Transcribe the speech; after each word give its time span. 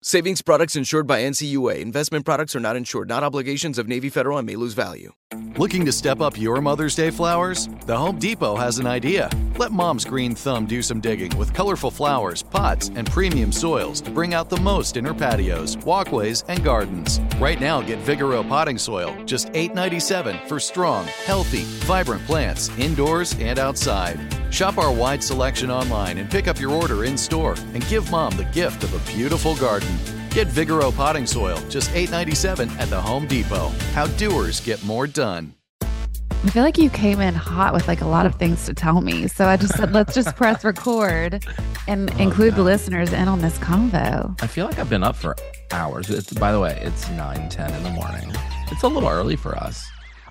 Savings 0.00 0.42
products 0.42 0.76
insured 0.76 1.08
by 1.08 1.22
NCUA. 1.22 1.80
Investment 1.80 2.24
products 2.24 2.54
are 2.54 2.60
not 2.60 2.76
insured, 2.76 3.08
not 3.08 3.24
obligations 3.24 3.78
of 3.78 3.88
Navy 3.88 4.08
Federal 4.08 4.38
and 4.38 4.46
may 4.46 4.54
lose 4.54 4.72
value. 4.72 5.10
Looking 5.56 5.84
to 5.86 5.90
step 5.90 6.20
up 6.20 6.40
your 6.40 6.60
Mother's 6.60 6.94
Day 6.94 7.10
flowers? 7.10 7.68
The 7.84 7.96
Home 7.96 8.16
Depot 8.16 8.54
has 8.54 8.78
an 8.78 8.86
idea. 8.86 9.28
Let 9.56 9.72
mom's 9.72 10.04
green 10.04 10.36
thumb 10.36 10.66
do 10.66 10.82
some 10.82 11.00
digging 11.00 11.36
with 11.36 11.52
colorful 11.52 11.90
flowers, 11.90 12.44
pots, 12.44 12.92
and 12.94 13.10
premium 13.10 13.50
soils 13.50 14.00
to 14.02 14.10
bring 14.12 14.34
out 14.34 14.48
the 14.48 14.60
most 14.60 14.96
in 14.96 15.04
her 15.04 15.12
patios, 15.12 15.76
walkways, 15.78 16.44
and 16.46 16.62
gardens. 16.62 17.20
Right 17.40 17.60
now, 17.60 17.82
get 17.82 17.98
Vigoro 18.04 18.48
potting 18.48 18.78
soil, 18.78 19.16
just 19.24 19.48
$8.97 19.48 20.46
for 20.46 20.60
strong, 20.60 21.06
healthy, 21.26 21.64
vibrant 21.86 22.24
plants 22.24 22.70
indoors 22.78 23.34
and 23.40 23.58
outside. 23.58 24.20
Shop 24.50 24.78
our 24.78 24.92
wide 24.92 25.24
selection 25.24 25.72
online 25.72 26.18
and 26.18 26.30
pick 26.30 26.46
up 26.46 26.60
your 26.60 26.70
order 26.70 27.04
in 27.04 27.18
store 27.18 27.56
and 27.74 27.86
give 27.88 28.10
mom 28.12 28.36
the 28.36 28.44
gift 28.44 28.84
of 28.84 28.94
a 28.94 29.12
beautiful 29.12 29.56
garden. 29.56 29.87
Get 30.30 30.46
Vigoro 30.48 30.94
potting 30.94 31.26
soil, 31.26 31.58
just 31.68 31.90
$8.97 31.90 32.70
at 32.78 32.88
the 32.90 33.00
Home 33.00 33.26
Depot. 33.26 33.68
How 33.92 34.06
doers 34.06 34.60
get 34.60 34.82
more 34.84 35.06
done. 35.06 35.54
I 35.80 36.50
feel 36.50 36.62
like 36.62 36.78
you 36.78 36.88
came 36.90 37.20
in 37.20 37.34
hot 37.34 37.74
with 37.74 37.88
like 37.88 38.00
a 38.00 38.06
lot 38.06 38.24
of 38.24 38.36
things 38.36 38.64
to 38.66 38.74
tell 38.74 39.00
me. 39.00 39.26
So 39.26 39.46
I 39.46 39.56
just 39.56 39.74
said, 39.76 39.92
let's 39.92 40.14
just 40.14 40.36
press 40.36 40.64
record 40.64 41.44
and 41.88 42.10
Oh, 42.12 42.18
include 42.18 42.54
the 42.54 42.62
listeners 42.62 43.12
in 43.12 43.26
on 43.26 43.40
this 43.40 43.58
convo. 43.58 44.40
I 44.40 44.46
feel 44.46 44.66
like 44.66 44.78
I've 44.78 44.88
been 44.88 45.02
up 45.02 45.16
for 45.16 45.34
hours. 45.72 46.08
It's 46.10 46.32
by 46.32 46.52
the 46.52 46.60
way, 46.60 46.78
it's 46.80 47.08
9, 47.10 47.48
10 47.48 47.74
in 47.74 47.82
the 47.82 47.90
morning. 47.90 48.30
It's 48.70 48.82
a 48.84 48.88
little 48.88 49.08
early 49.08 49.34
for 49.34 49.56
us. 49.56 49.84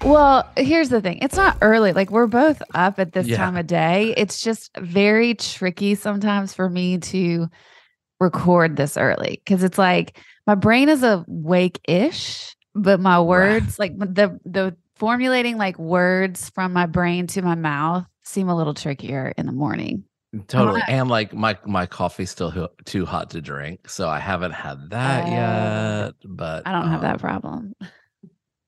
Well, 0.06 0.48
here's 0.56 0.88
the 0.90 1.02
thing 1.02 1.18
it's 1.22 1.36
not 1.36 1.58
early. 1.62 1.92
Like 1.92 2.09
we're 2.12 2.28
both 2.28 2.62
up 2.73 3.00
at 3.00 3.12
this 3.12 3.28
Yeah. 3.28 3.38
time 3.38 3.58
of 3.58 3.68
day. 3.68 4.14
It's 4.16 4.40
just 4.40 4.70
very 4.78 5.34
tricky 5.34 5.95
sometimes 5.95 6.53
for 6.53 6.70
me 6.70 7.00
to 7.00 7.50
record 8.19 8.75
this 8.75 8.97
early 8.97 9.41
because 9.45 9.63
it's 9.63 9.77
like 9.77 10.17
my 10.45 10.55
brain 10.55 10.89
is 10.89 11.03
awake 11.03 11.79
ish, 11.87 12.55
but 12.73 12.99
my 12.99 13.19
words, 13.21 13.77
like 13.79 13.97
the, 13.97 14.39
the, 14.45 14.75
formulating 14.95 15.57
like 15.57 15.77
words 15.77 16.49
from 16.49 16.73
my 16.73 16.88
brain 16.88 17.27
to 17.27 17.41
my 17.43 17.53
mouth 17.53 18.03
seem 18.23 18.49
a 18.49 18.55
little 18.55 18.73
trickier 18.73 19.31
in 19.38 19.45
the 19.45 19.51
morning. 19.51 20.03
Totally. 20.47 20.81
Hot. 20.81 20.89
And 20.89 21.07
like 21.09 21.33
my 21.33 21.57
my 21.66 21.85
coffee's 21.85 22.31
still 22.31 22.50
ho- 22.51 22.69
too 22.85 23.06
hot 23.06 23.29
to 23.31 23.41
drink, 23.41 23.89
so 23.89 24.09
I 24.09 24.19
haven't 24.19 24.51
had 24.51 24.89
that 24.89 25.25
Oh. 25.25 25.31
yet, 25.31 26.13
but 26.25 26.67
I 26.67 26.72
don't 26.73 26.89
have 26.89 27.01
that 27.01 27.13
um, 27.13 27.19
problem. 27.19 27.73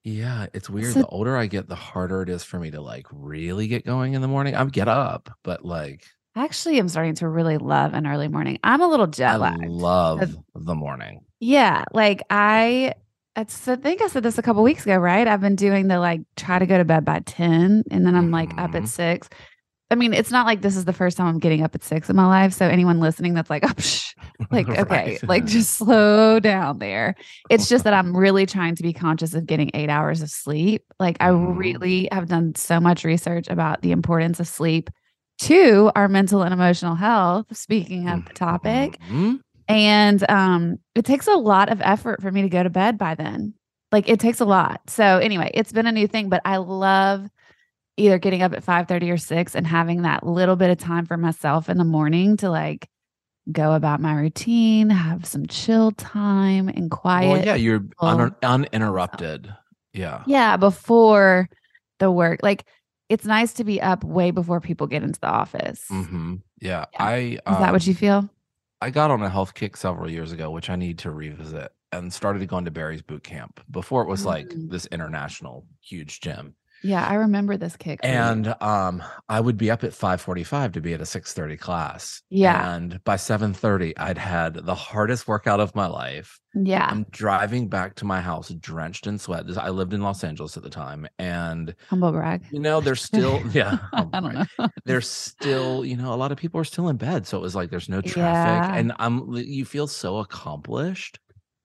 Yeah, 0.04 0.48
it's 0.54 0.70
weird. 0.70 0.94
So- 0.94 1.02
the 1.02 1.08
older 1.08 1.36
I 1.36 1.48
get, 1.48 1.68
the 1.68 1.76
harder 1.76 2.22
it 2.22 2.30
is 2.30 2.44
for 2.44 2.60
me 2.60 2.72
to 2.72 2.82
like 2.82 3.08
really 3.12 3.68
get 3.68 3.86
going 3.86 4.14
in 4.14 4.22
the 4.22 4.28
morning. 4.28 4.56
I'm 4.56 4.70
get 4.70 4.88
up, 4.88 5.30
but 5.44 5.66
like 5.66 6.06
Actually, 6.36 6.78
I'm 6.78 6.88
starting 6.90 7.16
to 7.16 7.28
really 7.28 7.58
love 7.58 7.94
an 7.94 8.06
early 8.08 8.28
morning. 8.28 8.60
I'm 8.64 8.82
a 8.82 8.88
little 8.88 9.08
jet 9.08 9.40
I 9.42 9.66
love 9.68 10.38
the 10.56 10.76
morning. 10.76 11.22
Yeah, 11.40 11.86
like 11.94 12.22
I, 12.30 12.94
it's, 13.36 13.68
I 13.68 13.76
think 13.78 14.02
I 14.02 14.08
said 14.08 14.24
this 14.24 14.38
a 14.38 14.42
couple 14.42 14.62
weeks 14.64 14.84
ago, 14.86 14.98
right? 14.98 15.28
I've 15.28 15.42
been 15.42 15.56
doing 15.56 15.88
the 15.88 16.00
like 16.00 16.22
try 16.36 16.60
to 16.60 16.66
go 16.66 16.78
to 16.78 16.86
bed 16.86 17.04
by 17.06 17.20
ten, 17.22 17.84
and 17.92 18.06
then 18.06 18.16
I'm 18.16 18.32
like 18.32 18.54
up 18.58 18.76
at 18.76 18.84
Mhm. 18.84 18.88
six. 18.88 19.30
I 19.92 19.96
mean, 19.96 20.14
it's 20.14 20.32
not 20.32 20.46
like 20.46 20.62
this 20.62 20.78
is 20.78 20.86
the 20.86 20.94
first 20.94 21.18
time 21.18 21.28
I'm 21.28 21.40
getting 21.40 21.64
up 21.64 21.76
at 21.76 21.84
six 21.84 22.10
in 22.10 22.16
my 22.16 22.28
life. 22.28 22.54
So 22.54 22.68
anyone 22.68 23.00
listening 23.00 23.34
that's 23.36 23.50
like, 23.50 23.64
oh, 23.68 23.74
psh, 23.74 24.14
like 24.52 24.78
okay, 24.78 25.20
like 25.28 25.46
just 25.46 25.76
slow 25.78 26.40
down 26.40 26.80
there. 26.80 27.16
It's 27.50 27.70
just 27.70 27.86
that 27.86 27.94
I'm 27.96 28.16
really 28.16 28.46
trying 28.46 28.76
to 28.76 28.84
be 28.84 28.94
conscious 28.94 29.34
of 29.34 29.46
getting 29.48 29.72
eight 29.74 29.90
hours 29.90 30.22
of 30.22 30.30
sleep. 30.30 30.84
Like 31.00 31.18
I 31.22 31.30
Mhm. 31.30 31.56
really 31.58 32.10
have 32.12 32.28
done 32.28 32.56
so 32.56 32.80
much 32.80 33.04
research 33.06 33.48
about 33.50 33.82
the 33.82 33.92
importance 33.92 34.40
of 34.40 34.48
sleep 34.48 34.90
to 35.40 35.92
our 35.96 36.08
mental 36.08 36.42
and 36.44 36.54
emotional 36.54 36.96
health. 36.96 37.46
Speaking 37.56 38.10
of 38.10 38.26
the 38.26 38.34
topic, 38.34 38.98
Mhm. 39.10 39.40
and 39.68 40.30
um 40.30 40.78
it 40.96 41.06
takes 41.06 41.28
a 41.28 41.34
lot 41.36 41.70
of 41.70 41.82
effort 41.82 42.22
for 42.22 42.32
me 42.32 42.42
to 42.42 42.50
go 42.50 42.64
to 42.64 42.70
bed 42.70 42.98
by 42.98 43.16
then 43.16 43.54
like 43.92 44.10
it 44.10 44.20
takes 44.20 44.40
a 44.40 44.46
lot 44.46 44.82
so 44.88 45.04
anyway 45.20 45.50
it's 45.54 45.72
been 45.72 45.86
a 45.88 45.92
new 45.92 46.08
thing 46.08 46.28
but 46.30 46.42
i 46.44 46.58
love 46.58 47.28
either 47.98 48.18
getting 48.18 48.42
up 48.42 48.52
at 48.54 48.64
5 48.64 48.88
30 48.88 49.12
or 49.12 49.18
6 49.18 49.56
and 49.56 49.68
having 49.68 50.02
that 50.04 50.26
little 50.26 50.56
bit 50.56 50.72
of 50.72 50.78
time 50.80 51.06
for 51.06 51.18
myself 51.18 51.70
in 51.70 51.78
the 51.78 51.84
morning 51.84 52.36
to 52.38 52.50
like 52.50 52.88
go 53.52 53.74
about 53.74 54.00
my 54.02 54.14
routine 54.16 54.90
have 54.90 55.26
some 55.26 55.46
chill 55.46 55.92
time 55.92 56.68
and 56.68 56.90
quiet 56.90 57.30
Well, 57.30 57.46
yeah, 57.46 57.56
you're 57.56 57.84
un- 58.00 58.36
uninterrupted. 58.44 59.54
Yeah. 59.94 60.24
yeah 60.28 60.58
before 60.58 61.48
the 62.00 62.10
work 62.12 62.40
like 62.44 62.66
it's 63.10 63.26
nice 63.26 63.54
to 63.54 63.64
be 63.64 63.82
up 63.82 64.04
way 64.04 64.32
before 64.32 64.60
people 64.62 64.88
get 64.88 65.04
into 65.04 65.20
the 65.20 65.28
office 65.28 65.88
hmm 65.90 66.36
Yeah. 66.62 66.86
Yeah. 66.94 67.06
I 67.06 67.40
is 67.48 67.58
that 67.58 67.72
what 67.72 67.82
um, 67.84 67.88
you 67.88 67.96
feel 67.96 68.30
I 68.82 68.90
got 68.92 69.12
on 69.12 69.22
a 69.24 69.30
health 69.30 69.54
kick 69.54 69.78
several 69.78 70.10
years 70.10 70.32
ago, 70.32 70.52
which 70.52 70.70
I 70.70 70.76
need 70.76 71.00
to 71.00 71.12
revisit, 71.12 71.72
and 71.92 72.14
started 72.14 72.48
going 72.48 72.66
to 72.66 72.72
Barry's 72.72 73.02
boot 73.02 73.24
camp. 73.24 73.60
Before 73.72 74.04
it 74.04 74.10
was 74.10 74.26
like 74.26 74.50
Mm. 74.50 74.70
this 74.70 74.86
international 74.88 75.66
huge 75.82 76.22
gym. 76.22 76.56
Yeah 76.84 77.06
i 77.08 77.14
remember 77.16 77.58
this 77.58 77.76
kick. 77.78 78.00
And 78.04 78.54
um 78.62 79.04
I 79.28 79.40
would 79.40 79.58
be 79.58 79.70
up 79.70 79.84
at 79.84 79.92
5:45 79.92 80.74
to 80.74 80.82
be 80.82 80.94
at 80.94 81.02
a 81.02 81.06
6:30 81.06 81.60
class. 81.60 82.22
Yeah. 82.30 82.74
And 82.76 83.04
by 83.04 83.16
7:30 83.16 83.94
I'd 83.98 84.18
had 84.18 84.54
the 84.56 84.74
hardest 84.76 85.28
workout 85.28 85.60
of 85.60 85.76
my 85.76 85.86
life. 85.88 86.40
yeah 86.56 86.88
I'm 86.90 87.06
driving 87.12 87.68
back 87.70 87.96
to 87.96 88.06
my 88.06 88.22
house 88.22 88.50
drenched 88.50 89.06
in 89.08 89.20
sweat. 89.20 89.46
I 89.58 89.70
lived 89.70 89.94
in 89.94 90.02
Los 90.02 90.24
Angeles 90.24 90.58
at 90.58 90.64
the 90.64 90.70
time 90.70 91.08
and 91.20 91.76
humble 91.90 92.12
brag 92.12 92.44
you 92.52 92.60
know 92.60 92.82
there's 92.82 93.04
still 93.04 93.42
yeah, 93.54 93.78
oh, 93.94 94.10
I 94.14 94.20
don't 94.20 94.34
know. 94.34 94.68
there's 94.86 95.08
still 95.10 95.86
you 95.86 95.96
know 95.98 96.14
a 96.14 96.20
lot 96.24 96.32
of 96.32 96.38
people 96.38 96.60
are 96.60 96.64
still 96.66 96.88
in 96.90 96.98
bed 96.98 97.28
so 97.28 97.38
it 97.38 97.42
was 97.42 97.56
like 97.56 97.70
there's 97.70 97.90
no 97.90 98.02
traffic 98.02 98.70
Yeah. 98.72 98.76
and 98.80 98.94
i'm 99.00 99.32
you 99.36 99.66
feel 99.66 99.88
so 99.88 100.18
accomplished 100.18 101.20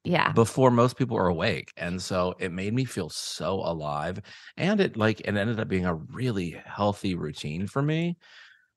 Yeah. 0.04 0.32
before 0.32 0.70
most 0.70 0.96
people 0.98 1.16
are 1.16 1.28
awake 1.28 1.72
and 1.78 2.00
so 2.02 2.34
it 2.38 2.52
made 2.52 2.74
me 2.74 2.84
feel 2.84 3.08
so 3.08 3.54
alive 3.54 4.20
and 4.56 4.78
it 4.80 4.96
like 4.98 5.20
it 5.20 5.34
ended 5.34 5.58
up 5.58 5.68
being 5.68 5.86
a 5.86 5.94
really 5.94 6.60
healthy 6.66 7.14
routine 7.14 7.66
for 7.66 7.80
me 7.80 8.16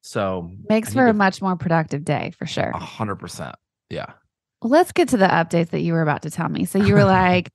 so 0.02 0.50
Makes 0.70 0.94
for 0.94 1.06
a 1.06 1.12
to- 1.12 1.14
much 1.14 1.42
more 1.42 1.56
productive 1.58 2.06
day 2.06 2.32
for 2.38 2.46
sure. 2.46 2.72
a 2.74 2.80
hundred 2.80 3.18
percent 3.18 3.56
yeah 3.90 4.14
Well, 4.62 4.72
let's 4.72 4.92
get 4.94 5.10
to 5.10 5.18
the 5.18 5.28
updates 5.28 5.70
that 5.72 5.82
you 5.82 5.94
were 5.94 6.02
about 6.02 6.22
to 6.24 6.30
tell 6.32 6.50
me. 6.50 6.66
So 6.66 6.80
you 6.80 6.94
were 6.94 7.04
like, 7.22 7.52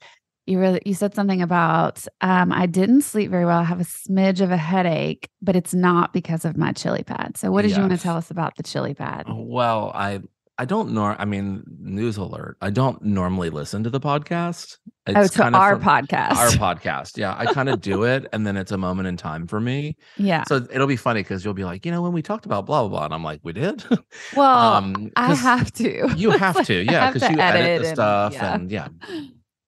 you 0.47 0.59
were 0.59 0.79
you 0.85 0.95
said 0.95 1.15
something 1.15 1.41
about 1.43 2.05
um, 2.21 2.53
I 2.53 2.67
didn't 2.67 3.03
sleep 3.03 3.31
very 3.31 3.45
well. 3.47 3.59
I 3.61 3.65
have 3.65 3.81
a 3.81 3.85
smidge 3.85 4.41
of 4.41 4.51
a 4.51 4.57
headache, 4.57 5.29
but 5.41 5.57
it's 5.57 5.73
not 5.75 6.13
because 6.13 6.45
of 6.45 6.57
my 6.57 6.73
chili 6.73 7.05
pad. 7.05 7.37
So 7.39 7.51
what 7.51 7.63
did 7.63 7.75
you 7.77 7.81
want 7.81 7.93
to 7.93 7.99
tell 7.99 8.17
us 8.17 8.31
about 8.31 8.57
the 8.57 8.63
chili 8.63 8.95
pad? 8.95 9.25
well 9.29 9.91
i 9.95 10.21
i 10.59 10.65
don't 10.65 10.91
nor 10.93 11.17
i 11.21 11.25
mean 11.25 11.63
news 11.81 12.17
alert 12.17 12.57
i 12.61 12.69
don't 12.71 13.03
normally 13.03 13.49
listen 13.51 13.83
to 13.83 13.91
the 13.91 13.99
podcast 14.01 14.77
oh, 15.07 15.27
to 15.27 15.29
kinda 15.29 15.59
our 15.59 15.77
from- 15.81 16.07
podcast. 16.07 16.37
our 16.37 16.49
podcast 16.75 17.17
yeah 17.17 17.35
i 17.39 17.47
kind 17.47 17.69
of 17.69 17.81
do 17.81 18.05
it 18.05 18.27
and 18.33 18.47
then 18.47 18.57
it's 18.57 18.71
a 18.73 18.77
moment 18.79 19.09
in 19.09 19.17
time 19.17 19.47
for 19.47 19.61
me 19.61 19.97
yeah. 20.19 20.45
So 20.47 20.57
it'll 20.57 20.87
be 20.87 20.97
funny 20.97 21.21
because 21.23 21.45
you'll 21.45 21.55
be 21.55 21.65
like, 21.65 21.85
you 21.87 21.91
know, 21.91 22.03
when 22.03 22.13
we 22.13 22.23
talked 22.23 22.45
about 22.47 22.67
blah 22.67 22.83
blah 22.83 22.89
blah, 22.91 23.05
and 23.07 23.15
I'm 23.15 23.25
like, 23.25 23.41
we 23.43 23.53
did. 23.53 23.83
well, 24.37 24.75
um, 24.75 25.11
I 25.17 25.35
have 25.35 25.73
to. 25.75 26.13
You 26.17 26.31
have 26.31 26.55
Like, 26.57 26.67
to, 26.67 26.85
yeah, 26.85 27.11
because 27.11 27.29
you 27.31 27.39
edit, 27.41 27.61
edit 27.63 27.81
the 27.83 27.89
and- 27.89 27.97
stuff, 27.97 28.33
yeah. 28.35 28.55
and 28.55 28.71
yeah. 28.71 28.89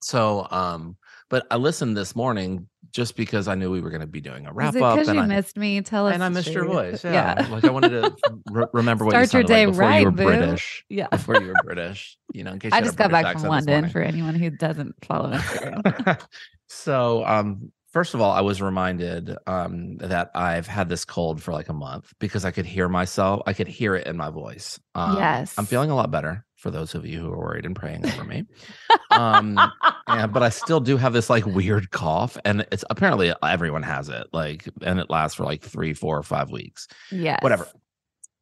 So, 0.02 0.46
um, 0.50 0.96
but 1.30 1.46
I 1.50 1.56
listened 1.56 1.96
this 1.96 2.14
morning 2.14 2.68
just 2.94 3.16
because 3.16 3.48
I 3.48 3.56
knew 3.56 3.72
we 3.72 3.80
were 3.80 3.90
going 3.90 4.02
to 4.02 4.06
be 4.06 4.20
doing 4.20 4.46
a 4.46 4.52
wrap 4.52 4.68
up. 4.68 4.94
because 4.94 5.08
and 5.08 5.16
you 5.16 5.22
I 5.24 5.26
missed 5.26 5.56
me? 5.56 5.80
Tell 5.82 6.06
us. 6.06 6.14
and 6.14 6.22
I 6.22 6.28
missed 6.28 6.52
your 6.52 6.64
voice. 6.64 7.04
Yeah, 7.04 7.46
like 7.50 7.64
I 7.64 7.70
wanted 7.70 7.88
to 7.90 8.14
re- 8.52 8.66
remember 8.72 9.04
what 9.04 9.10
Start 9.10 9.32
you 9.32 9.38
your 9.40 9.46
day 9.46 9.66
like 9.66 9.72
before 9.74 9.88
right, 9.88 9.98
you 9.98 10.04
were 10.06 10.10
boo. 10.12 10.24
British. 10.24 10.84
Yeah. 10.88 11.08
Before 11.08 11.40
you 11.40 11.48
were 11.48 11.54
British, 11.64 12.16
you 12.32 12.44
know, 12.44 12.52
in 12.52 12.60
case 12.60 12.72
I 12.72 12.76
you 12.76 12.82
had 12.82 12.84
just 12.84 12.96
got 12.96 13.10
British 13.10 13.24
back 13.24 13.38
from 13.40 13.48
London 13.50 13.88
for 13.90 14.00
anyone 14.00 14.36
who 14.36 14.48
doesn't 14.50 14.94
follow 15.04 15.32
Instagram. 15.36 16.20
So, 16.68 17.24
um, 17.26 17.72
first 17.92 18.14
of 18.14 18.20
all, 18.20 18.30
I 18.30 18.42
was 18.42 18.62
reminded 18.62 19.36
um, 19.48 19.96
that 19.98 20.30
I've 20.34 20.68
had 20.68 20.88
this 20.88 21.04
cold 21.04 21.42
for 21.42 21.52
like 21.52 21.68
a 21.68 21.74
month 21.74 22.12
because 22.20 22.44
I 22.44 22.52
could 22.52 22.66
hear 22.66 22.88
myself. 22.88 23.42
I 23.46 23.54
could 23.54 23.68
hear 23.68 23.96
it 23.96 24.06
in 24.06 24.16
my 24.16 24.30
voice. 24.30 24.78
Um, 24.94 25.16
Yes. 25.18 25.54
I'm 25.58 25.66
feeling 25.66 25.90
a 25.90 25.96
lot 25.96 26.10
better 26.12 26.44
for 26.56 26.70
those 26.70 26.94
of 26.94 27.04
you 27.04 27.20
who 27.20 27.30
are 27.30 27.38
worried 27.38 27.66
and 27.66 27.76
praying 27.76 28.06
over 28.06 28.24
me. 28.24 28.44
um, 29.10 29.58
and, 30.06 30.32
but 30.32 30.42
I 30.42 30.48
still 30.50 30.80
do 30.80 30.96
have 30.96 31.12
this 31.12 31.30
like 31.30 31.46
weird 31.46 31.90
cough, 31.90 32.36
and 32.44 32.66
it's 32.72 32.84
apparently 32.90 33.32
everyone 33.42 33.82
has 33.82 34.08
it. 34.08 34.26
Like, 34.32 34.68
and 34.82 34.98
it 35.00 35.10
lasts 35.10 35.36
for 35.36 35.44
like 35.44 35.62
three, 35.62 35.94
four, 35.94 36.18
or 36.18 36.22
five 36.22 36.50
weeks 36.50 36.88
Yeah, 37.10 37.38
whatever. 37.40 37.68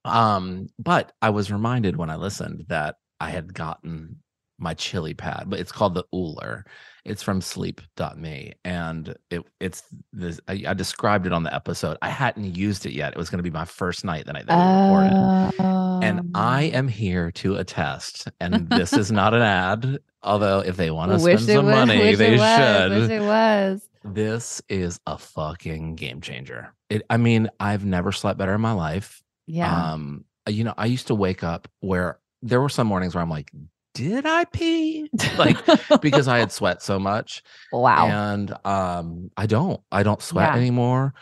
Um, 0.04 0.68
but 0.78 1.12
I 1.22 1.30
was 1.30 1.52
reminded 1.52 1.96
when 1.96 2.10
I 2.10 2.16
listened 2.16 2.64
that 2.68 2.96
I 3.20 3.30
had 3.30 3.54
gotten 3.54 4.16
my 4.58 4.74
chili 4.74 5.14
pad, 5.14 5.44
but 5.48 5.58
it's 5.60 5.72
called 5.72 5.94
the 5.94 6.04
Ooler. 6.14 6.64
It's 7.04 7.22
from 7.22 7.40
sleep.me. 7.40 8.52
And 8.64 9.16
it 9.30 9.42
it's 9.60 9.82
this 10.12 10.40
I, 10.46 10.64
I 10.68 10.74
described 10.74 11.26
it 11.26 11.32
on 11.32 11.42
the 11.42 11.52
episode. 11.54 11.98
I 12.02 12.08
hadn't 12.10 12.56
used 12.56 12.86
it 12.86 12.92
yet. 12.92 13.12
It 13.12 13.18
was 13.18 13.28
going 13.30 13.38
to 13.38 13.42
be 13.42 13.50
my 13.50 13.64
first 13.64 14.04
night 14.04 14.26
the 14.26 14.32
night 14.32 14.46
that 14.46 14.56
we 14.56 14.62
recorded. 14.62 16.04
And 16.04 16.30
I 16.34 16.66
Um, 16.66 16.74
am 16.74 16.88
here 16.88 17.30
to 17.32 17.56
attest, 17.56 18.28
and 18.40 18.68
this 18.70 18.92
is 18.92 19.10
not 19.12 19.34
an 19.34 19.42
ad, 19.42 19.98
although 20.22 20.60
if 20.60 20.76
they 20.76 20.90
want 20.90 21.12
to 21.12 21.18
spend 21.18 21.40
some 21.40 21.66
was- 21.66 21.74
money, 21.74 22.14
they 22.14 22.32
was, 22.36 22.40
should 22.40 22.90
Wish 22.92 23.10
it 23.10 23.22
was. 23.22 23.88
this 24.04 24.62
is 24.68 25.00
a 25.06 25.18
fucking 25.18 25.96
game 25.96 26.20
changer. 26.20 26.72
It, 26.90 27.02
I 27.08 27.16
mean, 27.16 27.48
I've 27.60 27.84
never 27.84 28.12
slept 28.12 28.38
better 28.38 28.54
in 28.54 28.60
my 28.60 28.72
life. 28.72 29.22
Yeah. 29.46 29.92
Um, 29.92 30.24
you 30.48 30.64
know, 30.64 30.74
I 30.76 30.86
used 30.86 31.06
to 31.08 31.14
wake 31.14 31.42
up 31.44 31.68
where 31.80 32.18
there 32.42 32.60
were 32.60 32.68
some 32.68 32.86
mornings 32.86 33.14
where 33.14 33.22
I'm 33.22 33.30
like, 33.30 33.50
did 33.94 34.24
I 34.26 34.44
pee? 34.44 35.08
Like 35.36 35.58
because 36.00 36.26
I 36.28 36.38
had 36.38 36.50
sweat 36.52 36.82
so 36.82 36.98
much. 36.98 37.42
wow. 37.72 38.06
And 38.08 38.52
um, 38.64 39.30
I 39.36 39.46
don't. 39.46 39.80
I 39.92 40.02
don't 40.02 40.22
sweat 40.22 40.50
Yeah. 40.54 40.60
anymore. 40.60 41.14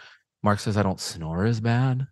Mark 0.42 0.60
says 0.60 0.76
I 0.76 0.82
don't 0.82 1.00
snore 1.00 1.44
as 1.44 1.60
bad. 1.60 2.06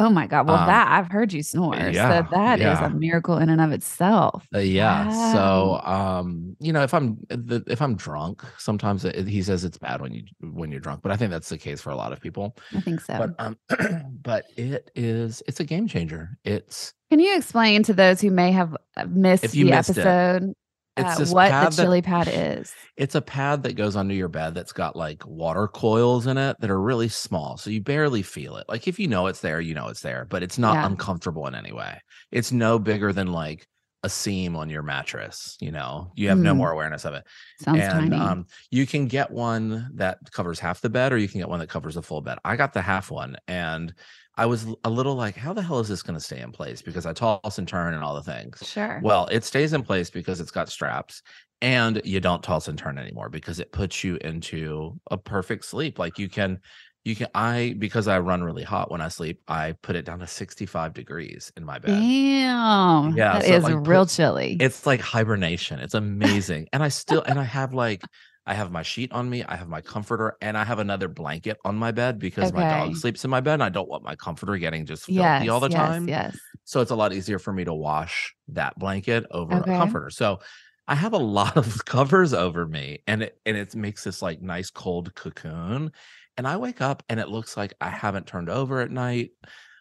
Oh 0.00 0.10
my 0.10 0.26
God. 0.26 0.46
Well, 0.46 0.56
Um, 0.56 0.66
that 0.66 0.88
I've 0.88 1.10
heard 1.10 1.32
you 1.32 1.42
snore. 1.42 1.74
yeah, 1.76 2.22
so 2.22 2.28
that 2.30 2.58
is 2.58 2.64
yeah. 2.64 2.86
a 2.86 2.90
miracle 2.90 3.38
in 3.38 3.48
and 3.48 3.60
of 3.60 3.72
itself. 3.72 4.46
Uh, 4.54 4.58
yeah. 4.58 5.32
So, 5.32 5.80
um, 5.84 6.56
you 6.60 6.72
know, 6.72 6.82
if 6.82 6.94
I'm 6.94 7.18
the- 7.28 7.64
if 7.66 7.80
I'm 7.82 7.96
drunk, 7.96 8.42
sometimes 8.58 9.04
it, 9.04 9.26
he 9.26 9.42
says 9.42 9.64
it's 9.64 9.78
bad 9.78 10.00
when 10.00 10.12
you 10.12 10.22
when 10.40 10.70
you're 10.70 10.80
drunk, 10.80 11.02
but 11.02 11.12
I 11.12 11.16
think 11.16 11.30
that's 11.30 11.48
the 11.48 11.58
case 11.58 11.80
for 11.80 11.90
a 11.90 11.96
lot 11.96 12.12
of 12.12 12.20
people. 12.20 12.56
I 12.74 12.80
think 12.80 13.00
so. 13.00 13.18
But 13.18 13.34
um, 13.38 13.58
but 14.22 14.44
it 14.56 14.90
is 14.94 15.42
it's 15.46 15.60
a 15.60 15.64
game 15.64 15.88
changer. 15.88 16.38
It's 16.44 16.94
Can 17.10 17.20
you 17.20 17.36
explain 17.36 17.82
to 17.84 17.92
those 17.92 18.20
who 18.20 18.30
may 18.30 18.52
have 18.52 18.76
uh, 18.96 19.06
missed 19.06 19.50
the 19.52 19.64
missed 19.64 19.90
episode 19.90 20.42
it's 20.50 20.58
uh, 21.06 21.26
what 21.26 21.48
the 21.48 21.70
that- 21.70 21.72
chili 21.72 22.02
pad 22.02 22.28
is? 22.32 22.72
it's 22.96 23.14
a 23.14 23.20
pad 23.22 23.62
that 23.62 23.74
goes 23.76 23.96
under 23.96 24.14
your 24.14 24.28
bed 24.28 24.54
that's 24.54 24.72
got 24.72 24.96
like 24.96 25.24
water 25.26 25.68
coils 25.68 26.26
in 26.26 26.36
it 26.38 26.56
that 26.60 26.70
are 26.70 26.80
really 26.80 27.08
small, 27.08 27.56
so 27.56 27.70
you 27.70 27.80
barely 27.80 28.22
feel 28.22 28.56
it. 28.56 28.64
Like 28.68 28.88
if 28.88 28.98
you 28.98 29.08
know 29.08 29.26
it's 29.28 29.40
there, 29.40 29.60
you 29.60 29.74
know 29.74 29.88
it's 29.88 30.00
there, 30.02 30.26
but 30.28 30.42
it's 30.42 30.58
not 30.58 30.74
Yeah. 30.74 30.86
uncomfortable 30.86 31.46
in 31.46 31.54
any 31.54 31.72
way. 31.72 32.00
It's 32.32 32.52
no 32.52 32.78
bigger 32.78 33.12
than 33.12 33.32
like 33.32 33.66
a 34.04 34.08
seam 34.08 34.56
on 34.56 34.70
your 34.70 34.82
mattress. 34.82 35.56
You 35.60 35.72
know, 35.72 36.12
you 36.14 36.28
have 36.28 36.40
no 36.40 36.54
Mm. 36.54 36.56
more 36.56 36.70
awareness 36.70 37.04
of 37.04 37.14
it. 37.14 37.24
Sounds 37.56 37.86
and 37.86 37.88
tiny. 37.88 38.14
um, 38.14 38.46
you 38.70 38.86
can 38.86 39.06
get 39.08 39.30
one 39.30 39.90
that 39.96 40.18
covers 40.32 40.60
half 40.60 40.80
the 40.80 40.90
bed, 40.90 41.12
or 41.12 41.18
you 41.18 41.28
can 41.28 41.40
get 41.40 41.48
one 41.48 41.58
that 41.60 41.68
covers 41.68 41.94
the 41.94 42.02
full 42.02 42.20
bed. 42.20 42.38
I 42.44 42.56
got 42.56 42.72
the 42.72 42.82
half 42.82 43.10
one, 43.10 43.36
and 43.48 43.94
I 44.36 44.46
was 44.46 44.66
a 44.84 44.90
little 44.90 45.14
like, 45.14 45.36
"How 45.36 45.52
the 45.52 45.62
hell 45.62 45.80
is 45.80 45.88
this 45.88 46.02
going 46.02 46.18
to 46.18 46.24
stay 46.24 46.40
in 46.40 46.52
place?" 46.52 46.80
Because 46.82 47.06
I 47.06 47.12
toss 47.12 47.58
and 47.58 47.66
turn 47.68 47.94
and 47.94 48.04
all 48.04 48.14
the 48.14 48.22
things. 48.22 48.62
sure. 48.62 49.00
Well, 49.00 49.26
it 49.30 49.44
stays 49.44 49.72
in 49.72 49.82
place 49.82 50.10
because 50.10 50.40
it's 50.40 50.50
got 50.50 50.68
straps, 50.70 51.22
and 51.60 52.00
you 52.04 52.20
don't 52.20 52.42
toss 52.42 52.68
and 52.68 52.78
turn 52.78 52.98
anymore 52.98 53.28
because 53.28 53.58
it 53.60 53.72
puts 53.72 54.04
you 54.04 54.16
into 54.22 55.00
a 55.10 55.18
perfect 55.18 55.64
sleep. 55.64 55.98
Like 55.98 56.18
you 56.18 56.28
can, 56.28 56.60
you 57.08 57.16
can. 57.16 57.28
I 57.34 57.74
because 57.78 58.06
I 58.06 58.18
run 58.18 58.44
really 58.44 58.62
hot 58.62 58.90
when 58.90 59.00
I 59.00 59.08
sleep. 59.08 59.40
I 59.48 59.72
put 59.82 59.96
it 59.96 60.04
down 60.04 60.18
to 60.18 60.26
sixty-five 60.26 60.92
degrees 60.92 61.50
in 61.56 61.64
my 61.64 61.78
bed. 61.78 61.98
Damn. 61.98 63.16
Yeah, 63.16 63.38
That 63.38 63.44
so, 63.44 63.52
is 63.54 63.64
like, 63.64 63.86
real 63.86 64.04
put- 64.04 64.10
chilly. 64.10 64.56
It's 64.60 64.84
like 64.86 65.00
hibernation. 65.00 65.80
It's 65.80 65.94
amazing. 65.94 66.68
and 66.72 66.82
I 66.82 66.88
still 66.88 67.22
and 67.22 67.38
I 67.38 67.44
have 67.58 67.72
like 67.72 68.02
I 68.46 68.54
have 68.54 68.70
my 68.70 68.82
sheet 68.82 69.12
on 69.12 69.28
me, 69.28 69.42
I 69.44 69.56
have 69.56 69.68
my 69.68 69.80
comforter, 69.82 70.36
and 70.40 70.56
I 70.56 70.64
have 70.64 70.78
another 70.78 71.08
blanket 71.08 71.58
on 71.64 71.76
my 71.76 71.92
bed 71.92 72.18
because 72.18 72.52
my 72.52 72.62
dog 72.62 72.96
sleeps 72.96 73.24
in 73.24 73.30
my 73.30 73.40
bed 73.40 73.54
and 73.54 73.62
I 73.62 73.68
don't 73.68 73.88
want 73.88 74.04
my 74.04 74.16
comforter 74.16 74.56
getting 74.56 74.86
just 74.86 75.04
filthy 75.04 75.20
yes. 75.20 75.48
all 75.48 75.60
the 75.60 75.68
yes, 75.68 75.78
time. 75.78 76.08
Yes. 76.08 76.38
So 76.64 76.80
it's 76.80 76.90
a 76.90 76.96
lot 76.96 77.12
easier 77.12 77.38
for 77.38 77.52
me 77.52 77.64
to 77.64 77.74
wash 77.74 78.34
that 78.48 78.78
blanket 78.78 79.26
over 79.30 79.54
Okay. 79.56 79.74
a 79.74 79.76
comforter. 79.76 80.08
So 80.10 80.40
I 80.86 80.94
have 80.94 81.12
a 81.12 81.18
lot 81.18 81.58
of 81.58 81.84
covers 81.84 82.32
over 82.32 82.66
me 82.66 83.02
and 83.06 83.22
it 83.22 83.38
and 83.44 83.56
it 83.56 83.74
makes 83.74 84.04
this 84.04 84.22
like 84.22 84.40
nice 84.40 84.70
cold 84.70 85.14
cocoon. 85.14 85.92
And 86.38 86.46
I 86.48 86.56
wake 86.56 86.80
up 86.80 87.02
and 87.10 87.20
it 87.20 87.28
looks 87.28 87.56
like 87.56 87.74
I 87.80 87.90
haven't 87.90 88.26
turned 88.26 88.48
over 88.48 88.80
at 88.80 88.90
night. 88.90 89.32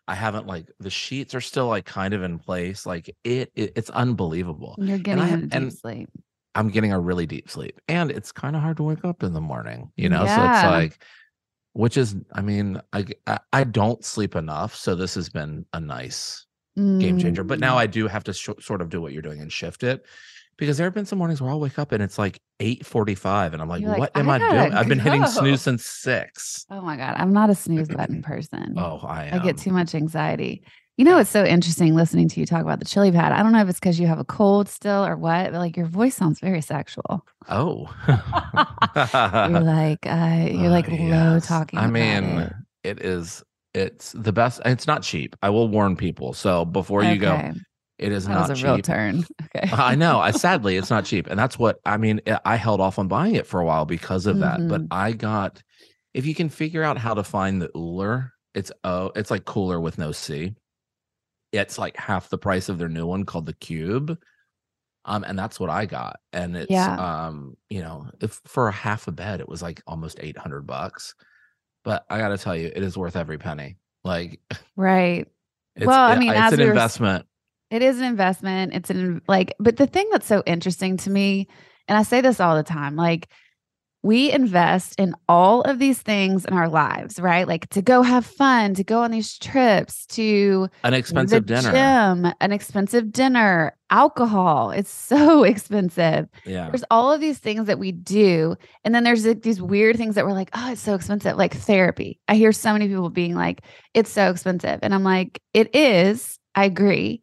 I 0.08 0.16
haven't 0.16 0.48
like 0.48 0.70
the 0.80 0.90
sheets 0.90 1.36
are 1.36 1.42
still 1.42 1.68
like 1.68 1.86
kind 1.86 2.14
of 2.14 2.24
in 2.24 2.40
place. 2.40 2.86
Like 2.86 3.16
it, 3.24 3.52
it 3.56 3.74
it's 3.76 3.90
unbelievable. 3.92 4.76
You're 4.80 4.98
getting 4.98 5.24
I 5.24 5.28
have- 5.28 5.44
into 5.44 5.48
deep 5.48 5.62
and 5.62 5.74
sleep. 5.74 6.10
I'm 6.56 6.70
getting 6.70 6.92
a 6.92 7.00
really 7.00 7.28
deep 7.28 7.50
sleep. 7.52 7.80
And 7.88 8.10
it's 8.10 8.32
kind 8.32 8.56
of 8.56 8.64
hard 8.64 8.78
to 8.78 8.84
wake 8.84 9.06
up 9.06 9.22
in 9.22 9.34
the 9.34 9.42
morning, 9.42 9.92
you 9.96 10.10
know? 10.10 10.26
So 10.26 10.32
it's 10.32 10.64
like 10.64 11.04
which 11.74 11.96
is 11.96 12.16
I 12.34 12.42
mean, 12.42 12.82
I 12.92 13.06
I 13.54 13.64
don't 13.64 14.04
sleep 14.04 14.36
enough, 14.36 14.76
so 14.76 14.96
this 14.96 15.14
has 15.16 15.30
been 15.30 15.66
a 15.74 15.80
nice 15.80 16.46
game 16.76 17.20
changer. 17.20 17.44
But 17.44 17.60
now 17.60 17.76
Mm. 17.76 17.80
I 17.80 17.88
do 17.88 18.08
have 18.08 18.24
to 18.26 18.34
sh- 18.34 18.50
sort 18.62 18.82
of 18.82 18.90
do 18.90 19.00
what 19.02 19.14
you're 19.14 19.22
doing 19.22 19.42
and 19.42 19.52
shift 19.52 19.84
it 19.84 20.04
because 20.58 20.78
there 20.78 20.86
have 20.88 20.94
been 20.94 21.06
some 21.06 21.20
mornings 21.20 21.42
where 21.42 21.50
I'll 21.52 21.60
wake 21.60 21.80
up 21.80 21.92
and 21.92 22.02
it's 22.04 22.18
like 22.18 22.40
8:45 22.60 23.54
and 23.54 23.62
I'm 23.62 23.70
like, 23.70 23.84
like, 23.84 24.00
what 24.00 24.18
am 24.18 24.30
"I 24.30 24.36
I, 24.36 24.38
doing? 24.40 24.52
gotta 24.52 24.78
I've 24.80 24.90
been 24.90 25.00
hitting 25.00 25.26
snooze 25.26 25.62
since 25.62 25.86
6. 25.86 26.66
Oh 26.70 26.82
my 26.82 26.98
God. 26.98 27.16
I'm 27.18 27.34
not 27.34 27.50
a 27.50 27.56
snooze 27.56 27.88
button 27.88 28.22
person. 28.22 28.74
Oh, 28.78 29.00
I 29.04 29.30
I 29.34 29.40
get 29.40 29.58
too 29.58 29.72
much 29.72 29.96
anxiety. 29.96 30.64
You 30.98 31.06
know, 31.06 31.20
it's 31.20 31.30
so 31.30 31.46
interesting 31.46 31.94
listening 31.94 32.28
to 32.30 32.40
you 32.40 32.48
talk 32.48 32.62
about 32.64 32.80
the 32.80 32.86
chili 32.86 33.12
pad. 33.12 33.32
I 33.32 33.44
don't 33.44 33.52
know 33.52 33.62
if 33.62 33.70
it's 33.70 33.80
because 33.80 34.00
you 34.00 34.08
have 34.08 34.18
a 34.18 34.24
cold 34.26 34.68
still 34.68 35.06
or 35.06 35.16
what, 35.16 35.52
but 35.52 35.60
like 35.60 35.78
your 35.78 35.86
voice 35.86 36.16
sounds 36.16 36.40
very 36.40 36.62
sexual. 36.62 37.24
Oh. 37.48 37.86
You're 39.50 39.60
like, 39.62 40.06
uh, 40.08 40.48
you're 40.52 40.70
like 40.72 40.88
Uh, 40.88 40.96
low 40.96 41.36
yes. 41.36 41.48
talking. 41.48 41.78
I 41.80 41.88
mean, 41.88 42.24
it. 42.24 42.54
it 42.84 43.02
is 43.06 43.44
it's 43.74 44.12
the 44.14 44.34
best 44.34 44.60
it's 44.66 44.88
not 44.88 45.04
cheap. 45.04 45.36
I 45.44 45.52
will 45.52 45.68
warn 45.68 45.96
people. 45.96 46.34
So 46.34 46.66
before 46.66 47.04
you 47.04 47.18
go, 47.20 47.36
Okay. 47.36 47.52
It 48.00 48.12
is 48.12 48.26
that 48.26 48.34
not 48.34 48.50
was 48.50 48.52
a 48.52 48.56
cheap. 48.62 48.66
real 48.66 48.82
turn. 48.82 49.26
Okay. 49.56 49.70
I 49.74 49.96
know. 49.96 50.20
I 50.20 50.32
sadly 50.32 50.78
it's 50.78 50.90
not 50.90 51.06
cheap. 51.06 51.28
And 51.28 51.40
that's 51.40 51.58
what 51.58 51.80
I 51.86 51.98
mean. 51.98 52.22
I- 52.46 52.56
held 52.58 52.80
off 52.82 53.00
on 53.00 53.08
buying 53.08 53.36
it 53.36 53.48
for 53.48 53.60
a 53.60 53.66
while 53.66 53.86
because 53.86 54.26
of 54.28 54.40
that. 54.40 54.68
But 54.68 54.82
Mhm. 54.82 54.88
I 54.92 55.14
got 55.14 55.64
if 56.14 56.26
you 56.26 56.36
can 56.36 56.50
figure 56.50 56.84
out 56.84 56.98
how 56.98 57.14
to 57.14 57.24
find 57.24 57.62
the 57.62 57.70
Ooler, 57.76 58.32
it's 58.54 58.72
oh, 58.84 59.12
it's 59.16 59.32
like 59.32 59.46
cooler 59.46 59.80
with 59.80 59.98
no 59.98 60.12
C. 60.12 60.54
It's 61.54 61.78
like 61.80 61.96
half 61.98 62.30
the 62.30 62.38
price 62.38 62.70
of 62.70 62.78
their 62.78 62.90
new 62.90 63.06
one 63.08 63.24
called 63.26 63.46
the 63.46 63.54
Cube. 63.54 64.18
Um, 65.06 65.24
and 65.24 65.40
that's 65.40 65.60
what 65.60 65.70
I 65.70 65.86
got. 65.86 66.20
And 66.34 66.58
it's 66.58 66.70
Yeah. 66.70 66.94
um, 67.28 67.56
you 67.70 67.82
know, 67.82 68.10
if 68.20 68.42
for 68.46 68.68
a 68.68 68.72
half 68.74 69.08
a 69.08 69.12
bed, 69.12 69.40
it 69.40 69.48
was 69.48 69.62
like 69.62 69.82
almost 69.88 70.18
800 70.20 70.68
bucks. 70.68 71.16
But 71.86 72.06
I 72.10 72.18
gotta 72.20 72.38
tell 72.38 72.56
you, 72.56 72.68
it 72.76 72.84
is 72.84 72.98
worth 72.98 73.16
every 73.16 73.38
penny. 73.38 73.78
Like 74.04 74.42
right. 74.76 75.26
it's, 75.76 75.86
Well, 75.86 76.00
I 76.00 76.20
mean, 76.20 76.30
it's 76.32 76.38
as 76.40 76.54
an 76.54 76.60
we 76.60 76.66
were 76.66 76.72
investment. 76.72 77.26
It 77.70 77.82
is 77.82 78.00
an 78.00 78.06
investment. 78.06 78.74
It's 78.74 78.90
an 78.90 79.22
like, 79.28 79.56
but 79.60 79.78
the 79.78 79.88
thing 79.88 80.08
that's 80.12 80.28
so 80.28 80.44
interesting 80.46 80.98
to 80.98 81.10
me, 81.10 81.48
and 81.88 81.98
I 81.98 82.04
say 82.04 82.22
this 82.22 82.40
all 82.40 82.56
the 82.56 82.64
time, 82.64 82.96
like 82.96 83.28
we 84.04 84.32
invest 84.32 84.96
in 85.00 85.16
all 85.28 85.64
of 85.64 85.80
these 85.80 86.00
things 86.02 86.46
in 86.46 86.54
our 86.54 86.70
lives, 86.70 87.20
right? 87.20 87.48
Like 87.48 87.68
to 87.72 87.82
go 87.82 88.04
have 88.04 88.26
fun, 88.26 88.74
to 88.76 88.84
go 88.84 89.02
on 89.02 89.12
these 89.12 89.38
trips, 89.38 90.06
to 90.08 90.70
An 90.84 90.94
expensive 90.94 91.46
dinner. 91.46 91.72
gym, 91.72 92.32
an 92.40 92.52
expensive 92.54 93.12
dinner, 93.12 93.76
alcohol. 93.90 94.72
It's 94.72 94.90
so 95.14 95.44
expensive. 95.44 96.28
Yeah. 96.46 96.70
There's 96.70 96.86
all 96.90 97.12
of 97.12 97.20
these 97.20 97.40
things 97.40 97.66
that 97.68 97.80
we 97.80 97.92
do. 97.92 98.56
And 98.86 98.94
then 98.96 99.04
there's 99.04 99.26
like, 99.26 99.42
these 99.42 99.62
weird 99.62 99.98
things 99.98 100.16
that 100.16 100.26
we're 100.26 100.32
like, 100.32 100.52
oh, 100.54 100.72
it's 100.72 100.82
so 100.82 100.94
expensive. 100.94 101.36
Like 101.36 101.56
therapy. 101.56 102.20
I 102.30 102.36
hear 102.36 102.54
so 102.54 102.72
many 102.74 102.88
people 102.88 103.10
being 103.10 103.36
like, 103.36 103.62
it's 103.94 104.12
so 104.12 104.30
expensive. 104.30 104.80
And 104.84 104.94
I'm 104.94 105.04
like, 105.04 105.42
it 105.54 105.76
is. 105.76 106.40
I 106.56 106.66
agree. 106.66 107.22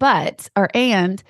But, 0.00 0.50
or, 0.56 0.68
and 0.74 1.22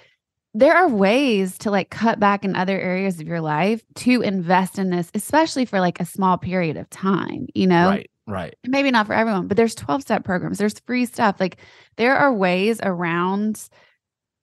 there 0.54 0.74
are 0.74 0.88
ways 0.88 1.58
to 1.58 1.70
like 1.70 1.90
cut 1.90 2.18
back 2.18 2.44
in 2.44 2.56
other 2.56 2.80
areas 2.80 3.20
of 3.20 3.26
your 3.26 3.40
life 3.40 3.82
to 3.96 4.22
invest 4.22 4.78
in 4.78 4.90
this, 4.90 5.10
especially 5.14 5.66
for 5.66 5.80
like 5.80 6.00
a 6.00 6.06
small 6.06 6.38
period 6.38 6.76
of 6.78 6.88
time, 6.88 7.46
you 7.54 7.66
know? 7.66 7.90
Right, 7.90 8.10
right. 8.26 8.54
maybe 8.66 8.90
not 8.90 9.06
for 9.06 9.12
everyone, 9.12 9.48
but 9.48 9.56
there's 9.56 9.74
12 9.74 10.02
step 10.02 10.24
programs, 10.24 10.58
there's 10.58 10.78
free 10.80 11.04
stuff. 11.04 11.36
Like 11.38 11.58
there 11.96 12.16
are 12.16 12.32
ways 12.32 12.80
around 12.82 13.68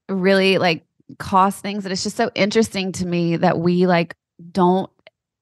really 0.08 0.58
like 0.58 0.86
cost 1.20 1.62
things 1.62 1.84
that 1.84 1.92
it's 1.92 2.04
just 2.04 2.18
so 2.18 2.30
interesting 2.36 2.92
to 2.94 3.06
me 3.06 3.38
that 3.38 3.60
we 3.60 3.88
like 3.88 4.16
don't 4.52 4.92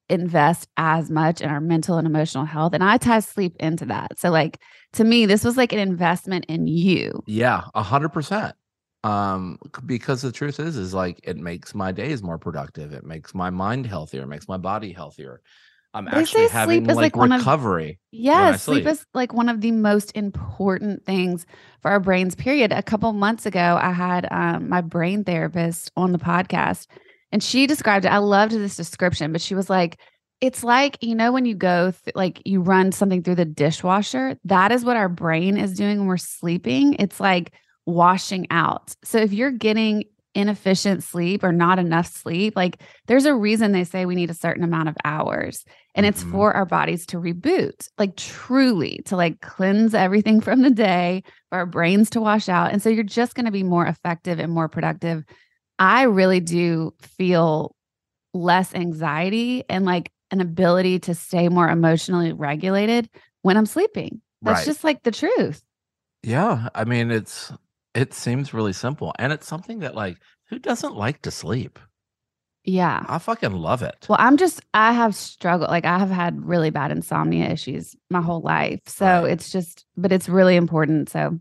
invest 0.10 0.68
as 0.78 1.10
much 1.10 1.42
in 1.42 1.50
our 1.50 1.60
mental 1.60 1.98
and 1.98 2.08
emotional 2.08 2.46
health. 2.46 2.74
And 2.74 2.84
I 2.84 2.98
tie 2.98 3.20
sleep 3.20 3.56
into 3.60 3.86
that. 3.86 4.20
So 4.20 4.30
like 4.30 4.60
to 4.94 5.04
me, 5.04 5.26
this 5.26 5.44
was 5.44 5.58
like 5.58 5.74
an 5.74 5.80
investment 5.80 6.46
in 6.46 6.68
you. 6.68 7.24
Yeah, 7.26 7.64
a 7.74 7.84
hundred 7.84 8.10
percent. 8.10 8.56
Um 9.06 9.58
because 9.86 10.22
the 10.22 10.32
truth 10.32 10.60
is 10.60 10.76
is 10.78 10.94
like 10.94 11.20
it 11.24 11.38
makes 11.38 11.76
my 11.76 11.92
days 11.92 12.24
more 12.24 12.38
productive 12.38 12.92
it 12.94 13.04
makes 13.06 13.34
my 13.36 13.50
mind 13.50 13.86
healthier 13.86 14.24
it 14.24 14.28
makes 14.28 14.48
my 14.48 14.58
body 14.58 14.92
healthier 14.92 15.42
i'm 15.94 16.08
They 16.08 16.20
actually 16.22 16.48
having 16.48 16.86
like, 16.88 16.96
like, 16.98 17.16
one 17.16 17.32
of- 17.32 17.40
recovery 17.40 18.00
Yes, 18.12 18.62
sleep. 18.64 18.84
sleep. 18.84 18.94
is 18.94 19.06
like 19.14 19.34
one 19.34 19.50
of 19.50 19.60
the 19.62 19.72
most 19.72 20.12
important 20.16 21.06
things 21.06 21.46
for 21.82 21.92
our 21.92 22.00
brains, 22.00 22.34
period. 22.34 22.72
A 22.72 22.82
couple 22.82 23.12
months 23.12 23.46
ago, 23.46 23.78
I 23.82 23.92
had 23.92 24.26
um, 24.32 24.70
my 24.70 24.80
brain 24.82 25.26
therapist 25.26 25.92
on 25.98 26.14
the 26.14 26.18
podcast 26.18 26.88
and 27.34 27.44
she 27.44 27.68
described 27.68 28.06
it. 28.06 28.14
I 28.14 28.20
loved 28.20 28.54
this 28.54 28.78
description, 28.78 29.34
but 29.34 29.42
she 29.42 29.54
was 29.54 29.70
like, 29.70 30.00
it's 30.40 30.64
like, 30.64 30.98
you 31.02 31.14
know, 31.14 31.34
when 31.34 31.44
you 31.46 31.56
go, 31.56 31.92
th- 31.92 32.16
like 32.16 32.42
you 32.46 32.62
run 32.62 32.94
something 32.94 33.22
through 33.22 33.36
the 33.36 33.46
dishwasher, 33.46 34.38
that 34.46 34.72
is 34.72 34.86
what 34.86 34.96
our 34.96 35.10
brain 35.10 35.58
is 35.58 35.74
doing 35.74 36.00
when 36.00 36.08
we're 36.08 36.18
sleeping. 36.18 36.96
It's 37.00 37.20
like 37.20 37.52
washing 37.86 38.48
out. 38.50 38.96
So 39.04 39.18
if 39.20 39.32
you're 39.34 39.52
getting 39.52 40.06
inefficient 40.34 41.02
sleep 41.02 41.44
or 41.44 41.54
not 41.54 41.80
enough 41.80 42.08
sleep, 42.08 42.54
like 42.58 42.82
there's 43.08 43.24
a 43.26 43.34
reason 43.34 43.72
they 43.72 43.86
say 43.86 44.06
we 44.06 44.16
need 44.16 44.30
a 44.30 44.34
certain 44.34 44.64
amount 44.66 44.90
of 44.90 44.96
hours 45.06 45.64
and 45.96 46.06
it's 46.06 46.24
Mhm. 46.26 46.32
for 46.32 46.52
our 46.54 46.66
bodies 46.66 47.06
to 47.06 47.18
reboot 47.18 47.88
like 47.98 48.18
truly 48.18 49.00
to 49.06 49.16
like 49.16 49.40
cleanse 49.40 49.94
everything 49.94 50.42
from 50.42 50.62
the 50.62 50.70
day 50.72 51.24
for 51.50 51.60
our 51.60 51.66
brains 51.66 52.10
to 52.10 52.20
wash 52.20 52.50
out 52.50 52.74
and 52.74 52.82
so 52.82 52.90
you're 52.90 53.02
just 53.04 53.34
going 53.34 53.46
to 53.46 53.52
be 53.52 53.64
more 53.64 53.86
effective 53.88 54.38
and 54.40 54.52
more 54.52 54.68
productive 54.68 55.24
i 55.80 56.02
really 56.04 56.42
do 56.42 56.94
feel 57.02 57.74
less 58.34 58.76
anxiety 58.76 59.64
and 59.70 59.86
like 59.86 60.12
an 60.32 60.42
ability 60.42 61.00
to 61.00 61.16
stay 61.16 61.48
more 61.48 61.70
emotionally 61.70 62.34
regulated 62.34 63.10
when 63.44 63.56
i'm 63.56 63.66
sleeping 63.66 64.20
that's 64.42 64.60
Right. 64.60 64.66
just 64.66 64.84
like 64.84 65.04
the 65.04 65.12
truth 65.12 65.64
yeah 66.24 66.68
i 66.76 66.84
mean 66.84 67.10
it's 67.10 67.54
it 67.96 68.14
seems 68.14 68.54
really 68.54 68.74
simple 68.74 69.14
and 69.18 69.34
it's 69.34 69.48
something 69.48 69.80
that 69.80 69.96
like 69.96 70.18
who 70.50 70.60
doesn't 70.60 70.96
like 70.96 71.22
to 71.24 71.32
sleep 71.32 71.80
yeah 72.64 73.06
i 73.08 73.18
fucking 73.20 73.54
love 73.54 73.82
it 73.84 74.06
Well, 74.10 74.18
I'm 74.20 74.38
just 74.38 74.62
I 74.74 74.92
have 74.92 75.16
struggled 75.16 75.70
like 75.70 75.86
I 75.86 75.98
have 76.00 76.10
had 76.10 76.44
really 76.46 76.72
bad 76.72 76.92
insomnia 76.92 77.50
issues 77.50 77.96
my 78.10 78.22
whole 78.22 78.42
life. 78.42 78.80
So 78.88 79.06
Right. 79.06 79.32
it's 79.32 79.52
just 79.52 79.86
but 79.96 80.12
it's 80.12 80.28
really 80.28 80.56
important. 80.56 81.10
So 81.10 81.40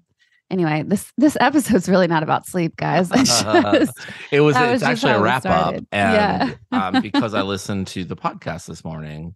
anyway, 0.50 0.84
this 0.86 1.10
this 1.16 1.36
episode's 1.40 1.88
really 1.88 2.06
not 2.08 2.22
about 2.22 2.46
sleep, 2.46 2.76
guys. 2.76 3.08
Just 3.10 4.06
it 4.30 4.40
was 4.40 4.54
it's 4.56 4.72
was 4.72 4.82
actually 4.82 5.12
a 5.12 5.20
wrap 5.20 5.46
up 5.46 5.74
and 5.92 6.12
Yeah. 6.12 6.54
um, 6.72 7.00
because 7.02 7.32
i 7.34 7.42
listened 7.54 7.86
to 7.88 8.04
the 8.04 8.16
podcast 8.16 8.66
this 8.66 8.84
morning 8.84 9.34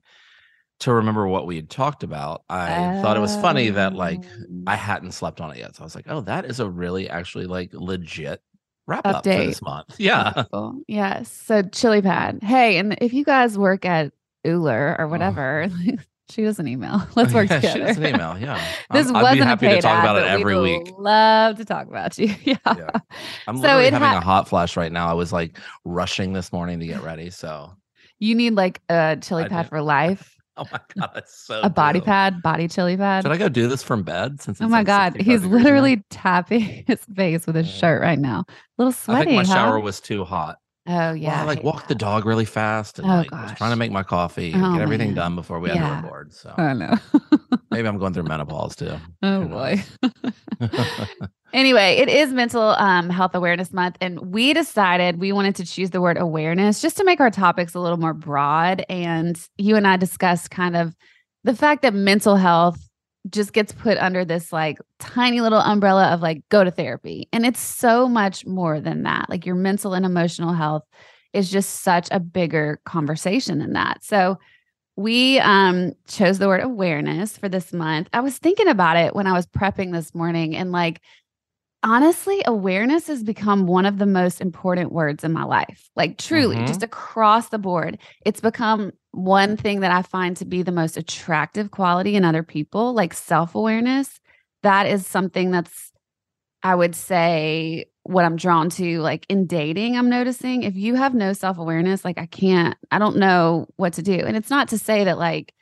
to 0.81 0.93
remember 0.95 1.27
what 1.27 1.47
we 1.47 1.57
had 1.57 1.69
talked 1.69 2.03
about 2.03 2.43
i 2.49 3.01
thought 3.03 3.17
it 3.17 3.21
was 3.21 3.35
funny 3.37 3.71
that 3.71 3.95
like 3.95 4.19
Um, 4.19 4.65
i 4.67 4.77
hadn't 4.77 5.13
slept 5.13 5.41
on 5.41 5.51
it 5.51 5.59
yet 5.59 5.75
so 5.77 5.83
i 5.83 5.85
was 5.85 5.95
like 5.95 6.07
oh 6.09 6.21
that 6.23 6.45
is 6.45 6.61
a 6.61 6.69
really 6.69 7.09
actually 7.11 7.47
like 7.47 7.71
legit 7.73 8.41
wrap 8.87 9.07
up 9.07 9.25
for 9.25 9.29
this 9.31 9.61
month 9.61 9.95
yeah 9.99 10.33
Wonderful. 10.35 10.81
Yes. 10.89 11.31
So 11.31 11.63
chili 11.63 12.01
pad. 12.01 12.39
Hey, 12.43 12.79
and 12.79 12.97
if 13.03 13.13
you 13.13 13.23
guys 13.23 13.59
work 13.59 13.85
at 13.85 14.13
Ooler 14.47 14.97
or 14.99 15.05
Oh. 15.05 15.09
whatever, 15.09 15.69
shoot 16.31 16.47
us 16.49 16.59
an 16.59 16.67
email. 16.69 17.07
Let's 17.17 17.35
work 17.35 17.51
Yeah, 17.51 17.57
together. 17.57 17.79
shoot 17.81 17.89
us 17.89 17.97
an 17.99 18.07
email 18.07 18.39
yeah 18.39 18.57
This 18.93 19.09
I'm- 19.09 19.17
i'd 19.17 19.35
be 19.35 19.41
happy 19.41 19.69
to 19.69 19.81
talk 19.83 19.99
ad, 19.99 20.05
about 20.05 20.17
it 20.23 20.25
every 20.29 20.55
we 20.59 20.79
week 20.79 20.89
Love 20.97 21.59
to 21.59 21.65
talk 21.67 21.87
about 21.89 22.17
you. 22.19 22.35
Yeah. 22.45 22.57
Yeah. 22.65 22.89
i'm 23.47 23.57
So 23.57 23.63
literally 23.63 23.87
it 23.89 23.93
having 23.93 24.09
ha- 24.09 24.19
a 24.19 24.21
hot 24.21 24.49
flash 24.49 24.75
right 24.77 24.91
now 24.93 25.09
i 25.09 25.13
was 25.13 25.33
like 25.35 25.59
rushing 25.85 26.33
this 26.33 26.51
morning 26.53 26.81
to 26.81 26.87
get 26.87 27.03
ready 27.03 27.29
so 27.29 27.75
You 28.21 28.35
need 28.37 28.55
like 28.55 28.81
a 28.89 29.19
chili 29.21 29.45
I 29.45 29.49
pad 29.49 29.69
for 29.69 29.83
life. 29.83 30.35
oh 30.61 30.65
my 30.73 30.81
god 30.97 31.11
that's 31.15 31.35
so 31.47 31.61
a 31.63 31.71
body 31.71 32.01
true. 32.01 32.07
pad, 32.07 32.43
body 32.43 32.67
chili 32.69 32.97
pad. 32.97 33.23
should 33.23 33.33
i 33.33 33.37
go 33.37 33.49
do 33.49 33.69
this 33.69 33.83
from 33.83 34.03
bed 34.03 34.41
since 34.41 34.61
oh 34.61 34.69
my 34.69 34.79
like 34.79 34.87
god, 34.87 35.17
he's 35.17 35.43
degrees 35.43 35.45
in 35.45 35.51
there? 35.51 35.61
literally 35.63 36.05
tapping 36.11 36.61
his 36.87 37.01
face 37.17 37.47
with 37.47 37.57
his 37.57 37.69
shirt 37.69 38.03
right 38.03 38.19
now. 38.19 38.45
A 38.49 38.55
little 38.79 38.93
sweaty. 38.93 39.21
I 39.21 39.25
sweaty. 39.25 39.37
think 39.37 39.37
my 39.37 39.45
huh? 39.45 39.55
shower 39.55 39.81
was 39.81 40.01
too 40.01 40.25
hot. 40.25 40.59
Oh 40.89 41.13
Yeah, 41.13 41.13
yeah. 41.13 41.39
I 41.39 41.43
I 41.43 41.45
like 41.45 41.63
walked 41.63 41.89
the 41.89 41.95
dog 41.95 42.25
really 42.25 42.45
fast 42.45 42.99
and 42.99 43.07
Oh, 43.09 43.15
like 43.17 43.31
was 43.31 43.53
trying 43.53 43.71
to 43.71 43.77
make 43.77 43.93
my 43.93 44.03
coffee 44.03 44.53
and 44.53 44.65
Oh, 44.65 44.73
get 44.73 44.81
everything 44.83 45.09
man. 45.09 45.17
done 45.17 45.35
before 45.37 45.61
we 45.61 45.69
had 45.69 45.77
Yeah. 45.77 45.97
the 46.01 46.09
board. 46.09 46.33
So 46.33 46.55
Oh 46.57 46.73
no. 46.73 46.95
maybe 47.71 47.87
I'm 47.87 47.99
going 47.99 48.15
through 48.15 48.25
menopause 48.25 48.75
too. 48.77 48.97
oh 49.23 49.45
boy. 49.47 49.83
Anyway, 51.55 51.93
it 51.97 52.11
is 52.11 52.31
Mental 52.31 52.61
um, 52.61 53.09
Health 53.09 53.35
Awareness 53.35 53.73
Month, 53.73 53.97
and 54.03 54.21
we 54.35 54.53
decided 54.53 55.19
we 55.19 55.33
wanted 55.33 55.57
to 55.57 55.65
choose 55.65 55.89
the 55.89 56.01
word 56.01 56.19
awareness 56.19 56.83
just 56.83 56.99
to 56.99 57.05
make 57.05 57.21
our 57.21 57.31
topics 57.31 57.75
a 57.75 57.81
little 57.81 57.97
more 57.97 58.13
broad. 58.13 58.85
And 58.91 59.41
you 59.57 59.75
and 59.75 59.87
I 59.87 59.97
discussed 59.97 60.51
kind 60.51 60.77
of 60.77 60.95
the 61.45 61.55
fact 61.57 61.81
that 61.83 61.95
mental 61.95 62.37
health 62.37 62.79
just 63.31 63.53
gets 63.53 63.73
put 63.73 63.99
under 63.99 64.25
this 64.25 64.53
like 64.53 64.79
tiny 64.99 65.41
little 65.41 65.61
umbrella 65.61 66.09
of 66.09 66.21
like 66.21 66.43
go 66.49 66.65
to 66.65 66.71
therapy. 66.71 67.29
And 67.33 67.45
it's 67.47 67.61
so 67.61 68.09
much 68.09 68.47
more 68.47 68.81
than 68.81 69.03
that. 69.05 69.29
Like 69.29 69.47
your 69.47 69.55
mental 69.55 69.95
and 69.95 70.07
emotional 70.07 70.53
health 70.53 70.85
is 71.33 71.51
just 71.51 71.81
such 71.83 72.09
a 72.11 72.21
bigger 72.21 72.81
conversation 72.85 73.59
than 73.59 73.75
that. 73.75 74.03
So 74.03 74.39
we 74.97 75.39
um 75.41 75.93
chose 76.09 76.39
the 76.39 76.49
word 76.49 76.63
awareness 76.63 77.39
for 77.39 77.49
this 77.49 77.73
month. 77.73 78.09
I 78.13 78.21
was 78.21 78.37
thinking 78.39 78.69
about 78.69 78.97
it 78.97 79.15
when 79.15 79.27
I 79.27 79.33
was 79.33 79.47
prepping 79.47 79.93
this 79.93 80.15
morning 80.15 80.57
and 80.57 80.73
like 80.73 81.01
honestly 81.83 82.43
awareness 82.47 83.07
has 83.07 83.23
become 83.23 83.67
one 83.67 83.87
of 83.87 83.99
the 83.99 84.07
most 84.07 84.41
important 84.41 84.93
words 84.93 85.25
in 85.25 85.33
my 85.33 85.45
life. 85.45 85.89
Like 85.97 86.19
truly 86.19 86.63
Mhm. 86.63 86.67
just 86.67 86.83
across 86.83 87.49
the 87.49 87.59
board. 87.59 87.99
It's 88.25 88.41
become 88.41 88.93
one 89.13 89.57
thing 89.57 89.81
that 89.81 89.91
I 89.93 90.03
find 90.03 90.37
to 90.39 90.45
be 90.45 90.63
the 90.63 90.73
most 90.73 90.97
attractive 90.97 91.71
quality 91.71 92.15
in 92.17 92.25
other 92.25 92.43
people, 92.43 92.93
like 92.95 93.15
self-awareness. 93.15 94.21
That 94.63 94.87
is 94.87 95.07
something 95.07 95.51
that's 95.51 95.93
I 96.63 96.75
would 96.75 96.95
say 96.97 97.87
what 98.05 98.25
I'm 98.25 98.37
drawn 98.37 98.71
to 98.71 99.01
like 99.01 99.27
in 99.29 99.47
dating 99.47 99.97
I'm 99.97 100.09
noticing 100.11 100.63
if 100.65 100.77
you 100.77 100.95
have 100.97 101.15
no 101.15 101.33
self-awareness 101.33 102.05
like 102.05 102.19
I 102.19 102.27
can't 102.27 102.77
I 102.91 102.99
don't 102.99 103.17
know 103.19 103.67
what 103.77 103.95
to 103.95 104.03
do. 104.03 104.15
And 104.15 104.37
it's 104.37 104.51
not 104.51 104.69
to 104.69 104.79
say 104.79 105.05
that 105.05 105.19
like 105.19 105.55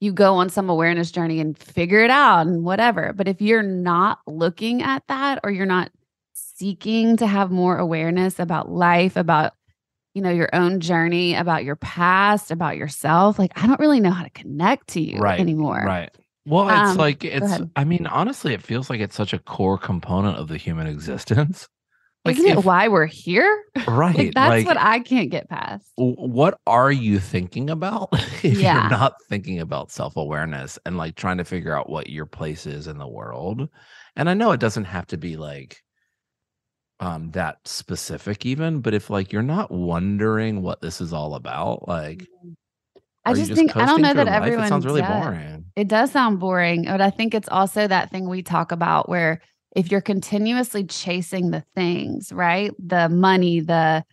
you 0.00 0.12
go 0.12 0.34
on 0.36 0.48
some 0.48 0.70
awareness 0.70 1.10
journey 1.10 1.40
and 1.40 1.56
figure 1.58 2.00
it 2.00 2.10
out 2.10 2.46
and 2.46 2.64
whatever, 2.64 3.12
but 3.14 3.28
if 3.28 3.40
you're 3.40 3.62
not 3.62 4.18
looking 4.26 4.82
at 4.82 5.02
that 5.08 5.40
or 5.44 5.50
you're 5.50 5.66
not 5.66 5.90
seeking 6.32 7.16
to 7.18 7.26
have 7.26 7.50
more 7.50 7.78
awareness 7.78 8.38
about 8.38 8.70
life, 8.70 9.16
about 9.16 9.52
you 10.14 10.22
know 10.22 10.30
your 10.30 10.48
own 10.54 10.80
journey, 10.80 11.34
about 11.34 11.64
your 11.64 11.76
past, 11.76 12.50
about 12.50 12.76
yourself, 12.76 13.38
like 13.38 13.52
I 13.56 13.66
don't 13.66 13.80
really 13.80 14.00
know 14.00 14.10
how 14.10 14.24
to 14.24 14.30
connect 14.30 14.88
to 14.88 15.00
you 15.00 15.20
Right, 15.20 15.40
anymore. 15.40 15.84
right. 15.84 16.10
Well, 16.46 16.68
it's 16.70 16.90
Um, 16.90 16.98
like 16.98 17.24
it's. 17.24 17.60
I 17.76 17.84
mean, 17.84 18.06
honestly, 18.06 18.54
it 18.54 18.62
feels 18.62 18.90
like 18.90 19.00
it's 19.00 19.14
such 19.14 19.32
a 19.32 19.38
core 19.38 19.78
component 19.78 20.36
of 20.38 20.48
the 20.48 20.56
human 20.56 20.86
existence. 20.94 21.68
Like 22.24 22.36
Isn't 22.36 22.50
it 22.50 22.64
why 22.64 22.88
we're 22.88 23.06
here? 23.06 23.64
right. 23.88 24.14
Like 24.14 24.34
that's 24.34 24.48
like, 24.50 24.66
what 24.66 24.76
I 24.78 25.00
can't 25.00 25.30
get 25.30 25.48
past. 25.48 25.86
what 25.96 26.58
are 26.66 26.92
you 26.92 27.18
thinking 27.18 27.70
about 27.70 28.08
if 28.12 28.44
Yeah. 28.44 28.74
you're 28.74 28.90
not 28.90 29.14
thinking 29.28 29.60
about 29.60 29.90
self-awareness 29.90 30.78
and 30.84 30.96
like 30.96 31.14
trying 31.16 31.38
to 31.38 31.44
figure 31.44 31.74
out 31.76 31.88
what 31.88 32.10
your 32.10 32.26
place 32.26 32.66
is 32.66 32.86
in 32.86 32.98
the 32.98 33.06
world 33.08 33.68
and 34.16 34.28
i 34.30 34.34
know 34.34 34.52
it 34.52 34.60
doesn't 34.60 34.84
have 34.84 35.06
to 35.08 35.16
be 35.16 35.36
like 35.36 35.82
um 37.00 37.30
that 37.32 37.56
specific 37.66 38.44
even 38.46 38.80
but 38.80 38.94
if 38.94 39.10
like 39.10 39.32
you're 39.32 39.42
not 39.42 39.70
wondering 39.70 40.62
what 40.62 40.80
this 40.80 41.00
is 41.00 41.12
all 41.12 41.34
about 41.34 41.86
like 41.88 42.26
I 43.24 43.30
are 43.32 43.36
you 43.36 43.44
just 43.44 43.54
think 43.54 43.76
I 43.76 43.84
don't 43.86 44.00
know 44.02 44.14
that 44.14 44.26
life? 44.26 44.42
everyone 44.42 44.64
it 44.64 44.68
sounds 44.68 44.86
really 44.86 45.02
does. 45.02 45.22
boring 45.24 45.64
It 45.76 45.88
does 45.88 46.10
sound 46.10 46.40
boring, 46.40 46.84
but 46.84 47.00
I 47.00 47.10
think 47.10 47.34
it's 47.34 47.48
also 47.48 47.86
that 47.86 48.10
thing 48.10 48.28
we 48.28 48.42
talk 48.42 48.72
about 48.72 49.08
where 49.08 49.40
if 49.76 49.90
you're 49.90 50.00
continuously 50.00 50.84
chasing 50.84 51.50
the 51.50 51.64
things, 51.74 52.32
right? 52.32 52.72
The 52.78 53.08
money, 53.08 53.60
the 53.60 54.04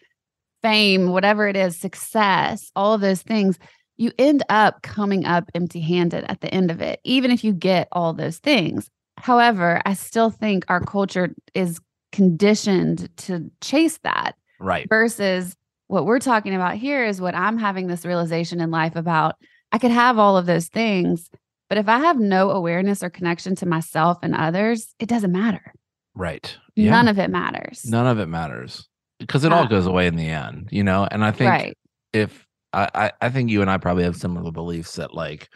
fame, 0.61 1.11
whatever 1.11 1.47
it 1.47 1.55
is, 1.55 1.77
success, 1.77 2.71
all 2.75 2.93
of 2.93 3.01
those 3.01 3.21
things, 3.21 3.57
you 3.97 4.11
end 4.19 4.43
up 4.49 4.81
coming 4.83 5.25
up 5.25 5.49
empty 5.55 5.81
handed 5.81 6.23
at 6.25 6.41
the 6.41 6.53
end 6.53 6.69
of 6.69 6.81
it, 6.81 6.99
even 7.03 7.31
if 7.31 7.43
you 7.43 7.53
get 7.53 7.87
all 7.91 8.13
those 8.13 8.37
things. 8.37 8.89
However, 9.17 9.81
I 9.85 9.93
still 9.93 10.29
think 10.29 10.65
our 10.67 10.79
culture 10.79 11.33
is 11.55 11.79
conditioned 12.11 13.09
to 13.17 13.49
chase 13.61 13.97
that 14.03 14.35
right 14.59 14.87
versus 14.87 15.55
what 15.87 16.05
we're 16.05 16.19
talking 16.19 16.55
about 16.55 16.75
here 16.75 17.05
is 17.05 17.19
what 17.19 17.35
I'm 17.35 17.57
having 17.57 17.87
this 17.87 18.05
realization 18.05 18.61
in 18.61 18.71
life 18.71 18.95
about. 18.95 19.35
I 19.71 19.77
could 19.79 19.91
have 19.91 20.17
all 20.17 20.37
of 20.37 20.45
those 20.45 20.67
things, 20.67 21.29
but 21.69 21.77
if 21.77 21.87
I 21.89 21.99
have 21.99 22.17
no 22.19 22.51
awareness 22.51 23.03
or 23.03 23.09
connection 23.09 23.55
to 23.57 23.65
myself 23.65 24.17
and 24.23 24.35
others, 24.35 24.93
it 24.99 25.07
doesn't 25.09 25.31
matter. 25.31 25.73
right 26.15 26.55
None 26.75 27.07
of 27.07 27.17
it 27.19 27.29
matters. 27.29 27.85
none 27.85 28.05
of 28.07 28.19
it 28.19 28.27
matters 28.27 28.87
because 29.19 29.43
it 29.43 29.51
all 29.51 29.63
Uh, 29.63 29.67
goes 29.67 29.85
away 29.87 30.05
in 30.07 30.15
the 30.15 30.29
end 30.29 30.69
you 30.71 30.83
know 30.83 31.07
and 31.09 31.25
i 31.25 31.31
think 31.31 31.49
right. 31.49 31.77
if 32.13 32.45
I, 32.73 32.89
I 32.93 33.11
I 33.21 33.29
think 33.29 33.49
you 33.49 33.61
and 33.61 33.71
I 33.71 33.77
probably 33.77 34.03
have 34.03 34.15
similar 34.17 34.51
beliefs 34.51 34.95
that 34.97 35.13
like 35.13 35.47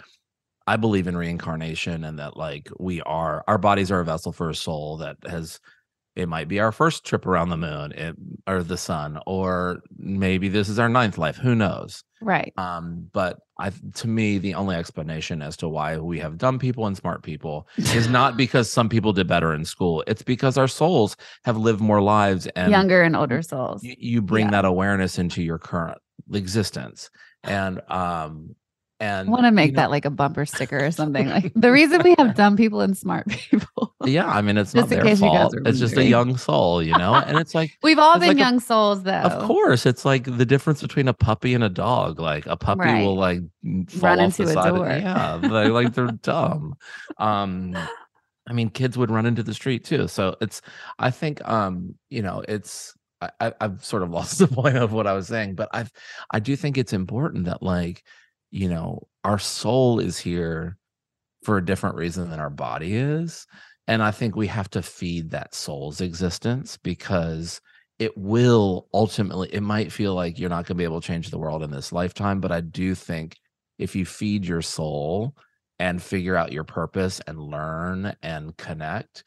I 0.65 0.77
believe 0.77 1.07
in 1.07 1.17
reincarnation 1.17 2.03
and 2.05 2.17
that 2.19 2.37
like 2.37 2.69
we 2.79 3.01
are 3.01 3.43
our 3.47 3.57
bodies 3.57 3.91
are 3.91 3.99
a 3.99 4.05
vessel 4.05 4.31
for 4.31 4.49
a 4.49 4.55
soul 4.55 4.97
that 4.97 5.17
has 5.29 5.59
it 6.15 6.27
might 6.29 6.47
be 6.47 6.59
our 6.59 6.71
first 6.71 7.05
trip 7.05 7.25
around 7.25 7.49
the 7.49 7.57
moon 7.57 7.91
it, 7.91 8.15
or 8.47 8.63
the 8.63 8.77
sun 8.77 9.19
or 9.27 9.81
maybe 9.97 10.47
this 10.49 10.69
is 10.69 10.79
our 10.79 10.89
ninth 10.89 11.17
life 11.17 11.35
who 11.37 11.53
knows 11.53 12.03
Right. 12.21 12.53
um 12.57 13.09
but 13.13 13.37
i 13.61 13.71
to 13.93 14.07
me 14.07 14.37
the 14.37 14.53
only 14.55 14.75
explanation 14.75 15.41
as 15.41 15.55
to 15.57 15.67
why 15.69 15.97
we 15.97 16.17
have 16.19 16.37
dumb 16.37 16.57
people 16.59 16.85
and 16.87 16.97
smart 16.97 17.21
people 17.23 17.67
is 17.99 18.07
not 18.09 18.35
because 18.43 18.71
some 18.71 18.89
people 18.89 19.13
did 19.13 19.27
better 19.27 19.53
in 19.53 19.63
school 19.65 20.03
it's 20.07 20.23
because 20.23 20.57
our 20.57 20.67
souls 20.67 21.15
have 21.45 21.57
lived 21.57 21.79
more 21.81 22.01
lives 22.01 22.47
and 22.55 22.71
Younger 22.71 23.01
and 23.03 23.15
older 23.15 23.41
souls. 23.41 23.83
you, 23.83 23.95
you 23.97 24.21
bring 24.21 24.47
Yeah. 24.47 24.51
that 24.51 24.65
awareness 24.65 25.17
into 25.19 25.41
your 25.43 25.57
current 25.59 25.97
existence 26.33 27.09
and 27.43 27.81
um 27.89 28.55
I 29.01 29.05
and 29.05 29.29
want 29.29 29.43
to 29.45 29.51
make 29.51 29.71
you 29.71 29.75
know, 29.77 29.81
that 29.81 29.91
like 29.91 30.05
a 30.05 30.09
bumper 30.09 30.45
sticker 30.45 30.83
or 30.85 30.91
something. 30.91 31.27
Like 31.27 31.51
the 31.55 31.71
reason 31.71 32.01
we 32.03 32.15
have 32.17 32.35
dumb 32.35 32.55
people 32.55 32.81
and 32.81 32.95
smart 32.97 33.27
people. 33.29 33.95
yeah 34.05 34.27
i 34.27 34.41
mean 34.41 34.57
it's 34.57 34.73
Just 34.73 34.89
not 34.89 34.89
their 34.89 35.03
case 35.03 35.19
you 35.21 35.27
guys 35.27 35.51
fault 35.51 35.55
it's 35.67 35.79
just 35.79 35.95
a 35.97 36.03
young 36.03 36.35
soul 36.37 36.81
you 36.81 36.97
know 36.97 37.13
and 37.15 37.37
it's 37.37 37.53
like 37.53 37.71
We've 37.83 37.99
all 37.99 38.17
been 38.19 38.29
like 38.29 38.37
a- 38.37 38.39
young 38.39 38.59
souls 38.59 39.03
though. 39.03 39.11
Of 39.11 39.43
course, 39.47 39.85
it's 39.85 40.05
like 40.05 40.23
the 40.37 40.45
difference 40.45 40.81
between 40.81 41.07
a 41.07 41.13
puppy 41.13 41.53
and 41.53 41.63
a 41.63 41.69
dog. 41.69 42.19
Like 42.19 42.45
a 42.47 42.55
puppy 42.57 42.81
Right. 42.81 43.03
will 43.03 43.15
like 43.15 43.41
fall 43.89 44.09
Run 44.09 44.19
off 44.19 44.37
the 44.37 44.43
a 44.43 44.47
side. 44.47 44.69
Of, 44.69 44.75
door. 44.75 44.87
yeah, 44.87 45.37
they 45.41 45.67
like 45.69 45.93
they're 45.93 46.07
dumb. 46.23 46.75
Um, 47.17 47.75
I 48.49 48.53
mean, 48.53 48.69
kids 48.69 48.97
would 48.97 49.11
run 49.11 49.25
into 49.25 49.43
the 49.43 49.53
street 49.53 49.83
too. 49.85 50.07
So 50.07 50.35
it's, 50.41 50.61
I 50.99 51.11
think, 51.11 51.47
um, 51.47 51.95
you 52.09 52.21
know, 52.21 52.43
it's. 52.47 52.93
I, 53.21 53.29
I, 53.39 53.53
I've 53.61 53.85
sort 53.85 54.01
of 54.01 54.09
lost 54.09 54.39
the 54.39 54.47
point 54.47 54.77
of 54.77 54.93
what 54.93 55.05
I 55.05 55.13
was 55.13 55.27
saying, 55.27 55.53
but 55.55 55.69
I, 55.73 55.85
I 56.31 56.39
do 56.39 56.55
think 56.55 56.77
it's 56.77 56.91
important 56.93 57.45
that 57.45 57.61
like, 57.61 58.03
you 58.51 58.69
know, 58.69 59.07
our 59.23 59.39
soul 59.39 59.99
is 59.99 60.17
here 60.17 60.77
for 61.43 61.57
a 61.57 61.65
different 61.65 61.95
reason 61.95 62.29
than 62.29 62.39
our 62.39 62.49
body 62.49 62.95
is, 62.95 63.47
and 63.87 64.03
I 64.03 64.11
think 64.11 64.35
we 64.35 64.47
have 64.47 64.69
to 64.71 64.81
feed 64.81 65.31
that 65.31 65.55
soul's 65.55 66.01
existence 66.01 66.77
because 66.77 67.61
it 68.01 68.17
will 68.17 68.87
ultimately 68.95 69.47
it 69.53 69.61
might 69.61 69.91
feel 69.91 70.15
like 70.15 70.39
you're 70.39 70.49
not 70.49 70.65
going 70.65 70.75
to 70.75 70.75
be 70.75 70.83
able 70.83 70.99
to 70.99 71.05
change 71.07 71.29
the 71.29 71.37
world 71.37 71.61
in 71.61 71.69
this 71.69 71.91
lifetime 71.91 72.39
but 72.39 72.51
i 72.51 72.59
do 72.59 72.95
think 72.95 73.37
if 73.77 73.95
you 73.95 74.05
feed 74.05 74.43
your 74.43 74.63
soul 74.63 75.35
and 75.77 76.01
figure 76.01 76.35
out 76.35 76.51
your 76.51 76.63
purpose 76.63 77.21
and 77.27 77.39
learn 77.39 78.15
and 78.23 78.57
connect 78.57 79.23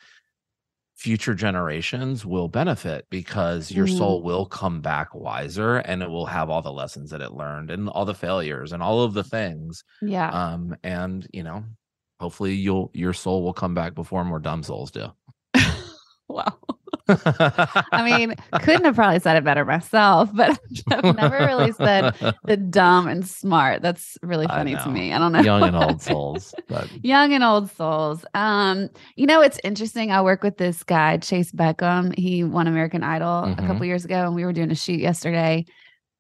future 1.05 1.35
generations 1.35 2.25
will 2.25 2.49
benefit 2.49 3.07
because 3.11 3.71
your 3.71 3.87
soul 3.87 4.23
will 4.23 4.47
come 4.47 4.81
back 4.81 5.15
wiser 5.15 5.77
and 5.89 6.03
it 6.03 6.09
will 6.09 6.25
have 6.25 6.49
all 6.49 6.63
the 6.63 6.73
lessons 6.73 7.11
that 7.11 7.21
it 7.21 7.33
learned 7.33 7.71
and 7.71 7.91
all 7.91 8.07
the 8.07 8.15
failures 8.15 8.73
and 8.73 8.83
all 8.83 9.03
of 9.03 9.13
the 9.13 9.23
things 9.25 9.85
Yeah. 10.01 10.31
um 10.31 10.75
and 10.83 11.27
you 11.33 11.43
know 11.43 11.63
hopefully 12.21 12.55
you'll 12.55 12.91
your 12.95 13.13
soul 13.13 13.43
will 13.43 13.53
come 13.53 13.75
back 13.75 13.95
before 13.95 14.25
more 14.25 14.39
dumb 14.41 14.63
souls 14.63 14.91
do 14.91 15.09
wow. 16.29 16.57
I 17.09 18.03
mean, 18.05 18.35
couldn't 18.63 18.85
have 18.85 18.95
probably 18.95 19.21
said 19.21 19.37
it 19.37 19.45
better 19.45 19.65
myself, 19.65 20.31
but 20.33 20.59
I've 20.91 21.17
never 21.17 21.39
really 21.39 21.73
said 21.73 22.15
the 22.45 22.57
dumb 22.57 23.09
and 23.09 23.27
smart. 23.27 23.83
That's 23.83 24.17
really 24.23 24.47
funny 24.47 24.75
to 24.77 24.89
me. 24.89 25.13
I 25.13 25.19
don't 25.19 25.33
know. 25.33 25.41
young 25.41 25.63
and 25.63 25.77
old 25.77 26.01
souls 26.03 26.55
but 26.69 26.89
Young 27.05 27.33
and 27.33 27.45
old 27.45 27.71
souls. 27.73 28.25
Um, 28.35 28.89
you 29.17 29.27
know, 29.27 29.41
it's 29.43 29.61
interesting. 29.65 30.11
I 30.11 30.23
work 30.23 30.43
with 30.43 30.57
this 30.57 30.83
guy, 30.83 31.19
Chayce 31.19 31.53
Beckham. 31.53 32.17
He 32.19 32.45
won 32.45 32.67
American 32.67 33.03
Idol 33.03 33.45
a 33.45 33.55
Mhm. 33.55 33.67
couple 33.67 33.85
years 33.87 34.05
ago, 34.05 34.25
and 34.27 34.35
we 34.35 34.45
were 34.45 34.53
doing 34.53 34.71
a 34.71 34.75
shoot 34.75 35.01
yesterday. 35.01 35.65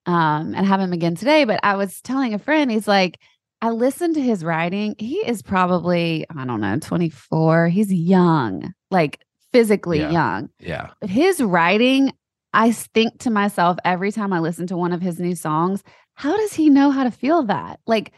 Um, 0.06 0.54
and 0.54 0.66
have 0.66 0.80
him 0.80 0.92
again 0.92 1.14
today. 1.14 1.44
But 1.44 1.60
I 1.62 1.76
was 1.76 2.02
telling 2.02 2.34
a 2.34 2.38
friend, 2.38 2.70
he's 2.70 2.86
like, 2.86 3.18
I 3.62 3.70
listened 3.70 4.16
to 4.16 4.20
his 4.20 4.44
writing. 4.44 4.94
He 4.98 5.14
is 5.26 5.40
probably, 5.40 6.26
I 6.36 6.44
don't 6.44 6.60
know, 6.60 6.78
24. 6.78 7.68
He's 7.68 7.90
young, 7.90 8.74
like 8.90 9.20
physically 9.54 10.00
Yeah. 10.00 10.10
young. 10.10 10.48
yeah 10.58 10.90
But 11.00 11.10
his 11.10 11.40
writing, 11.40 12.12
I 12.52 12.72
think 12.72 13.18
to 13.20 13.30
myself 13.30 13.78
every 13.84 14.10
time 14.12 14.32
I 14.32 14.40
listen 14.40 14.66
to 14.66 14.76
one 14.76 14.92
of 14.92 15.00
his 15.00 15.18
new 15.20 15.34
songs, 15.34 15.82
how 16.14 16.36
does 16.36 16.52
he 16.52 16.68
know 16.70 16.90
how 16.90 17.04
to 17.04 17.10
feel 17.10 17.44
that? 17.44 17.78
Like 17.86 18.12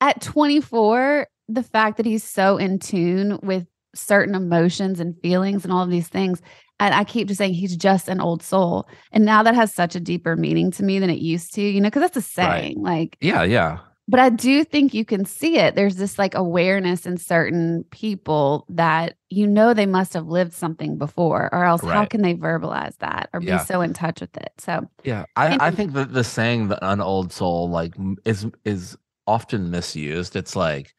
at 0.00 0.20
24, 0.22 1.26
the 1.48 1.62
fact 1.62 1.96
that 1.96 2.06
he's 2.06 2.24
so 2.24 2.56
in 2.56 2.78
tune 2.78 3.38
with 3.42 3.66
certain 3.94 4.34
emotions 4.34 5.00
and 5.00 5.14
feelings 5.22 5.64
and 5.64 5.72
all 5.72 5.82
of 5.82 5.90
these 5.90 6.08
things. 6.08 6.40
And 6.78 6.94
I 6.94 7.04
keep 7.04 7.28
just 7.28 7.38
saying 7.38 7.54
he's 7.54 7.76
just 7.76 8.08
an 8.08 8.20
old 8.20 8.42
soul. 8.42 8.86
And 9.10 9.24
now 9.24 9.42
that 9.42 9.54
has 9.54 9.72
such 9.74 9.94
a 9.96 10.00
deeper 10.00 10.36
meaning 10.36 10.70
to 10.72 10.82
me 10.84 10.98
than 10.98 11.08
it 11.10 11.18
used 11.18 11.54
to, 11.54 11.62
you 11.62 11.80
know, 11.80 11.88
because 11.88 12.02
that's 12.02 12.16
a 12.16 12.42
Right. 12.42 12.60
saying. 12.62 12.82
Like, 12.82 13.16
yeah 13.20 13.42
yeah 13.44 13.78
but 14.08 14.20
I 14.20 14.30
do 14.30 14.62
think 14.64 14.94
you 14.94 15.04
can 15.04 15.24
see 15.24 15.58
it. 15.58 15.74
There's 15.74 15.96
this 15.96 16.18
like 16.18 16.34
awareness 16.34 17.06
in 17.06 17.16
certain 17.16 17.84
people 17.90 18.64
that 18.68 19.16
you 19.30 19.46
know 19.46 19.74
they 19.74 19.86
must 19.86 20.14
have 20.14 20.26
lived 20.28 20.52
something 20.52 20.96
before, 20.98 21.48
or 21.52 21.64
else 21.64 21.82
how 21.82 22.04
can 22.04 22.22
they 22.22 22.34
verbalize 22.34 22.96
that 22.98 23.28
or 23.32 23.40
Yeah. 23.42 23.58
be 23.58 23.64
so 23.64 23.80
in 23.80 23.92
touch 23.92 24.20
with 24.20 24.36
it? 24.36 24.52
So 24.58 24.88
yeah 25.04 25.24
i 25.34 25.46
And- 25.48 25.62
i 25.62 25.70
think 25.70 25.92
that 25.94 26.12
the 26.12 26.24
saying 26.24 26.68
that 26.68 26.78
an 26.82 27.00
old 27.00 27.32
soul 27.32 27.68
like 27.68 27.94
is 28.24 28.46
is 28.64 28.96
often 29.26 29.70
misused 29.70 30.36
it's 30.36 30.54
like 30.54 30.92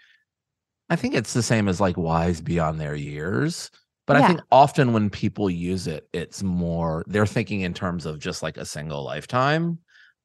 i 0.90 0.96
think 0.98 1.16
it's 1.16 1.34
the 1.34 1.42
same 1.44 1.68
as 1.70 1.80
like 1.80 1.96
wise 1.98 2.42
beyond 2.42 2.80
their 2.80 2.94
years 2.96 3.72
but 4.06 4.18
i 4.18 4.28
think 4.28 4.42
often 4.52 4.92
when 4.94 5.10
people 5.10 5.50
use 5.50 5.88
it 5.88 6.08
it's 6.14 6.44
more 6.44 7.04
they're 7.08 7.26
thinking 7.26 7.62
in 7.62 7.74
terms 7.74 8.06
of 8.06 8.20
just 8.20 8.44
like 8.44 8.58
a 8.58 8.66
single 8.66 9.04
lifetime 9.04 9.78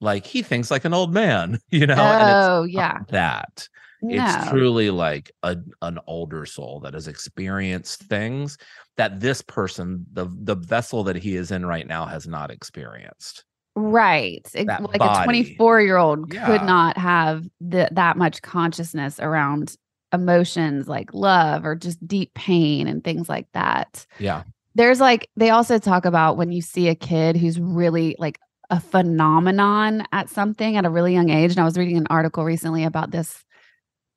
like 0.02 0.26
he 0.26 0.42
thinks 0.42 0.70
like 0.70 0.84
an 0.84 0.92
old 0.92 1.12
man 1.14 1.58
you 1.70 1.86
know 1.86 1.94
and 1.94 2.28
it's 2.28 2.48
oh 2.48 2.62
yeah. 2.64 2.98
that 3.08 3.68
No. 4.02 4.24
it's 4.24 4.50
truly 4.50 4.90
like 4.90 5.30
a, 5.42 5.56
an 5.80 5.98
older 6.06 6.44
soul 6.44 6.80
that 6.80 6.92
has 6.94 7.08
experienced 7.08 8.02
things 8.02 8.58
that 8.96 9.20
this 9.20 9.40
person 9.40 10.04
the 10.12 10.26
the 10.42 10.56
vessel 10.56 11.04
that 11.04 11.16
he 11.16 11.36
is 11.36 11.50
in 11.50 11.64
right 11.64 11.86
now 11.86 12.04
has 12.06 12.26
not 12.26 12.50
experienced 12.50 13.44
right. 13.74 14.46
It- 14.54 14.66
like 14.66 15.00
a 15.00 15.24
24 15.24 15.80
year 15.80 15.96
old 15.96 16.32
Yeah. 16.34 16.46
could 16.46 16.62
not 16.62 16.98
have 16.98 17.44
the, 17.60 17.88
that 17.92 18.18
much 18.18 18.42
consciousness 18.42 19.18
around 19.18 19.76
emotions 20.12 20.88
like 20.88 21.14
love 21.14 21.64
or 21.64 21.74
just 21.74 22.06
deep 22.06 22.34
pain 22.34 22.86
and 22.86 23.02
things 23.02 23.28
like 23.30 23.46
that. 23.54 24.04
yeah 24.18 24.42
there's 24.74 25.00
like 25.00 25.28
they 25.36 25.50
also 25.50 25.78
talk 25.78 26.04
about 26.04 26.36
when 26.36 26.50
you 26.52 26.60
see 26.60 26.88
a 26.88 26.94
kid 26.94 27.36
who's 27.36 27.58
really 27.60 28.14
like 28.18 28.38
a 28.72 28.80
phenomenon 28.80 30.02
at 30.12 30.30
something 30.30 30.76
at 30.76 30.86
a 30.86 30.90
really 30.90 31.12
young 31.12 31.28
age. 31.28 31.50
And 31.52 31.60
i 31.60 31.64
was 31.64 31.76
reading 31.76 31.98
an 31.98 32.06
article 32.10 32.42
recently 32.42 32.84
about 32.84 33.10
this. 33.12 33.44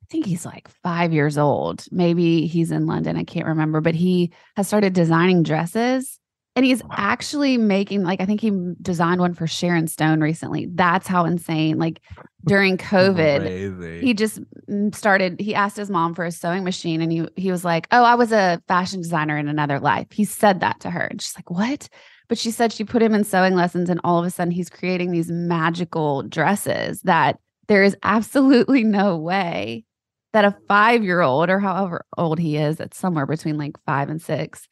I 0.02 0.06
think 0.10 0.24
he's 0.24 0.46
like 0.46 0.66
five 0.82 1.12
years 1.12 1.36
old. 1.36 1.84
Maybe 1.92 2.46
he's 2.46 2.72
in 2.72 2.86
london. 2.86 3.16
I 3.16 3.24
can't 3.24 3.46
remember. 3.46 3.80
But 3.82 3.94
he 3.94 4.32
has 4.56 4.66
started 4.66 4.94
designing 4.94 5.42
dresses. 5.44 6.18
And 6.56 6.64
he's 6.64 6.82
Wow. 6.82 6.88
actually 6.96 7.58
making 7.58 8.02
like 8.02 8.22
i 8.22 8.24
think 8.24 8.40
he 8.40 8.50
designed 8.80 9.20
one 9.20 9.34
for 9.34 9.46
sharon 9.46 9.86
stone 9.88 10.22
recently. 10.22 10.68
That's 10.72 11.06
how 11.06 11.26
insane. 11.26 11.76
Like 11.78 12.00
during 12.46 12.78
covid 12.92 14.00
he 14.00 14.14
just 14.14 14.40
mm, 14.70 14.94
started 14.94 15.38
he 15.38 15.54
asked 15.54 15.76
his 15.76 15.90
mom 15.90 16.14
for 16.14 16.24
a 16.24 16.32
sewing 16.32 16.64
machine. 16.64 17.02
And 17.02 17.12
he 17.12 17.28
he 17.36 17.50
was 17.50 17.62
like 17.62 17.86
oh 17.92 18.02
i 18.04 18.14
was 18.14 18.32
a 18.32 18.62
fashion 18.68 19.02
designer 19.02 19.36
in 19.36 19.48
another 19.48 19.78
life. 19.80 20.06
He 20.12 20.24
said 20.24 20.60
that 20.60 20.80
to 20.80 20.90
her. 20.90 21.02
And 21.02 21.20
she's 21.20 21.36
like 21.36 21.50
what 21.50 21.90
but 22.28 22.38
she 22.38 22.50
said 22.50 22.72
she 22.72 22.84
put 22.84 23.02
him 23.02 23.14
in 23.14 23.24
sewing 23.24 23.54
lessons 23.54 23.90
and 23.90 24.00
all 24.04 24.18
of 24.18 24.24
a 24.24 24.30
sudden 24.30 24.50
he's 24.50 24.70
creating 24.70 25.10
these 25.10 25.30
magical 25.30 26.22
dresses 26.22 27.00
that 27.02 27.38
there 27.68 27.82
is 27.82 27.96
absolutely 28.02 28.84
no 28.84 29.16
way 29.16 29.84
that 30.32 30.44
a 30.44 30.56
five 30.68 31.02
year 31.02 31.20
old 31.20 31.48
or 31.48 31.58
however 31.58 32.04
old 32.16 32.38
he 32.38 32.56
is 32.56 32.80
it's 32.80 32.98
somewhere 32.98 33.26
between 33.26 33.56
like 33.56 33.76
five 33.84 34.08
and 34.08 34.20
six 34.20 34.68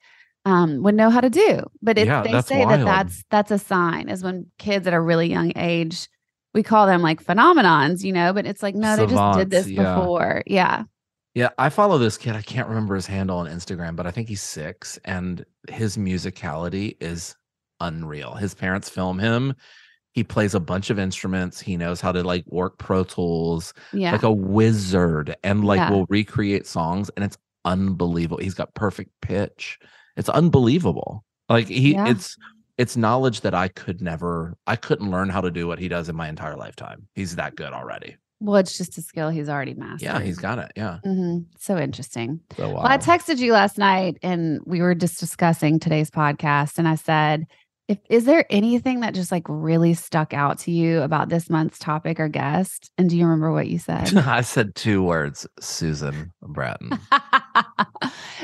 um, 0.46 0.82
would 0.82 0.94
know 0.94 1.08
how 1.08 1.20
to 1.20 1.30
do 1.30 1.62
but 1.80 1.96
Yeah, 1.96 2.22
they 2.22 2.32
that's 2.32 2.48
say 2.48 2.64
that 2.64 2.84
that's 2.84 3.24
that's 3.30 3.50
a 3.50 3.58
sign 3.58 4.08
is 4.08 4.22
when 4.22 4.50
kids 4.58 4.86
at 4.86 4.92
a 4.92 5.00
really 5.00 5.30
young 5.30 5.52
age 5.56 6.08
we 6.54 6.62
call 6.62 6.86
them 6.86 7.02
like 7.02 7.22
phenomenons, 7.22 8.02
you 8.04 8.12
know, 8.12 8.32
but 8.32 8.46
it's 8.46 8.62
like, 8.62 8.76
no, 8.76 8.96
they 8.96 9.06
just 9.06 9.38
did 9.38 9.50
this 9.50 9.68
yeah. 9.68 9.96
before. 9.96 10.42
Yeah. 10.46 10.84
Yeah, 11.34 11.48
I 11.58 11.68
follow 11.68 11.98
this 11.98 12.16
kid. 12.16 12.36
I 12.36 12.42
can't 12.42 12.68
remember 12.68 12.94
his 12.94 13.08
handle 13.08 13.38
on 13.38 13.48
Instagram, 13.48 13.96
but 13.96 14.06
I 14.06 14.12
think 14.12 14.28
he's 14.28 14.40
six, 14.40 15.00
and 15.04 15.44
his 15.68 15.96
musicality 15.96 16.96
is 17.00 17.34
unreal. 17.86 18.34
His 18.34 18.54
parents 18.54 18.88
film 18.88 19.18
him. 19.18 19.54
He 20.12 20.22
plays 20.24 20.54
a 20.54 20.60
bunch 20.60 20.90
of 20.90 20.98
instruments. 20.98 21.60
He 21.60 21.76
knows 21.76 22.00
how 22.00 22.12
to 22.12 22.22
like 22.22 22.44
work 22.46 22.78
Pro 22.78 23.02
Tools, 23.04 23.74
Yeah. 23.92 24.12
like 24.12 24.22
a 24.22 24.30
wizard, 24.32 25.34
and 25.42 25.64
like 25.64 25.78
Yeah. 25.78 25.90
will 25.90 26.06
recreate 26.08 26.66
songs, 26.66 27.10
and 27.16 27.24
it's 27.24 27.36
unbelievable. 27.64 28.38
He's 28.38 28.54
got 28.54 28.74
perfect 28.74 29.10
pitch. 29.22 29.78
It's 30.16 30.28
unbelievable. 30.28 31.24
Like 31.48 31.66
he, 31.68 31.92
Yeah. 31.94 32.08
it's 32.08 32.36
it's 32.76 32.96
knowledge 32.96 33.42
that 33.42 33.54
I 33.54 33.68
could 33.68 34.00
never, 34.02 34.56
I 34.66 34.74
couldn't 34.74 35.08
learn 35.08 35.28
how 35.28 35.40
to 35.40 35.50
do 35.52 35.68
what 35.68 35.78
he 35.78 35.86
does 35.86 36.08
in 36.08 36.16
my 36.16 36.28
entire 36.28 36.56
lifetime. 36.56 37.06
He's 37.14 37.36
that 37.36 37.54
good 37.56 37.72
already. 37.72 38.16
well, 38.40 38.56
it's 38.56 38.76
just 38.76 38.98
a 38.98 39.00
skill 39.02 39.30
he's 39.30 39.48
already 39.48 39.74
mastered. 39.74 40.02
Yeah, 40.02 40.20
he's 40.20 40.38
got 40.38 40.58
it. 40.58 40.70
Yeah. 40.76 40.98
hmm 41.04 41.38
So 41.58 41.78
interesting. 41.78 42.40
So 42.56 42.74
Well, 42.74 42.84
I 42.84 42.98
texted 42.98 43.38
you 43.38 43.52
last 43.52 43.78
night 43.78 44.18
and 44.22 44.60
we 44.66 44.82
were 44.82 44.94
just 44.94 45.18
discussing 45.20 45.78
today's 45.78 46.10
podcast. 46.10 46.76
And 46.78 46.86
I 46.88 46.96
said, 46.96 47.46
if 47.88 47.98
is 48.08 48.24
there 48.24 48.46
anything 48.48 49.00
that 49.00 49.14
just 49.14 49.30
like 49.30 49.44
really 49.46 49.92
stuck 49.94 50.32
out 50.32 50.58
to 50.60 50.70
you 50.70 51.02
about 51.02 51.28
this 51.28 51.50
month's 51.50 51.78
topic 51.78 52.18
or 52.18 52.28
guest? 52.28 52.90
And 52.96 53.10
do 53.10 53.16
you 53.16 53.24
remember 53.24 53.52
what 53.52 53.68
you 53.68 53.78
said? 53.78 54.16
I 54.16 54.40
said 54.40 54.74
two 54.74 55.02
words, 55.02 55.46
Susan 55.60 56.32
Bratton. 56.42 56.98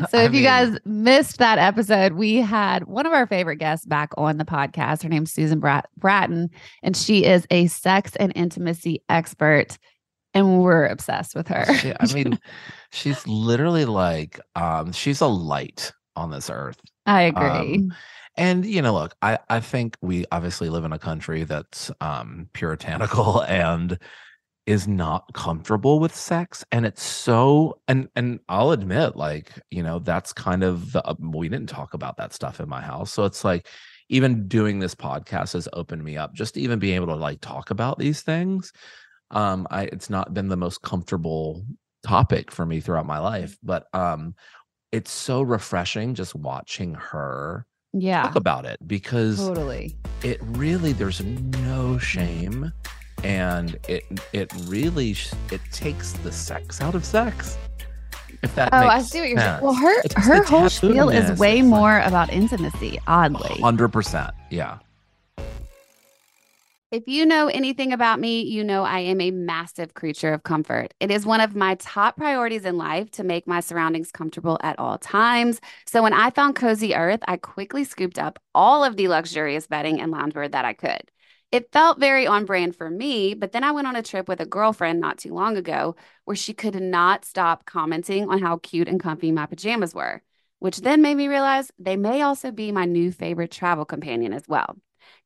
So 0.09 0.19
I 0.19 0.23
if 0.23 0.31
you 0.33 0.37
mean- 0.39 0.45
guys 0.45 0.79
missed 0.87 1.39
that 1.39 1.59
episode, 1.59 2.15
we 2.15 2.37
had 2.37 2.87
one 2.87 3.05
of 3.05 3.13
our 3.13 3.27
favorite 3.27 3.57
guests 3.57 3.85
back 3.85 4.13
on 4.17 4.39
the 4.39 4.45
podcast. 4.47 5.03
Her 5.03 5.11
name's 5.11 5.31
Susan 5.33 5.61
Brat- 5.61 5.91
Bratton, 5.99 6.49
and 6.83 6.97
she 6.97 7.25
is 7.27 7.47
a 7.51 7.67
sex 7.67 8.17
and 8.17 8.33
intimacy 8.35 9.03
expert. 9.11 9.77
And 10.33 10.63
we're 10.63 10.87
obsessed 10.87 11.35
with 11.35 11.49
her. 11.49 11.67
She- 11.75 11.93
I 11.99 12.07
mean, 12.15 12.39
she's 12.93 13.27
literally 13.27 13.85
like, 13.85 14.41
um, 14.57 14.93
she's 14.93 15.21
a 15.21 15.27
light 15.27 15.93
on 16.17 16.31
this 16.31 16.49
earth. 16.49 16.81
I 17.05 17.23
agree. 17.23 17.91
And 18.41 18.65
you 18.65 18.81
know, 18.81 18.95
look, 18.95 19.15
I 19.21 19.39
I 19.51 19.61
think 19.61 19.99
we 20.01 20.25
obviously 20.33 20.71
live 20.71 20.85
in 20.85 20.95
a 20.95 20.99
country 20.99 21.45
that's 21.45 21.91
um 22.01 22.49
puritanical 22.55 23.43
and 23.49 23.99
is 24.67 24.89
not 24.89 25.25
comfortable 25.35 26.01
with 26.01 26.15
sex 26.17 26.65
and 26.73 26.87
it's 26.87 27.03
so 27.03 27.81
and 27.89 28.09
and 28.17 28.41
I'll 28.49 28.73
admit 28.73 29.17
like, 29.17 29.53
you 29.71 29.83
know, 29.83 29.99
that's 30.01 30.33
kind 30.33 30.65
of 30.65 30.93
the, 30.93 31.07
uh, 31.07 31.15
we 31.21 31.51
didn't 31.51 31.69
talk 31.69 31.95
about 31.95 32.17
that 32.19 32.33
stuff 32.35 32.61
in 32.61 32.69
my 32.69 32.81
house. 32.83 33.13
So 33.13 33.25
it's 33.27 33.45
like 33.45 33.69
even 34.11 34.49
doing 34.49 34.81
this 34.81 34.95
podcast 34.97 35.53
has 35.55 35.69
opened 35.75 36.05
me 36.05 36.17
up 36.17 36.35
just 36.35 36.55
to 36.55 36.63
even 36.63 36.79
being 36.81 36.97
able 36.97 37.09
to 37.09 37.17
like 37.17 37.43
talk 37.43 37.71
about 37.71 37.99
these 37.99 38.23
things. 38.23 38.73
Um 39.33 39.67
I 39.71 39.85
it's 39.85 40.11
not 40.11 40.35
been 40.35 40.49
the 40.49 40.57
most 40.57 40.83
comfortable 40.83 41.65
topic 42.05 42.51
for 42.53 42.67
me 42.67 42.81
throughout 42.81 43.07
my 43.07 43.19
life, 43.19 43.59
but 43.63 43.87
um 43.95 44.35
it's 44.93 45.13
so 45.13 45.43
refreshing 45.43 46.15
just 46.15 46.35
watching 46.35 46.95
her 46.95 47.67
yeah, 47.93 48.23
talk 48.23 48.37
about 48.37 48.65
it 48.65 48.79
because 48.87 49.39
totally. 49.39 49.97
it 50.23 50.39
really 50.43 50.93
there's 50.93 51.23
no 51.23 51.99
shame 51.99 52.73
and 53.25 53.77
it 53.89 54.05
it 54.33 54.53
really 54.67 55.17
it 55.51 55.61
takes 55.73 56.13
the 56.13 56.33
sex 56.33 56.81
out 56.81 56.95
of 56.95 57.05
sex 57.05 57.59
if 58.43 58.55
that 58.55 58.71
Oh, 58.73 58.79
I 58.79 59.03
see 59.03 59.21
what 59.21 59.29
you're 59.29 59.39
saying. 59.39 59.63
Well, 59.63 59.75
her 59.75 60.03
her 60.17 60.43
whole 60.45 60.71
spiel 60.71 61.11
is 61.11 61.39
way 61.39 61.61
more 61.61 62.01
about 62.01 62.33
intimacy, 62.33 62.99
oddly. 63.07 63.57
100% 63.61 64.31
yeah 64.51 64.79
If 66.91 67.05
you 67.07 67.25
know 67.25 67.47
anything 67.47 67.93
about 67.93 68.19
me, 68.19 68.43
you 68.43 68.65
know 68.65 68.83
I 68.83 68.99
am 68.99 69.21
a 69.21 69.31
massive 69.31 69.95
creature 69.95 70.33
of 70.33 70.43
comfort. 70.43 70.93
It 70.99 71.13
is 71.13 71.25
one 71.25 71.41
of 71.41 71.55
my 71.55 71.77
top 71.77 72.17
priorities 72.17 72.65
in 72.65 72.77
life 72.79 73.13
to 73.13 73.23
make 73.23 73.47
my 73.47 73.61
surroundings 73.61 74.11
comfortable 74.11 74.59
at 74.61 74.77
all 74.77 74.99
times. 74.99 75.61
So 75.87 76.03
when 76.03 76.13
I 76.13 76.31
found 76.31 76.57
Cozy 76.57 76.97
Earth, 76.97 77.21
I 77.29 77.37
quickly 77.37 77.85
scooped 77.85 78.19
up 78.19 78.41
all 78.57 78.83
of 78.83 78.97
the 78.97 79.07
luxurious 79.07 79.69
bedding 79.69 80.01
and 80.01 80.13
loungewear 80.13 80.51
that 80.51 80.65
I 80.65 80.73
could. 80.73 81.03
It 81.53 81.71
felt 81.71 82.01
very 82.01 82.27
on 82.27 82.45
brand 82.45 82.75
for 82.75 82.91
me, 82.91 83.35
but 83.35 83.53
then 83.53 83.63
I 83.63 83.71
went 83.71 83.87
on 83.87 83.95
a 83.95 84.03
trip 84.03 84.27
with 84.29 84.41
a 84.41 84.47
girlfriend 84.47 84.99
not 85.01 85.19
too 85.19 85.33
long 85.33 85.57
ago 85.57 85.95
where 86.25 86.37
she 86.37 86.53
could 86.53 86.75
not 86.75 87.25
stop 87.25 87.67
commenting 87.67 88.29
on 88.29 88.41
how 88.41 88.57
cute 88.57 88.89
and 88.89 88.99
comfy 88.99 89.31
my 89.31 89.47
pajamas 89.47 89.95
were, 89.95 90.23
which 90.59 90.79
then 90.81 91.03
made 91.03 91.17
me 91.17 91.29
realize 91.29 91.71
they 91.79 91.97
may 91.97 92.23
also 92.23 92.51
be 92.51 92.73
my 92.73 92.85
new 92.85 93.13
favorite 93.13 93.53
travel 93.53 93.85
companion 93.85 94.33
as 94.33 94.49
well. 94.49 94.77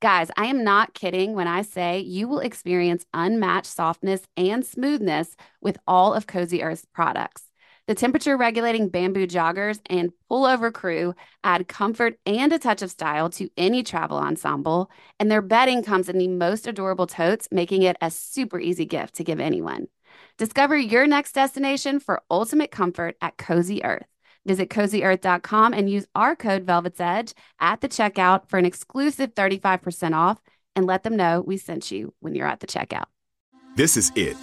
Guys, 0.01 0.31
I 0.37 0.47
am 0.47 0.65
not 0.65 0.95
kidding 0.95 1.35
when 1.35 1.49
I 1.49 1.63
say 1.63 2.01
you 2.01 2.29
will 2.29 2.41
experience 2.41 3.07
unmatched 3.15 3.67
softness 3.67 4.23
and 4.37 4.65
smoothness 4.65 5.37
with 5.61 5.79
all 5.87 6.15
of 6.15 6.27
Cozy 6.27 6.63
Earth's 6.63 6.87
products. 6.93 7.45
The 7.87 7.95
temperature 7.95 8.37
regulating 8.37 8.89
bamboo 8.89 9.27
joggers 9.27 9.79
and 9.87 10.11
pullover 10.31 10.73
crew 10.73 11.15
add 11.43 11.69
comfort 11.69 12.19
and 12.25 12.51
a 12.53 12.59
touch 12.59 12.81
of 12.81 12.91
style 12.91 13.29
to 13.31 13.51
any 13.59 13.83
travel 13.83 14.17
ensemble, 14.17 14.91
and 15.21 15.31
their 15.31 15.43
bedding 15.43 15.83
comes 15.83 16.09
in 16.09 16.17
the 16.17 16.29
most 16.29 16.67
adorable 16.67 17.07
totes, 17.07 17.47
making 17.51 17.83
it 17.83 17.97
a 18.01 18.11
super 18.11 18.59
easy 18.59 18.87
gift 18.87 19.17
to 19.17 19.25
give 19.25 19.39
anyone. 19.39 19.89
Discover 20.39 20.79
your 20.79 21.07
next 21.07 21.33
destination 21.33 22.01
for 22.01 22.23
ultimate 22.31 22.71
comfort 22.71 23.17
at 23.21 23.37
Cozy 23.37 23.85
Earth. 23.85 24.07
Visit 24.47 24.69
cozyearth.com 24.69 25.73
and 25.73 25.89
use 25.89 26.07
our 26.15 26.37
code 26.37 26.65
Velvet's 26.65 27.01
Edge 27.01 27.35
at 27.61 27.81
the 27.81 27.89
checkout 27.89 28.49
for 28.49 28.59
an 28.59 28.67
exclusive 28.67 29.35
35% 29.35 30.15
off 30.15 30.41
and 30.77 30.87
let 30.87 31.03
them 31.03 31.17
know 31.17 31.41
we 31.41 31.57
sent 31.57 31.91
you 31.91 32.13
when 32.21 32.35
you're 32.35 32.47
at 32.47 32.61
the 32.61 32.67
checkout. 32.67 33.07
This 33.77 33.97
is 33.97 34.13
it. 34.15 34.37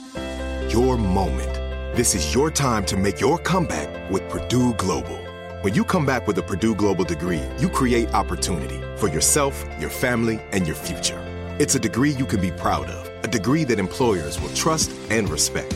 Your 0.71 0.97
moment. 0.97 1.53
This 1.95 2.15
is 2.15 2.33
your 2.33 2.49
time 2.49 2.85
to 2.85 2.97
make 2.97 3.19
your 3.19 3.37
comeback 3.37 4.09
with 4.09 4.27
Purdue 4.29 4.73
Global. 4.75 5.17
When 5.61 5.75
you 5.75 5.83
come 5.83 6.05
back 6.05 6.25
with 6.25 6.37
a 6.37 6.41
Purdue 6.41 6.73
Global 6.73 7.03
degree, 7.03 7.43
you 7.59 7.69
create 7.69 8.13
opportunity 8.13 8.81
for 8.97 9.07
yourself, 9.07 9.63
your 9.79 9.89
family, 9.89 10.41
and 10.51 10.65
your 10.65 10.75
future. 10.75 11.21
It's 11.59 11.75
a 11.75 11.79
degree 11.79 12.11
you 12.11 12.25
can 12.25 12.41
be 12.41 12.51
proud 12.51 12.87
of, 12.87 13.23
a 13.23 13.27
degree 13.27 13.63
that 13.65 13.77
employers 13.77 14.41
will 14.41 14.53
trust 14.53 14.91
and 15.11 15.29
respect. 15.29 15.75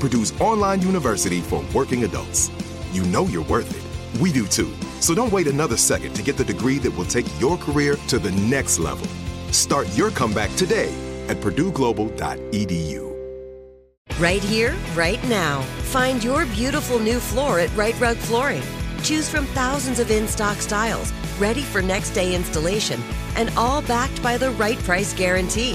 Purdue's 0.00 0.32
online 0.40 0.80
university 0.82 1.40
for 1.40 1.62
working 1.74 2.04
adults. 2.04 2.50
You 2.90 3.04
know 3.04 3.26
you're 3.26 3.44
worth 3.44 3.70
it. 3.70 4.20
We 4.20 4.32
do 4.32 4.46
too. 4.46 4.72
So 5.00 5.14
don't 5.14 5.32
wait 5.32 5.46
another 5.46 5.76
second 5.76 6.14
to 6.14 6.22
get 6.22 6.36
the 6.36 6.44
degree 6.44 6.78
that 6.78 6.90
will 6.96 7.04
take 7.04 7.26
your 7.38 7.56
career 7.56 7.96
to 8.08 8.18
the 8.18 8.32
next 8.32 8.78
level. 8.78 9.06
Start 9.52 9.86
your 9.96 10.10
comeback 10.10 10.54
today 10.56 10.92
at 11.28 11.36
purdueglobal.edu. 11.36 13.10
Right 14.18 14.42
here, 14.42 14.74
right 14.94 15.22
now. 15.28 15.62
Find 15.92 16.22
your 16.22 16.44
beautiful 16.46 16.98
new 16.98 17.20
floor 17.20 17.58
at 17.58 17.74
Rite 17.76 17.98
Rug 18.00 18.16
Flooring. 18.16 18.62
Choose 19.02 19.28
from 19.28 19.46
thousands 19.46 19.98
of 19.98 20.10
in 20.10 20.28
stock 20.28 20.58
styles, 20.58 21.12
ready 21.38 21.62
for 21.62 21.80
next 21.80 22.10
day 22.10 22.34
installation, 22.34 23.00
and 23.36 23.50
all 23.56 23.80
backed 23.82 24.22
by 24.22 24.36
the 24.36 24.50
right 24.52 24.78
price 24.80 25.14
guarantee. 25.14 25.74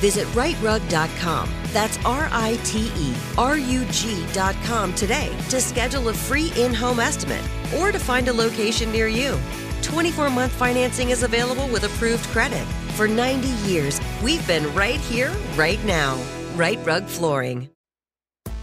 Visit 0.00 0.26
riterug.com. 0.28 1.48
That's 1.76 1.98
R 2.06 2.30
I 2.32 2.58
T 2.64 2.90
E 2.96 3.14
R 3.36 3.58
U 3.58 3.84
G.com 3.90 4.94
today 4.94 5.36
to 5.50 5.60
schedule 5.60 6.08
a 6.08 6.14
free 6.14 6.50
in 6.56 6.72
home 6.72 6.98
estimate 6.98 7.44
or 7.76 7.92
to 7.92 7.98
find 7.98 8.28
a 8.28 8.32
location 8.32 8.90
near 8.90 9.08
you. 9.08 9.38
24 9.82 10.30
month 10.30 10.52
financing 10.52 11.10
is 11.10 11.22
available 11.22 11.68
with 11.68 11.84
approved 11.84 12.24
credit. 12.28 12.64
For 12.96 13.06
90 13.06 13.48
years, 13.70 14.00
we've 14.24 14.44
been 14.46 14.74
right 14.74 14.98
here, 15.00 15.30
right 15.54 15.78
now. 15.84 16.18
Rite 16.54 16.80
Rug 16.86 17.04
Flooring. 17.04 17.68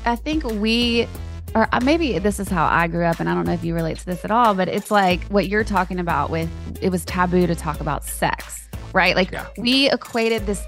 I 0.05 0.15
think 0.15 0.43
we, 0.45 1.07
or 1.53 1.69
maybe 1.83 2.17
this 2.17 2.39
is 2.39 2.49
how 2.49 2.65
I 2.65 2.87
grew 2.87 3.05
up, 3.05 3.19
and 3.19 3.29
I 3.29 3.35
don't 3.35 3.45
know 3.45 3.53
if 3.53 3.63
you 3.63 3.75
relate 3.75 3.99
to 3.99 4.05
this 4.07 4.25
at 4.25 4.31
all, 4.31 4.55
but 4.55 4.67
it's 4.67 4.89
like 4.89 5.23
what 5.25 5.47
you're 5.47 5.63
talking 5.63 5.99
about 5.99 6.31
with 6.31 6.49
it 6.81 6.89
was 6.89 7.05
taboo 7.05 7.45
to 7.45 7.53
talk 7.53 7.79
about 7.79 8.05
sex, 8.05 8.67
right? 8.91 9.15
Like 9.15 9.31
Yeah. 9.31 9.45
we 9.59 9.91
equated 9.91 10.47
this. 10.47 10.63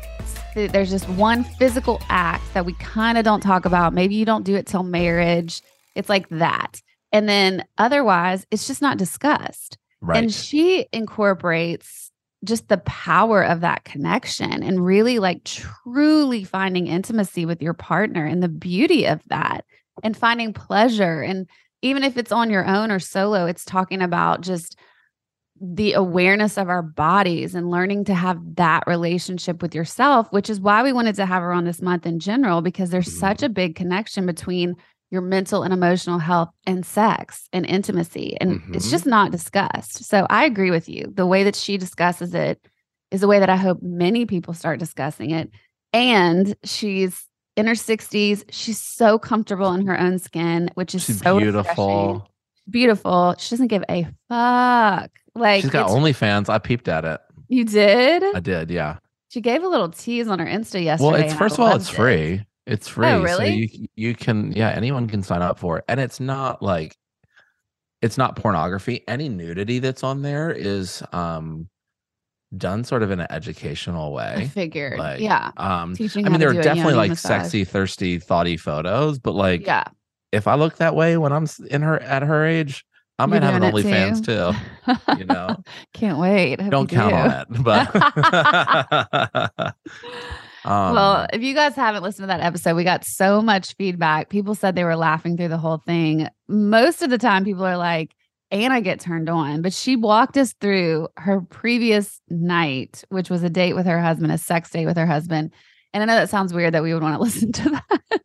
There's 0.56 0.90
just 0.90 1.10
one 1.10 1.44
physical 1.44 2.02
act 2.08 2.54
that 2.54 2.66
we 2.66 2.74
kind 2.74 3.18
of 3.18 3.26
don't 3.26 3.42
talk 3.42 3.66
about. 3.66 3.94
Maybe 3.94 4.16
you 4.16 4.24
don't 4.24 4.46
do 4.46 4.56
it 4.56 4.66
till 4.66 4.84
marriage. 4.84 5.62
It's 5.96 6.08
like 6.08 6.30
that. 6.30 6.82
And 7.12 7.28
then 7.28 7.66
otherwise, 7.78 8.48
it's 8.52 8.66
just 8.66 8.82
not 8.82 8.98
discussed. 8.98 9.78
right 10.00 10.18
And 10.24 10.34
she 10.34 10.88
incorporates 10.94 12.10
just 12.46 12.70
the 12.70 12.78
power 12.78 13.44
of 13.44 13.62
that 13.62 13.84
connection 13.84 14.64
and 14.64 14.86
really 14.86 15.20
like 15.20 15.44
truly 15.44 16.46
finding 16.46 16.88
intimacy 16.88 17.46
with 17.46 17.62
your 17.62 17.74
partner 17.74 18.26
and 18.26 18.42
the 18.42 18.50
beauty 18.50 19.06
of 19.06 19.22
that 19.28 19.66
and 20.04 20.16
finding 20.16 20.54
pleasure. 20.54 21.22
And 21.22 21.50
even 21.82 22.04
if 22.04 22.18
it's 22.18 22.32
on 22.32 22.50
your 22.50 22.66
own 22.66 22.92
or 22.92 23.00
solo, 23.00 23.46
it's 23.46 23.66
talking 23.66 24.02
about 24.02 24.42
just 24.42 24.78
the 25.60 25.94
awareness 25.94 26.58
of 26.58 26.70
our 26.70 26.82
bodies 26.82 27.56
and 27.56 27.72
learning 27.72 28.04
to 28.06 28.14
have 28.14 28.38
that 28.56 28.84
relationship 28.88 29.62
with 29.62 29.74
yourself, 29.74 30.28
which 30.32 30.50
is 30.50 30.60
why 30.60 30.84
we 30.84 30.92
wanted 30.92 31.16
to 31.16 31.26
have 31.26 31.42
her 31.42 31.54
on 31.54 31.64
this 31.64 31.82
month 31.82 32.06
in 32.06 32.20
general, 32.20 32.62
because 32.62 32.90
there's 32.90 33.08
Mhm. 33.08 33.20
such 33.20 33.44
a 33.44 33.50
big 33.50 33.76
connection 33.76 34.26
between 34.26 34.76
your 35.12 35.22
mental 35.22 35.64
and 35.64 35.74
emotional 35.74 36.20
health 36.20 36.50
and 36.66 36.86
sex 36.86 37.48
and 37.54 37.66
intimacy. 37.66 38.36
And 38.42 38.62
it's 38.74 38.88
Mhm. 38.88 38.92
just 38.92 39.06
not 39.06 39.32
discussed. 39.32 40.04
So 40.04 40.28
I 40.30 40.46
agree 40.46 40.72
with 40.72 40.90
you. 40.90 41.12
The 41.16 41.26
way 41.28 41.44
that 41.44 41.56
she 41.56 41.78
discusses 41.78 42.34
it 42.34 42.60
is 43.12 43.22
the 43.22 43.28
way 43.28 43.40
that 43.40 43.50
I 43.50 43.56
hope 43.56 43.82
many 43.82 44.26
people 44.26 44.54
start 44.54 44.80
discussing 44.80 45.32
it. 45.32 45.50
And 45.94 46.56
she's 46.66 47.30
in 47.56 47.68
her 47.68 47.76
60s. 47.76 48.44
She's 48.50 48.82
so 48.82 49.18
comfortable 49.18 49.72
in 49.74 49.86
her 49.86 49.98
own 49.98 50.20
skin, 50.20 50.70
which 50.74 50.94
is 50.96 51.06
she's 51.06 51.20
so 51.22 51.38
refreshing. 51.38 51.44
beautiful 51.54 52.28
Beautiful. 52.70 53.36
She 53.38 53.52
doesn't 53.52 53.68
give 53.68 53.84
a 53.88 54.08
fuck. 54.28 55.12
Like 55.36 55.62
she's 55.62 55.72
got 55.72 55.90
OnlyFans. 55.90 56.50
I 56.50 56.58
peeped 56.60 56.88
at 56.88 57.06
it. 57.06 57.20
you 57.50 57.66
did. 57.66 58.24
I 58.36 58.40
did, 58.40 58.72
yeah. 58.72 58.98
She 59.30 59.42
gave 59.42 59.64
a 59.64 59.68
little 59.68 59.90
tease 59.90 60.28
on 60.30 60.40
her 60.40 60.46
Insta 60.46 60.82
yesterday. 60.84 61.12
Well, 61.12 61.16
it's 61.16 61.34
first 61.34 61.56
of 61.56 61.60
all, 61.62 61.76
it's 61.76 61.92
it. 61.92 61.96
free. 61.96 62.46
It's 62.66 62.88
free. 62.88 63.06
So 63.06 63.22
really? 63.22 63.70
you 63.74 63.88
you 63.96 64.16
can 64.16 64.52
yeah, 64.54 64.70
anyone 64.70 65.08
can 65.08 65.22
sign 65.22 65.42
up 65.42 65.60
for 65.60 65.80
it. 65.80 65.86
And 65.88 66.00
it's 66.00 66.20
not 66.20 66.62
like 66.64 66.96
it's 68.02 68.18
not 68.18 68.36
pornography. 68.36 69.04
Any 69.08 69.30
nudity 69.30 69.80
that's 69.80 70.04
on 70.04 70.22
there 70.22 70.52
is 70.52 71.04
um 71.12 71.68
done 72.58 72.84
sort 72.86 73.04
of 73.04 73.12
in 73.12 73.20
an 73.20 73.28
educational 73.30 74.14
way. 74.14 74.34
I 74.38 74.48
figured. 74.48 74.98
Like, 74.98 75.20
yeah. 75.20 75.52
Um 75.58 75.96
Teaching 75.96 76.26
I 76.26 76.30
mean 76.30 76.40
there 76.40 76.50
are 76.52 76.54
definitely 76.62 76.94
like 76.94 77.10
massage. 77.10 77.42
sexy, 77.44 77.66
thirsty, 77.66 78.20
thoughty 78.20 78.56
photos, 78.58 79.20
but 79.20 79.34
like 79.36 79.66
Yeah. 79.66 79.84
if 80.32 80.48
I 80.48 80.56
look 80.56 80.78
that 80.78 80.96
way 80.96 81.18
when 81.18 81.34
I'm 81.34 81.48
in 81.70 81.82
her 81.82 82.02
at 82.02 82.24
her 82.24 82.46
age, 82.46 82.86
I 83.18 83.26
might 83.28 83.44
have 83.44 83.62
an 83.62 83.72
OnlyFans 83.72 84.26
too. 84.26 84.52
you 85.18 85.26
know. 85.26 85.56
Can't 85.94 86.18
wait. 86.18 86.58
Don't 86.58 86.90
count 86.90 87.12
do. 87.12 87.16
on 87.16 87.32
it. 87.32 87.48
But 87.64 87.96
um, 90.66 90.94
well, 90.94 91.28
if 91.32 91.42
you 91.42 91.54
guys 91.54 91.76
haven't 91.76 92.04
listened 92.04 92.24
to 92.24 92.28
that 92.28 92.42
episode, 92.42 92.76
we 92.76 92.84
got 92.84 93.06
so 93.06 93.42
much 93.42 93.76
feedback. 93.76 94.30
People 94.30 94.54
said 94.54 94.76
they 94.76 94.84
were 94.84 94.98
laughing 94.98 95.38
through 95.38 95.48
the 95.48 95.58
whole 95.58 95.78
thing. 95.78 96.28
Most 96.50 97.02
of 97.02 97.10
the 97.10 97.18
time, 97.18 97.46
people 97.46 97.66
are 97.66 97.78
like, 97.78 98.14
and 98.52 98.74
I 98.74 98.82
get 98.82 99.00
turned 99.00 99.30
on. 99.30 99.62
But 99.62 99.74
she 99.74 99.96
walked 99.96 100.38
us 100.38 100.54
through 100.54 101.08
her 101.16 101.40
previous 101.40 102.22
night, 102.30 103.06
which 103.10 103.30
was 103.30 103.44
a 103.44 103.50
date 103.50 103.74
with 103.74 103.86
her 103.86 104.02
husband, 104.02 104.34
a 104.34 104.38
sex 104.38 104.70
date 104.72 104.86
with 104.86 104.98
her 104.98 105.08
husband. 105.08 105.52
And 105.94 106.04
I 106.04 106.06
know 106.06 106.16
that 106.16 106.30
sounds 106.30 106.54
weird 106.54 106.74
that 106.74 106.84
we 106.84 106.94
would 106.94 107.02
want 107.02 107.16
to 107.16 107.22
listen 107.22 107.54
to 107.54 107.70
that. 107.70 108.22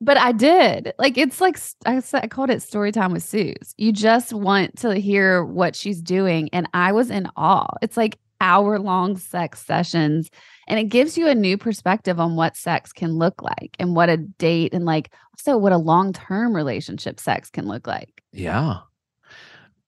But 0.00 0.16
I 0.16 0.32
did. 0.32 0.92
Like, 0.98 1.18
it's 1.18 1.40
like, 1.40 1.58
I 1.86 2.00
said, 2.00 2.24
I 2.24 2.26
called 2.26 2.50
it 2.50 2.62
story 2.62 2.92
time 2.92 3.12
with 3.12 3.22
Suze. 3.22 3.74
You 3.76 3.92
just 3.92 4.32
want 4.32 4.78
to 4.78 4.94
hear 4.94 5.44
what 5.44 5.76
she's 5.76 6.00
doing. 6.00 6.48
And 6.52 6.68
I 6.72 6.92
was 6.92 7.10
in 7.10 7.28
awe. 7.36 7.76
It's 7.82 7.96
like 7.96 8.18
hour 8.40 8.78
long 8.78 9.16
sex 9.16 9.60
sessions 9.64 10.30
and 10.66 10.78
it 10.78 10.84
gives 10.84 11.18
you 11.18 11.28
a 11.28 11.34
new 11.34 11.58
perspective 11.58 12.18
on 12.18 12.36
what 12.36 12.56
sex 12.56 12.92
can 12.92 13.18
look 13.18 13.42
like 13.42 13.76
and 13.78 13.94
what 13.94 14.08
a 14.08 14.16
date 14.16 14.72
and 14.72 14.86
like 14.86 15.12
also 15.36 15.58
what 15.58 15.72
a 15.72 15.76
long-term 15.76 16.56
relationship 16.56 17.20
sex 17.20 17.50
can 17.50 17.68
look 17.68 17.86
like 17.86 18.22
yeah 18.32 18.78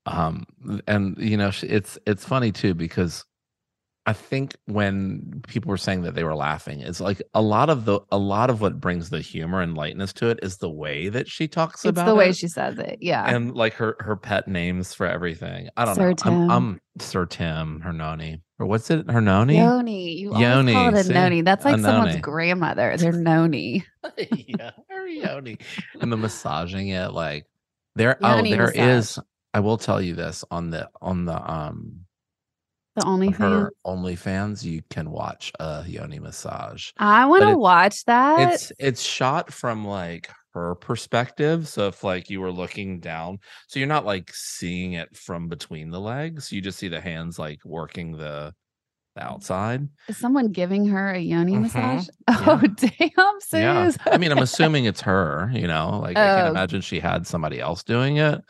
um 0.04 0.44
and 0.86 1.16
you 1.16 1.36
know 1.36 1.50
it's 1.62 1.98
it's 2.06 2.26
funny 2.26 2.52
too 2.52 2.74
because 2.74 3.24
i 4.06 4.12
think 4.12 4.56
when 4.66 5.42
people 5.46 5.68
were 5.70 5.76
saying 5.76 6.02
that 6.02 6.14
they 6.14 6.24
were 6.24 6.34
laughing 6.34 6.80
it's 6.80 7.00
like 7.00 7.22
a 7.34 7.42
lot 7.42 7.70
of 7.70 7.84
the 7.84 8.00
a 8.10 8.18
lot 8.18 8.50
of 8.50 8.60
what 8.60 8.80
brings 8.80 9.10
the 9.10 9.20
humor 9.20 9.60
and 9.60 9.76
lightness 9.76 10.12
to 10.12 10.28
it 10.28 10.38
is 10.42 10.56
the 10.58 10.70
way 10.70 11.08
that 11.08 11.28
she 11.28 11.46
talks 11.46 11.84
it's 11.84 11.90
about 11.90 12.06
the 12.06 12.14
way 12.14 12.30
it. 12.30 12.36
she 12.36 12.48
says 12.48 12.78
it 12.78 12.98
yeah 13.00 13.24
and 13.34 13.54
like 13.54 13.74
her 13.74 13.96
her 14.00 14.16
pet 14.16 14.48
names 14.48 14.92
for 14.94 15.06
everything 15.06 15.68
i 15.76 15.84
don't 15.84 15.94
Sir 15.94 16.08
know 16.10 16.14
Tim. 16.14 16.32
I'm, 16.34 16.50
I'm 16.50 16.80
sir 16.98 17.26
tim 17.26 17.80
hernoni 17.84 18.40
or 18.58 18.66
what's 18.66 18.90
it 18.90 19.06
hernoni 19.06 19.56
noni 19.56 20.12
you 20.14 20.36
Yoni, 20.36 20.72
call 20.72 20.88
it 20.88 20.94
a 20.94 21.04
see? 21.04 21.12
noni 21.12 21.42
that's 21.42 21.64
A 21.64 21.68
like 21.68 21.80
someone's 21.80 22.10
noni. 22.10 22.20
grandmother 22.20 22.96
they're 22.96 23.12
noni 23.12 23.84
yeah, 24.18 24.72
Arione. 24.92 25.60
and 26.00 26.12
the 26.12 26.16
massaging 26.16 26.88
it 26.88 27.12
like 27.12 27.46
there 27.94 28.16
Yoni 28.20 28.52
oh 28.52 28.56
there 28.56 28.66
massage. 28.66 28.78
is 28.78 29.18
I 29.54 29.60
will 29.60 29.78
tell 29.78 30.00
you 30.00 30.14
this 30.14 30.44
on 30.50 30.70
the 30.70 30.88
on 31.00 31.24
the 31.26 31.34
um 31.52 32.01
the 32.96 33.02
on 33.04 33.12
only 33.14 33.30
her 33.30 33.72
OnlyFans 33.86 34.62
you 34.64 34.82
can 34.90 35.10
watch 35.10 35.52
a 35.60 35.84
yoni 35.86 36.18
massage. 36.18 36.90
i 36.98 37.24
want 37.26 37.42
to 37.44 37.56
watch 37.56 38.04
that 38.04 38.52
It's 38.52 38.72
it's 38.78 39.02
shot 39.02 39.52
from 39.52 39.84
like 39.86 40.28
her 40.54 40.74
perspective. 40.74 41.66
So 41.66 41.88
if 41.88 42.04
like 42.04 42.28
you 42.28 42.42
were 42.42 42.52
looking 42.52 43.00
down, 43.00 43.38
so 43.68 43.78
you're 43.78 43.88
not 43.88 44.04
like 44.04 44.30
seeing 44.34 44.92
it 44.92 45.16
from 45.16 45.48
between 45.48 45.90
the 45.90 45.98
legs. 46.00 46.52
You 46.52 46.60
just 46.60 46.78
see 46.78 46.88
the 46.88 47.00
hands 47.00 47.38
like 47.38 47.60
working 47.64 48.12
the, 48.18 48.52
the 49.16 49.24
outside. 49.24 49.88
is 50.08 50.18
someone 50.18 50.48
giving 50.52 50.84
her 50.88 51.12
a 51.12 51.18
yoni 51.18 51.54
Mhm. 51.54 51.62
massage 51.62 52.06
oh 52.28 52.60
damn 52.76 53.40
Suze. 53.40 53.52
Yeah. 53.54 53.92
I 54.12 54.18
mean, 54.18 54.30
I'm 54.30 54.38
assuming 54.38 54.84
it's 54.84 55.00
her, 55.00 55.50
you 55.54 55.66
know, 55.66 56.00
like 56.02 56.18
I 56.18 56.26
can't 56.26 56.48
Oh. 56.48 56.50
imagine 56.50 56.82
she 56.82 57.00
had 57.00 57.26
somebody 57.26 57.58
else 57.58 57.82
doing 57.82 58.18
it. 58.18 58.42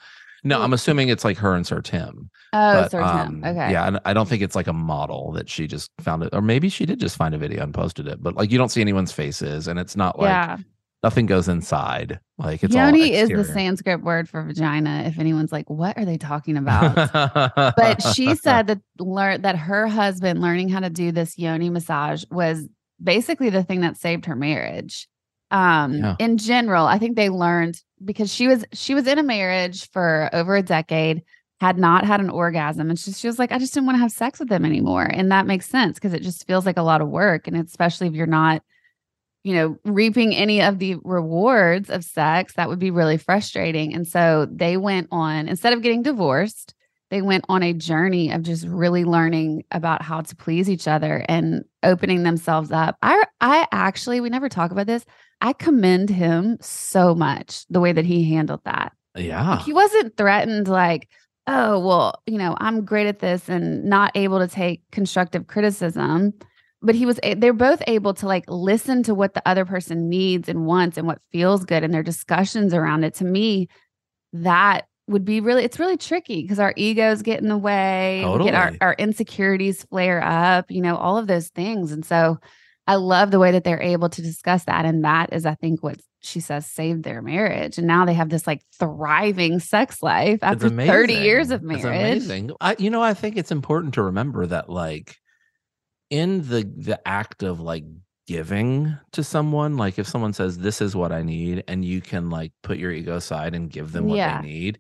No, 0.45 0.61
I'm 0.61 0.71
Mm. 0.71 0.75
assuming 0.75 1.09
it's 1.09 1.25
like 1.25 1.39
her 1.39 1.55
and 1.55 1.67
Sir 1.67 1.81
Tim. 1.81 2.31
oh 2.53 2.83
but, 2.83 2.91
Sir 2.91 3.01
Tim. 3.01 3.07
um, 3.09 3.45
okay 3.45 3.73
Yeah, 3.73 3.87
and 3.87 4.01
I 4.05 4.13
don't 4.13 4.29
think 4.29 4.43
it's 4.43 4.57
like 4.57 4.67
a 4.67 4.73
model 4.73 5.33
that 5.33 5.49
she 5.49 5.67
just 5.67 5.91
found 6.01 6.23
it, 6.25 6.31
or 6.33 6.43
maybe 6.43 6.69
she 6.69 6.85
did 6.87 6.99
just 7.01 7.17
find 7.17 7.35
a 7.35 7.39
video 7.39 7.63
and 7.63 7.73
posted 7.73 8.07
it. 8.09 8.23
But 8.23 8.35
like, 8.37 8.51
you 8.51 8.59
don't 8.59 8.69
see 8.71 8.81
anyone's 8.81 9.13
faces, 9.13 9.69
and 9.69 9.79
it's 9.79 9.97
not 9.97 10.19
like 10.19 10.29
yeah 10.29 10.57
nothing 11.05 11.27
goes 11.27 11.49
inside. 11.49 12.21
Like 12.39 12.63
it's 12.63 12.73
yoni 12.75 13.13
is 13.13 13.29
the 13.29 13.45
sanskrit 13.45 14.03
word 14.05 14.29
for 14.29 14.43
vagina 14.45 15.03
if 15.07 15.19
anyone's 15.19 15.51
like 15.51 15.69
what 15.69 15.99
are 15.99 16.05
they 16.05 16.17
talking 16.17 16.57
about 16.57 16.95
but 17.77 18.01
she 18.15 18.35
said 18.47 18.69
that 18.69 18.81
learn 19.01 19.43
that 19.43 19.57
her 19.57 19.87
husband 19.89 20.41
learning 20.41 20.69
how 20.69 20.79
to 20.81 20.91
do 20.91 21.11
this 21.13 21.37
yoni 21.39 21.71
massage 21.71 22.25
was 22.31 22.69
basically 23.03 23.51
the 23.51 23.65
thing 23.65 23.81
that 23.81 23.97
saved 23.97 24.27
her 24.27 24.37
marriage 24.37 25.09
um 25.53 25.95
Yeah. 25.95 26.17
in 26.19 26.39
general 26.39 26.87
i 26.87 26.99
think 26.99 27.15
they 27.15 27.29
learned 27.29 27.81
because 28.05 28.33
she 28.33 28.49
was 28.49 28.65
she 28.73 28.95
was 28.95 29.07
in 29.07 29.19
a 29.19 29.23
marriage 29.23 29.89
for 29.91 30.29
over 30.33 30.57
a 30.57 30.63
decade 30.63 31.23
had 31.61 31.79
not 31.79 32.05
had 32.05 32.21
an 32.21 32.29
orgasm 32.31 32.91
and 32.91 32.99
she, 32.99 33.13
she 33.13 33.29
was 33.29 33.39
like 33.39 33.53
i 33.53 33.59
just 33.59 33.73
didn't 33.73 33.87
want 33.87 33.97
to 33.97 34.01
have 34.03 34.11
sex 34.11 34.41
with 34.41 34.49
them 34.49 34.65
anymore 34.65 35.05
and 35.05 35.31
that 35.31 35.47
makes 35.47 35.69
sense 35.69 35.95
because 35.99 36.13
it 36.13 36.23
just 36.23 36.47
feels 36.47 36.67
like 36.67 36.79
a 36.79 36.83
lot 36.83 37.01
of 37.01 37.09
work 37.09 37.47
and 37.47 37.57
especially 37.57 38.09
if 38.09 38.15
you're 38.15 38.27
not 38.27 38.63
you 39.45 39.55
know 39.55 39.77
reaping 39.85 40.35
any 40.35 40.63
of 40.63 40.79
the 40.79 40.97
rewards 41.05 41.91
of 41.91 42.03
sex 42.03 42.55
that 42.55 42.69
would 42.69 42.79
be 42.81 42.91
really 42.91 43.17
frustrating 43.17 43.95
and 43.95 44.09
so 44.09 44.47
they 44.51 44.77
went 44.77 45.07
on 45.13 45.49
instead 45.49 45.73
of 45.73 45.83
getting 45.83 46.03
divorced 46.03 46.75
they 47.11 47.21
went 47.23 47.45
on 47.49 47.63
a 47.63 47.75
journey 47.75 48.33
of 48.33 48.43
just 48.43 48.67
really 48.67 49.05
learning 49.05 49.65
about 49.71 50.01
how 50.01 50.23
to 50.23 50.35
please 50.35 50.71
each 50.71 50.89
other 50.89 51.25
and 51.29 51.63
opening 51.83 52.23
themselves 52.23 52.71
up. 52.73 52.97
I 53.03 53.25
I 53.41 53.67
actually 53.73 54.21
we 54.21 54.29
never 54.31 54.49
talk 54.49 54.71
about 54.71 54.87
this. 54.87 55.05
I 55.41 55.53
commend 55.53 56.09
him 56.11 56.59
so 56.61 57.15
much 57.15 57.67
the 57.69 57.81
way 57.81 57.93
that 57.93 58.05
he 58.05 58.33
handled 58.33 58.61
that. 58.65 58.93
yeah, 59.17 59.51
Like, 59.51 59.63
he 59.63 59.73
wasn't 59.73 60.17
threatened 60.17 60.69
like, 60.69 61.09
"Oh, 61.47 61.79
well, 61.85 62.23
you 62.27 62.39
know, 62.39 62.57
I'm 62.61 62.85
great 62.85 63.07
at 63.09 63.19
this 63.19 63.49
and 63.49 63.85
not 63.85 64.13
able 64.15 64.39
to 64.39 64.49
take 64.49 64.83
constructive 64.93 65.47
criticism." 65.47 66.33
But 66.85 66.95
he 66.97 67.07
was 67.07 67.21
they're 67.37 67.53
both 67.53 67.83
able 67.87 68.15
to 68.15 68.27
like 68.27 68.45
listen 68.49 69.03
to 69.05 69.15
what 69.15 69.35
the 69.35 69.43
other 69.49 69.65
person 69.65 70.09
needs 70.09 70.49
and 70.49 70.67
wants 70.67 70.99
and 70.99 71.07
what 71.07 71.21
feels 71.31 71.65
good 71.65 71.85
and 71.85 71.95
their 71.95 72.03
discussions 72.03 72.75
around 72.75 73.05
it. 73.05 73.15
To 73.15 73.25
me, 73.25 73.69
that 74.33 74.87
would 75.09 75.25
be 75.25 75.41
really 75.41 75.65
it's 75.65 75.79
really 75.79 75.97
tricky 75.97 76.43
because 76.43 76.59
our 76.59 76.73
egos 76.77 77.23
get 77.23 77.41
in 77.41 77.49
the 77.49 77.59
way 77.59 78.25
we 78.25 78.45
get 78.45 78.55
our, 78.55 78.73
our 78.81 78.95
insecurities 78.95 79.83
flare 79.85 80.23
up 80.23 80.71
you 80.71 80.81
know 80.81 80.97
all 80.97 81.19
of 81.19 81.27
those 81.27 81.49
things. 81.49 81.93
And 81.93 82.05
so 82.05 82.39
i 82.87 82.97
love 82.97 83.31
the 83.31 83.39
way 83.39 83.53
that 83.53 83.65
they're 83.65 83.83
able 83.83 84.09
to 84.09 84.23
discuss 84.23 84.65
that. 84.65 84.85
And 84.85 85.05
that 85.05 85.33
is 85.33 85.47
i 85.47 85.55
think 85.55 85.83
what 85.83 86.01
she 86.23 86.41
says 86.41 86.67
saved 86.67 87.03
their 87.03 87.21
marriage. 87.21 87.79
And 87.79 87.87
now 87.87 88.05
they 88.05 88.15
have 88.15 88.31
this 88.31 88.47
like 88.47 88.63
thriving 88.79 89.59
sex 89.59 90.03
life 90.03 90.39
after 90.43 90.71
30 90.71 91.15
years 91.15 91.51
of 91.51 91.63
amazing. 91.63 91.77
It's 91.77 91.85
marriage. 91.85 92.17
amazing. 92.25 92.51
I, 92.61 92.77
you 92.79 92.91
know, 92.91 93.03
I 93.03 93.15
think 93.15 93.37
it's 93.37 93.51
important 93.51 93.95
to 93.95 94.03
remember 94.03 94.47
that, 94.47 94.69
like, 94.69 95.17
in 96.11 96.47
the 96.49 96.63
the 96.63 97.01
act 97.07 97.43
of 97.43 97.61
like 97.61 97.85
giving 98.27 98.97
to 99.13 99.25
someone, 99.25 99.77
like 99.77 99.99
if 99.99 100.07
someone 100.09 100.33
says, 100.33 100.59
"This 100.59 100.81
is 100.81 100.97
what 100.97 101.13
I 101.13 101.23
need," 101.23 101.65
and 101.69 101.85
you 101.85 102.01
can 102.01 102.31
like 102.31 102.53
put 102.63 102.79
your 102.79 102.93
ego 102.93 103.17
aside 103.17 103.55
and 103.55 103.71
give 103.71 103.93
them 103.93 104.07
what 104.07 104.17
Yeah. 104.17 104.25
they 104.25 104.39
need, 104.39 104.79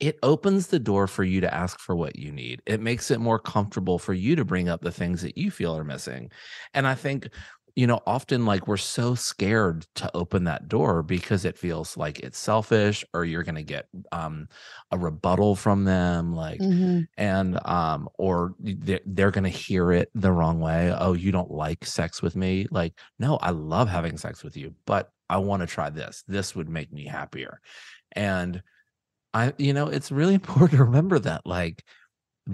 it 0.00 0.18
opens 0.22 0.68
the 0.68 0.78
door 0.80 1.06
for 1.08 1.24
you 1.24 1.40
to 1.42 1.54
ask 1.54 1.80
for 1.80 1.96
what 1.96 2.16
you 2.16 2.32
need. 2.32 2.62
It 2.66 2.80
makes 2.80 3.10
it 3.10 3.20
more 3.20 3.38
comfortable 3.40 3.98
for 3.98 4.14
you 4.14 4.36
to 4.36 4.44
bring 4.44 4.68
up 4.68 4.82
the 4.82 4.92
things 4.92 5.22
that 5.22 5.38
you 5.38 5.50
feel 5.50 5.76
are 5.76 5.84
missing. 5.84 6.30
And 6.74 6.86
I 6.86 6.94
think, 6.96 7.28
you 7.78 7.86
know, 7.86 8.00
often 8.06 8.44
like 8.46 8.66
we're 8.68 8.76
so 8.76 9.14
scared 9.14 9.86
to 9.96 10.10
open 10.16 10.44
that 10.44 10.68
door 10.68 11.02
because 11.02 11.44
it 11.44 11.58
feels 11.58 11.96
like 11.96 12.20
it's 12.20 12.38
selfish 12.38 13.04
or 13.14 13.24
you're 13.24 13.44
going 13.44 13.54
to 13.54 13.62
get 13.62 13.88
um 14.12 14.48
a 14.90 14.98
rebuttal 14.98 15.56
from 15.56 15.84
them 15.84 16.34
like 16.34 16.64
Mhm. 16.64 17.08
and 17.16 17.64
um 17.66 18.08
or 18.18 18.54
they're, 18.60 19.00
they're 19.06 19.30
going 19.30 19.44
to 19.44 19.50
hear 19.50 19.92
it 19.92 20.10
the 20.14 20.32
wrong 20.32 20.60
way 20.60 20.94
oh 20.98 21.12
you 21.12 21.32
don't 21.32 21.50
like 21.50 21.84
sex 21.84 22.22
with 22.22 22.36
me? 22.36 22.66
Like 22.70 22.98
no 23.18 23.36
i 23.38 23.50
love 23.50 23.88
having 23.88 24.16
sex 24.18 24.42
with 24.44 24.56
you 24.56 24.74
but 24.86 25.12
i 25.30 25.36
want 25.38 25.60
to 25.62 25.66
try 25.66 25.90
this. 25.90 26.24
This 26.26 26.54
would 26.56 26.68
make 26.68 26.92
me 26.92 27.06
happier. 27.06 27.60
And 28.12 28.62
i 29.34 29.52
you 29.58 29.72
know 29.72 29.88
it's 29.88 30.10
really 30.12 30.34
important 30.42 30.78
to 30.78 30.84
remember 30.84 31.18
that 31.18 31.46
like 31.46 31.84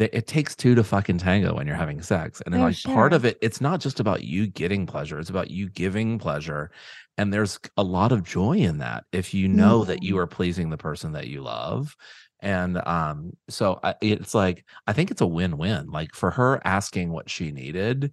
it 0.01 0.27
takes 0.27 0.57
two 0.57 0.75
to 0.75 0.85
fucking 0.85 1.19
tango 1.19 1.55
when 1.55 1.67
you're 1.67 1.77
having 1.77 2.03
sex. 2.03 2.41
And 2.47 2.59
like 2.61 2.83
part 2.83 3.13
of 3.13 3.25
it 3.25 3.39
it's 3.43 3.61
not 3.61 3.81
just 3.81 4.01
about 4.01 4.25
you 4.25 4.47
getting 4.47 4.87
pleasure 4.87 5.19
it's 5.19 5.31
about 5.31 5.51
you 5.51 5.69
giving 5.71 6.19
pleasure. 6.19 6.71
And 7.19 7.33
there's 7.33 7.59
a 7.77 7.83
lot 7.85 8.13
of 8.13 8.25
joy 8.25 8.59
in 8.59 8.79
that 8.79 9.05
if 9.13 9.33
you 9.35 9.49
know 9.49 9.85
that 9.85 10.03
you 10.03 10.17
Mhm. 10.17 10.19
are 10.19 10.27
pleasing 10.27 10.71
the 10.71 10.77
person 10.79 11.13
that 11.13 11.29
you 11.29 11.43
love. 11.43 11.97
And 12.41 12.79
um 12.87 13.33
so 13.49 13.81
I, 13.83 13.95
it's 14.03 14.35
like 14.35 14.65
i 14.87 14.93
think 14.93 15.11
it's 15.11 15.21
a 15.23 15.27
win-win. 15.27 15.91
Like 15.91 16.15
for 16.15 16.31
her 16.33 16.61
asking 16.65 17.11
what 17.13 17.31
she 17.31 17.53
needed 17.53 18.13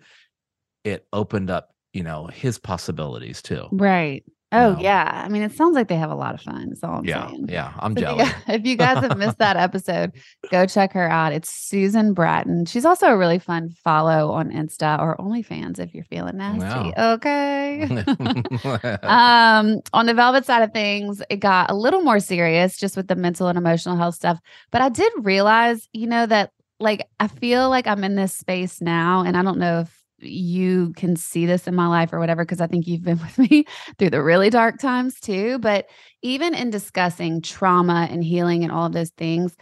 it 0.86 1.08
opened 1.14 1.50
up 1.52 1.70
you 1.94 2.04
know 2.04 2.28
his 2.28 2.60
possibilities 2.60 3.42
too. 3.42 3.72
Right 3.72 4.24
Oh 4.54 4.74
know? 4.74 4.80
yeah. 4.80 5.22
I 5.26 5.30
mean, 5.30 5.42
it 5.44 5.54
sounds 5.54 5.76
like 5.76 5.88
they 5.88 5.96
have 5.96 6.12
a 6.12 6.16
lot 6.16 6.34
of 6.34 6.42
fun. 6.42 6.68
That's 6.70 6.84
all 6.84 6.96
I'm 7.00 7.06
Yeah. 7.06 7.28
saying. 7.30 7.46
Yeah. 7.50 7.74
I'm 7.80 7.96
So 7.96 8.02
if 8.02 8.10
you 8.10 8.18
jealous. 8.18 8.30
guys- 8.32 8.44
If 8.60 8.66
you 8.66 8.76
guys 8.78 8.98
have 9.04 9.18
missed 9.18 9.38
that 9.40 9.56
episode, 9.58 10.12
go 10.52 10.66
check 10.66 10.94
her 10.94 11.10
out. 11.10 11.32
It's 11.34 11.50
Susan 11.50 12.14
Bratton. 12.14 12.66
She's 12.66 12.84
also 12.86 13.08
a 13.08 13.18
really 13.18 13.40
fun 13.40 13.70
follow 13.84 14.32
on 14.32 14.50
Insta 14.52 15.00
or 15.00 15.16
OnlyFans 15.18 15.80
if 15.80 15.94
you're 15.94 16.04
feeling 16.06 16.38
nasty. 16.38 16.94
Okay. 16.98 17.84
um, 19.04 19.80
on 19.94 20.06
the 20.06 20.14
velvet 20.14 20.46
side 20.46 20.64
of 20.64 20.72
things, 20.74 21.22
it 21.30 21.38
got 21.38 21.70
a 21.72 21.76
little 21.76 22.02
more 22.02 22.20
serious 22.20 22.78
just 22.78 22.98
with 22.98 23.08
the 23.08 23.16
mental 23.16 23.48
and 23.48 23.58
emotional 23.58 23.96
health 23.96 24.16
stuff. 24.16 24.40
But 24.72 24.82
I 24.82 24.90
did 24.90 25.12
realize, 25.18 25.88
you 25.94 26.08
know, 26.08 26.26
that 26.26 26.52
like 26.80 27.08
I 27.20 27.28
feel 27.28 27.70
like 27.70 27.88
I'm 27.88 28.04
in 28.04 28.16
this 28.16 28.34
space 28.36 28.82
now, 28.82 29.24
and 29.24 29.38
I 29.38 29.44
don't 29.44 29.60
know 29.60 29.82
if 29.82 30.01
you 30.22 30.94
can 30.96 31.16
see 31.16 31.46
this 31.46 31.68
in 31.68 31.76
my 31.76 31.88
life 31.88 32.14
or 32.14 32.20
whatever, 32.20 32.44
because 32.44 32.62
I 32.62 32.68
think 32.68 32.88
you've 32.88 33.04
been 33.04 33.20
with 33.22 33.38
me 33.38 33.66
through 33.98 34.12
the 34.12 34.24
really 34.24 34.50
dark 34.50 34.80
times 34.80 35.20
too. 35.20 35.60
But 35.60 35.88
even 36.22 36.54
in 36.54 36.70
discussing 36.70 37.42
trauma 37.42 38.08
and 38.10 38.24
healing 38.24 38.64
and 38.64 38.72
all 38.72 38.86
of 38.86 38.94
those 38.94 39.12
things, 39.12 39.56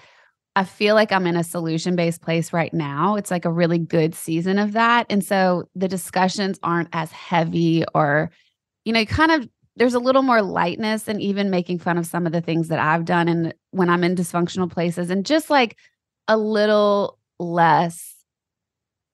I 0.55 0.63
feel 0.63 0.95
like 0.95 1.11
I'm 1.11 1.27
in 1.27 1.37
a 1.37 1.43
solution 1.43 1.95
based 1.95 2.21
place 2.21 2.51
right 2.51 2.73
now. 2.73 3.15
It's 3.15 3.31
like 3.31 3.45
a 3.45 3.51
really 3.51 3.77
good 3.77 4.13
season 4.15 4.59
of 4.59 4.73
that. 4.73 5.05
And 5.09 5.23
so 5.23 5.69
the 5.75 5.87
discussions 5.87 6.59
aren't 6.63 6.89
as 6.91 7.11
heavy 7.11 7.85
or, 7.95 8.31
you 8.83 8.91
know, 8.91 9.05
kind 9.05 9.31
of 9.31 9.47
there's 9.75 9.93
a 9.93 9.99
little 9.99 10.23
more 10.23 10.41
lightness 10.41 11.07
and 11.07 11.21
even 11.21 11.49
making 11.49 11.79
fun 11.79 11.97
of 11.97 12.05
some 12.05 12.25
of 12.25 12.33
the 12.33 12.41
things 12.41 12.67
that 12.67 12.79
I've 12.79 13.05
done 13.05 13.29
and 13.29 13.53
when 13.71 13.89
I'm 13.89 14.03
in 14.03 14.15
dysfunctional 14.15 14.69
places 14.69 15.09
and 15.09 15.25
just 15.25 15.49
like 15.49 15.77
a 16.27 16.35
little 16.37 17.17
less 17.39 18.15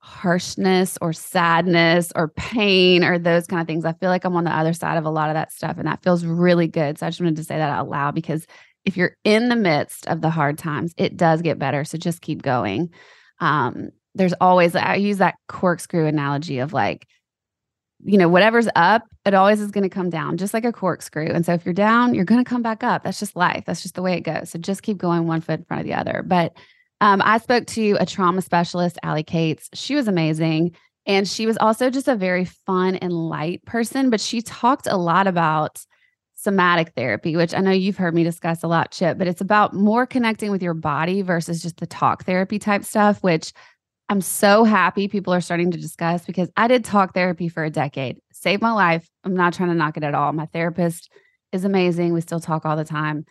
harshness 0.05 0.99
or 1.01 1.11
sadness 1.11 2.11
or 2.15 2.27
pain 2.27 3.03
or 3.03 3.17
those 3.17 3.47
kind 3.47 3.59
of 3.59 3.65
things. 3.65 3.85
I 3.85 3.93
feel 3.93 4.09
like 4.09 4.23
I'm 4.23 4.35
on 4.35 4.43
the 4.43 4.55
other 4.55 4.71
side 4.71 4.99
of 4.99 5.05
a 5.05 5.09
lot 5.09 5.29
of 5.29 5.33
that 5.33 5.51
stuff 5.51 5.77
and 5.79 5.87
that 5.87 6.03
feels 6.03 6.23
really 6.23 6.67
good. 6.67 6.99
So 6.99 7.07
I 7.07 7.09
just 7.09 7.19
wanted 7.19 7.37
to 7.37 7.43
say 7.43 7.57
that 7.57 7.71
out 7.71 7.89
loud 7.89 8.13
because 8.13 8.45
if 8.85 8.95
you're 8.95 9.17
in 9.23 9.49
the 9.49 9.55
midst 9.55 10.05
of 10.05 10.21
the 10.21 10.29
hard 10.29 10.59
times, 10.59 10.93
it 10.95 11.17
does 11.17 11.41
get 11.41 11.57
better. 11.57 11.83
So 11.83 11.97
just 11.97 12.21
keep 12.21 12.43
going. 12.43 12.91
Um, 13.39 13.89
there's 14.13 14.33
always, 14.39 14.75
I 14.75 14.95
use 14.95 15.17
that 15.17 15.35
corkscrew 15.47 16.05
analogy 16.05 16.59
of 16.59 16.71
like, 16.71 17.07
you 18.03 18.19
know, 18.19 18.29
whatever's 18.29 18.67
up, 18.75 19.01
it 19.25 19.33
always 19.33 19.59
is 19.59 19.71
going 19.71 19.83
to 19.83 19.89
come 19.89 20.11
down, 20.11 20.37
just 20.37 20.53
like 20.53 20.65
a 20.65 20.71
corkscrew. 20.71 21.31
And 21.31 21.43
so 21.43 21.53
if 21.53 21.65
you're 21.65 21.73
down, 21.73 22.13
you're 22.13 22.25
going 22.25 22.43
to 22.43 22.47
come 22.49 22.61
back 22.61 22.83
up. 22.83 23.03
That's 23.03 23.19
just 23.19 23.35
life. 23.35 23.63
That's 23.65 23.81
just 23.81 23.95
the 23.95 24.03
way 24.03 24.13
it 24.13 24.21
goes. 24.21 24.51
So 24.51 24.59
just 24.59 24.83
keep 24.83 24.99
going 24.99 25.25
one 25.25 25.41
foot 25.41 25.61
in 25.61 25.65
front 25.65 25.81
of 25.81 25.87
the 25.87 25.95
other. 25.95 26.23
But 26.23 26.55
um, 27.05 27.21
I 27.23 27.37
spoke 27.37 27.67
to 27.67 27.97
a 27.99 28.05
trauma 28.07 28.41
specialist, 28.41 28.97
Allie 29.03 29.21
Cates. 29.21 29.69
She 29.75 29.93
was 29.93 30.07
amazing. 30.07 30.75
And 31.05 31.27
she 31.27 31.45
was 31.45 31.55
also 31.57 31.91
just 31.91 32.07
a 32.07 32.15
very 32.15 32.45
fun 32.45 32.95
and 32.95 33.13
light 33.13 33.63
person, 33.63 34.09
but 34.09 34.19
she 34.19 34.41
talked 34.41 34.87
a 34.87 34.97
lot 34.97 35.27
about 35.27 35.85
somatic 36.33 36.93
therapy, 36.95 37.35
which 37.35 37.53
I 37.53 37.59
know 37.59 37.69
you've 37.69 37.95
heard 37.95 38.15
me 38.15 38.23
discuss 38.23 38.63
a 38.63 38.67
lot, 38.67 38.89
Chip, 38.89 39.19
but 39.19 39.27
it's 39.27 39.39
about 39.39 39.75
more 39.75 40.07
connecting 40.07 40.49
with 40.49 40.63
your 40.63 40.73
body 40.73 41.21
versus 41.21 41.61
just 41.61 41.77
the 41.77 41.85
talk 41.85 42.25
therapy 42.25 42.57
type 42.57 42.83
stuff, 42.83 43.21
which 43.21 43.53
I'm 44.09 44.21
so 44.21 44.63
happy 44.63 45.07
people 45.07 45.31
are 45.31 45.41
starting 45.41 45.69
to 45.69 45.77
discuss 45.77 46.25
because 46.25 46.49
I 46.57 46.67
did 46.67 46.83
talk 46.83 47.13
therapy 47.13 47.49
for 47.49 47.63
a 47.63 47.69
decade, 47.69 48.17
saved 48.31 48.63
my 48.63 48.71
life. 48.71 49.07
I'm 49.23 49.35
not 49.35 49.53
trying 49.53 49.69
to 49.69 49.75
knock 49.75 49.95
it 49.95 50.03
at 50.03 50.15
all. 50.15 50.33
My 50.33 50.47
therapist 50.47 51.11
is 51.51 51.65
amazing. 51.65 52.13
We 52.13 52.21
still 52.21 52.39
talk 52.39 52.65
all 52.65 52.75
the 52.75 52.83
time. 52.83 53.25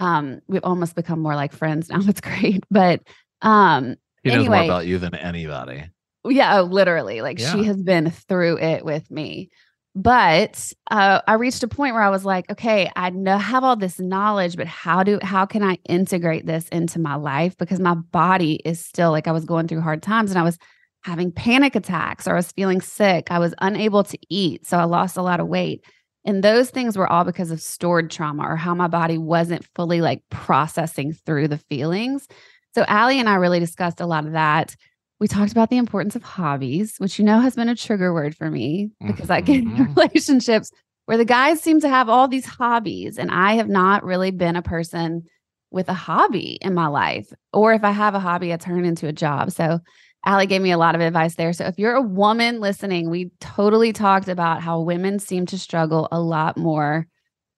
Um, 0.00 0.40
we've 0.48 0.64
almost 0.64 0.94
become 0.94 1.20
more 1.20 1.34
like 1.34 1.52
friends 1.52 1.88
now. 1.88 2.00
It's 2.08 2.20
great. 2.20 2.64
But 2.70 3.00
um, 3.40 3.96
he 4.24 4.30
knows 4.30 4.46
more 4.46 4.62
about 4.64 4.86
you 4.86 4.98
than 4.98 5.14
anybody. 5.14 5.84
yeah, 6.24 6.60
oh, 6.60 6.64
literally. 6.64 7.20
Like 7.22 7.38
Yeah. 7.38 7.52
she 7.52 7.64
has 7.64 7.82
been 7.82 8.10
through 8.10 8.58
it 8.58 8.84
with 8.84 9.10
me. 9.10 9.50
But 9.94 10.72
uh, 10.90 11.20
I 11.26 11.34
reached 11.34 11.62
a 11.62 11.68
point 11.68 11.92
where 11.94 12.02
I 12.02 12.08
was 12.08 12.24
like, 12.24 12.50
okay, 12.50 12.90
I 12.96 13.10
know 13.10 13.36
have 13.36 13.62
all 13.62 13.76
this 13.76 14.00
knowledge, 14.00 14.56
but 14.56 14.66
how 14.66 15.02
do 15.02 15.18
how 15.22 15.44
can 15.44 15.62
I 15.62 15.76
integrate 15.86 16.46
this 16.46 16.66
into 16.68 16.98
my 16.98 17.16
life? 17.16 17.58
Because 17.58 17.78
my 17.78 17.94
body 17.94 18.54
is 18.64 18.82
still 18.82 19.10
like 19.10 19.28
I 19.28 19.32
was 19.32 19.44
going 19.44 19.68
through 19.68 19.82
hard 19.82 20.02
times 20.02 20.30
and 20.30 20.38
I 20.38 20.44
was 20.44 20.56
having 21.04 21.30
panic 21.30 21.74
attacks 21.76 22.26
or 22.26 22.32
I 22.32 22.36
was 22.36 22.52
feeling 22.52 22.80
sick. 22.80 23.26
I 23.30 23.38
was 23.38 23.54
unable 23.60 24.02
to 24.04 24.18
eat. 24.30 24.66
So 24.66 24.78
I 24.78 24.84
lost 24.84 25.16
a 25.18 25.22
lot 25.22 25.40
of 25.40 25.48
weight. 25.48 25.84
And 26.24 26.42
those 26.42 26.70
things 26.70 26.96
were 26.96 27.10
all 27.10 27.24
because 27.24 27.50
of 27.50 27.60
stored 27.60 28.10
trauma 28.10 28.44
or 28.44 28.56
how 28.56 28.74
my 28.74 28.86
body 28.86 29.18
wasn't 29.18 29.66
fully 29.74 30.00
like 30.00 30.22
processing 30.30 31.12
through 31.12 31.48
the 31.48 31.58
feelings. 31.58 32.28
So 32.74 32.84
Allie 32.88 33.18
and 33.20 33.28
I 33.28 33.34
really 33.34 33.60
discussed 33.60 34.00
a 34.00 34.06
lot 34.06 34.26
of 34.26 34.32
that. 34.32 34.76
We 35.20 35.28
talked 35.28 35.52
about 35.52 35.70
the 35.70 35.76
importance 35.76 36.16
of 36.16 36.22
hobbies, 36.22 36.94
which 36.98 37.18
you 37.18 37.24
know 37.24 37.40
has 37.40 37.54
been 37.54 37.68
a 37.68 37.76
trigger 37.76 38.12
word 38.12 38.36
for 38.36 38.50
me 38.50 38.90
because 39.06 39.30
I 39.30 39.40
get 39.40 39.58
in 39.62 39.70
Mhm. 39.70 39.96
relationships 39.96 40.70
where 41.06 41.16
the 41.16 41.24
guys 41.24 41.60
seem 41.60 41.80
to 41.80 41.88
have 41.88 42.08
all 42.08 42.28
these 42.28 42.46
hobbies, 42.46 43.18
and 43.18 43.30
I 43.30 43.54
have 43.54 43.68
not 43.68 44.04
really 44.04 44.30
been 44.30 44.56
a 44.56 44.62
person 44.62 45.24
with 45.70 45.88
a 45.88 45.94
hobby 45.94 46.58
in 46.60 46.74
my 46.74 46.86
life. 46.86 47.32
Or 47.52 47.72
if 47.72 47.82
I 47.82 47.90
have 47.90 48.14
a 48.14 48.20
hobby, 48.20 48.52
I 48.52 48.56
turn 48.56 48.84
it 48.84 48.88
into 48.88 49.08
a 49.08 49.12
job. 49.12 49.50
So 49.50 49.80
Allie 50.24 50.46
gave 50.46 50.62
me 50.62 50.70
a 50.70 50.78
lot 50.78 50.94
of 50.94 51.00
advice 51.00 51.34
there. 51.34 51.52
So 51.52 51.64
if 51.64 51.78
you're 51.78 51.94
a 51.94 52.02
woman 52.02 52.60
listening, 52.60 53.10
we 53.10 53.30
totally 53.40 53.92
talked 53.92 54.28
about 54.28 54.62
how 54.62 54.80
women 54.80 55.18
seem 55.18 55.46
to 55.46 55.58
struggle 55.58 56.08
a 56.12 56.20
lot 56.20 56.56
more 56.56 57.06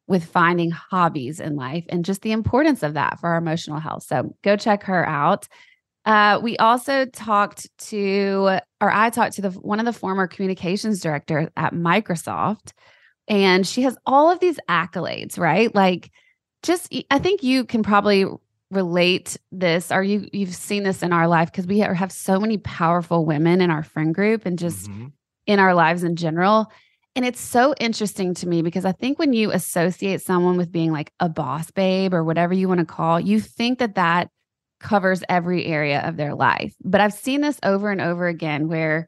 with 0.06 0.24
finding 0.24 0.70
hobbies 0.70 1.40
in 1.40 1.56
life 1.56 1.84
and 1.88 2.04
just 2.04 2.22
the 2.22 2.32
importance 2.32 2.82
of 2.82 2.94
that 2.94 3.20
for 3.20 3.30
our 3.30 3.36
emotional 3.36 3.80
health. 3.80 4.02
So 4.04 4.34
go 4.42 4.56
check 4.56 4.82
her 4.84 5.06
out. 5.06 5.48
Uh, 6.04 6.38
we 6.42 6.56
also 6.58 7.06
talked 7.06 7.66
to, 7.78 8.58
or 8.80 8.90
I 8.90 9.08
talked 9.08 9.34
to 9.36 9.42
the 9.42 9.50
one 9.50 9.78
of 9.78 9.86
the 9.86 9.92
former 9.92 10.26
communications 10.26 11.00
director 11.00 11.50
at 11.56 11.72
Microsoft, 11.72 12.72
and 13.26 13.66
she 13.66 13.82
has 13.82 13.96
all 14.04 14.30
of 14.30 14.38
these 14.40 14.58
accolades, 14.68 15.38
right? 15.38 15.74
Like, 15.74 16.10
just 16.62 16.94
I 17.10 17.18
think 17.18 17.42
you 17.42 17.64
can 17.64 17.82
probably 17.82 18.26
relate 18.74 19.36
this, 19.52 19.90
or 19.90 20.02
you 20.02 20.28
you've 20.32 20.54
seen 20.54 20.82
this 20.82 21.02
in 21.02 21.12
our 21.12 21.28
life 21.28 21.50
because 21.50 21.66
we 21.66 21.78
have 21.78 22.12
so 22.12 22.38
many 22.38 22.58
powerful 22.58 23.24
women 23.24 23.60
in 23.60 23.70
our 23.70 23.82
friend 23.82 24.14
group 24.14 24.44
and 24.46 24.58
just 24.58 24.88
Mhm. 24.90 25.12
in 25.46 25.58
our 25.58 25.74
lives 25.74 26.04
in 26.04 26.16
general. 26.16 26.70
And 27.16 27.24
it's 27.24 27.40
so 27.40 27.74
interesting 27.78 28.34
to 28.34 28.48
me 28.48 28.62
because 28.62 28.84
I 28.84 28.92
think 28.92 29.18
when 29.18 29.32
you 29.32 29.52
associate 29.52 30.20
someone 30.20 30.56
with 30.56 30.72
being 30.72 30.90
like 30.90 31.12
a 31.20 31.28
boss 31.28 31.70
babe 31.70 32.12
or 32.12 32.24
whatever 32.24 32.52
you 32.54 32.68
want 32.68 32.80
to 32.80 32.86
call, 32.86 33.20
you 33.20 33.40
think 33.40 33.78
that 33.78 33.94
that 33.94 34.30
covers 34.80 35.22
every 35.28 35.64
area 35.64 36.00
of 36.00 36.16
their 36.16 36.34
life. 36.34 36.74
But 36.84 37.00
I've 37.00 37.14
seen 37.14 37.40
this 37.40 37.58
over 37.62 37.90
and 37.90 38.00
over 38.00 38.26
again 38.26 38.68
where 38.68 39.06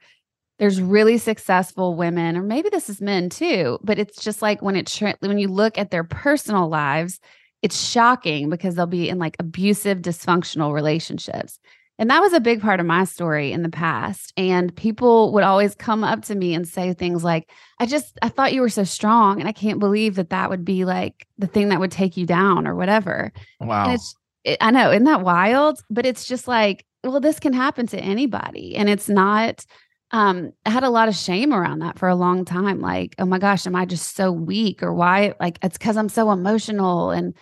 there's 0.58 0.80
really 0.80 1.18
successful 1.18 1.96
women 1.96 2.36
or 2.36 2.42
maybe 2.42 2.70
this 2.70 2.88
is 2.88 3.00
men 3.00 3.28
too, 3.28 3.78
but 3.82 3.98
it's 3.98 4.22
just 4.22 4.40
like 4.40 4.62
when 4.62 4.76
it 4.76 4.88
when 5.20 5.38
you 5.38 5.48
look 5.48 5.76
at 5.76 5.90
their 5.90 6.04
personal 6.04 6.68
lives, 6.68 7.18
it's 7.66 7.84
shocking 7.84 8.48
because 8.48 8.76
they'll 8.76 8.86
be 8.86 9.08
in 9.08 9.18
like 9.18 9.34
abusive 9.40 9.98
dysfunctional 9.98 10.72
relationships. 10.72 11.58
And 11.98 12.08
that 12.10 12.20
was 12.20 12.32
a 12.32 12.38
big 12.38 12.60
part 12.60 12.78
of 12.78 12.86
my 12.86 13.02
story 13.02 13.50
in 13.50 13.64
the 13.64 13.68
past. 13.68 14.32
And 14.36 14.74
people 14.76 15.32
would 15.32 15.42
always 15.42 15.74
come 15.74 16.04
up 16.04 16.22
to 16.26 16.36
me 16.36 16.54
and 16.54 16.68
say 16.68 16.94
things 16.94 17.24
like, 17.24 17.50
I 17.80 17.86
just, 17.86 18.20
I 18.22 18.28
thought 18.28 18.52
you 18.52 18.60
were 18.60 18.68
so 18.68 18.84
strong. 18.84 19.40
And 19.40 19.48
I 19.48 19.52
can't 19.52 19.80
believe 19.80 20.14
that 20.14 20.30
that 20.30 20.48
would 20.48 20.64
be 20.64 20.84
like 20.84 21.26
the 21.38 21.48
thing 21.48 21.70
that 21.70 21.80
would 21.80 21.90
take 21.90 22.16
you 22.16 22.24
down 22.24 22.68
or 22.68 22.76
whatever. 22.76 23.32
Wow. 23.58 23.86
And 23.86 23.94
it's, 23.94 24.14
it, 24.44 24.58
I 24.60 24.70
know, 24.70 24.92
isn't 24.92 25.02
that 25.02 25.22
wild? 25.22 25.80
But 25.90 26.06
it's 26.06 26.24
just 26.24 26.46
like, 26.46 26.86
well, 27.02 27.18
this 27.18 27.40
can 27.40 27.52
happen 27.52 27.88
to 27.88 27.98
anybody. 27.98 28.76
And 28.76 28.88
it's 28.88 29.08
not, 29.08 29.66
um, 30.12 30.52
I 30.64 30.70
had 30.70 30.84
a 30.84 30.90
lot 30.90 31.08
of 31.08 31.16
shame 31.16 31.52
around 31.52 31.80
that 31.80 31.98
for 31.98 32.08
a 32.08 32.14
long 32.14 32.44
time. 32.44 32.80
Like, 32.80 33.16
oh 33.18 33.26
my 33.26 33.40
gosh, 33.40 33.66
am 33.66 33.74
I 33.74 33.86
just 33.86 34.14
so 34.14 34.30
weak 34.30 34.84
or 34.84 34.94
why? 34.94 35.34
Like, 35.40 35.58
it's 35.64 35.78
because 35.78 35.96
I'm 35.96 36.08
so 36.08 36.30
emotional 36.30 37.10
and 37.10 37.34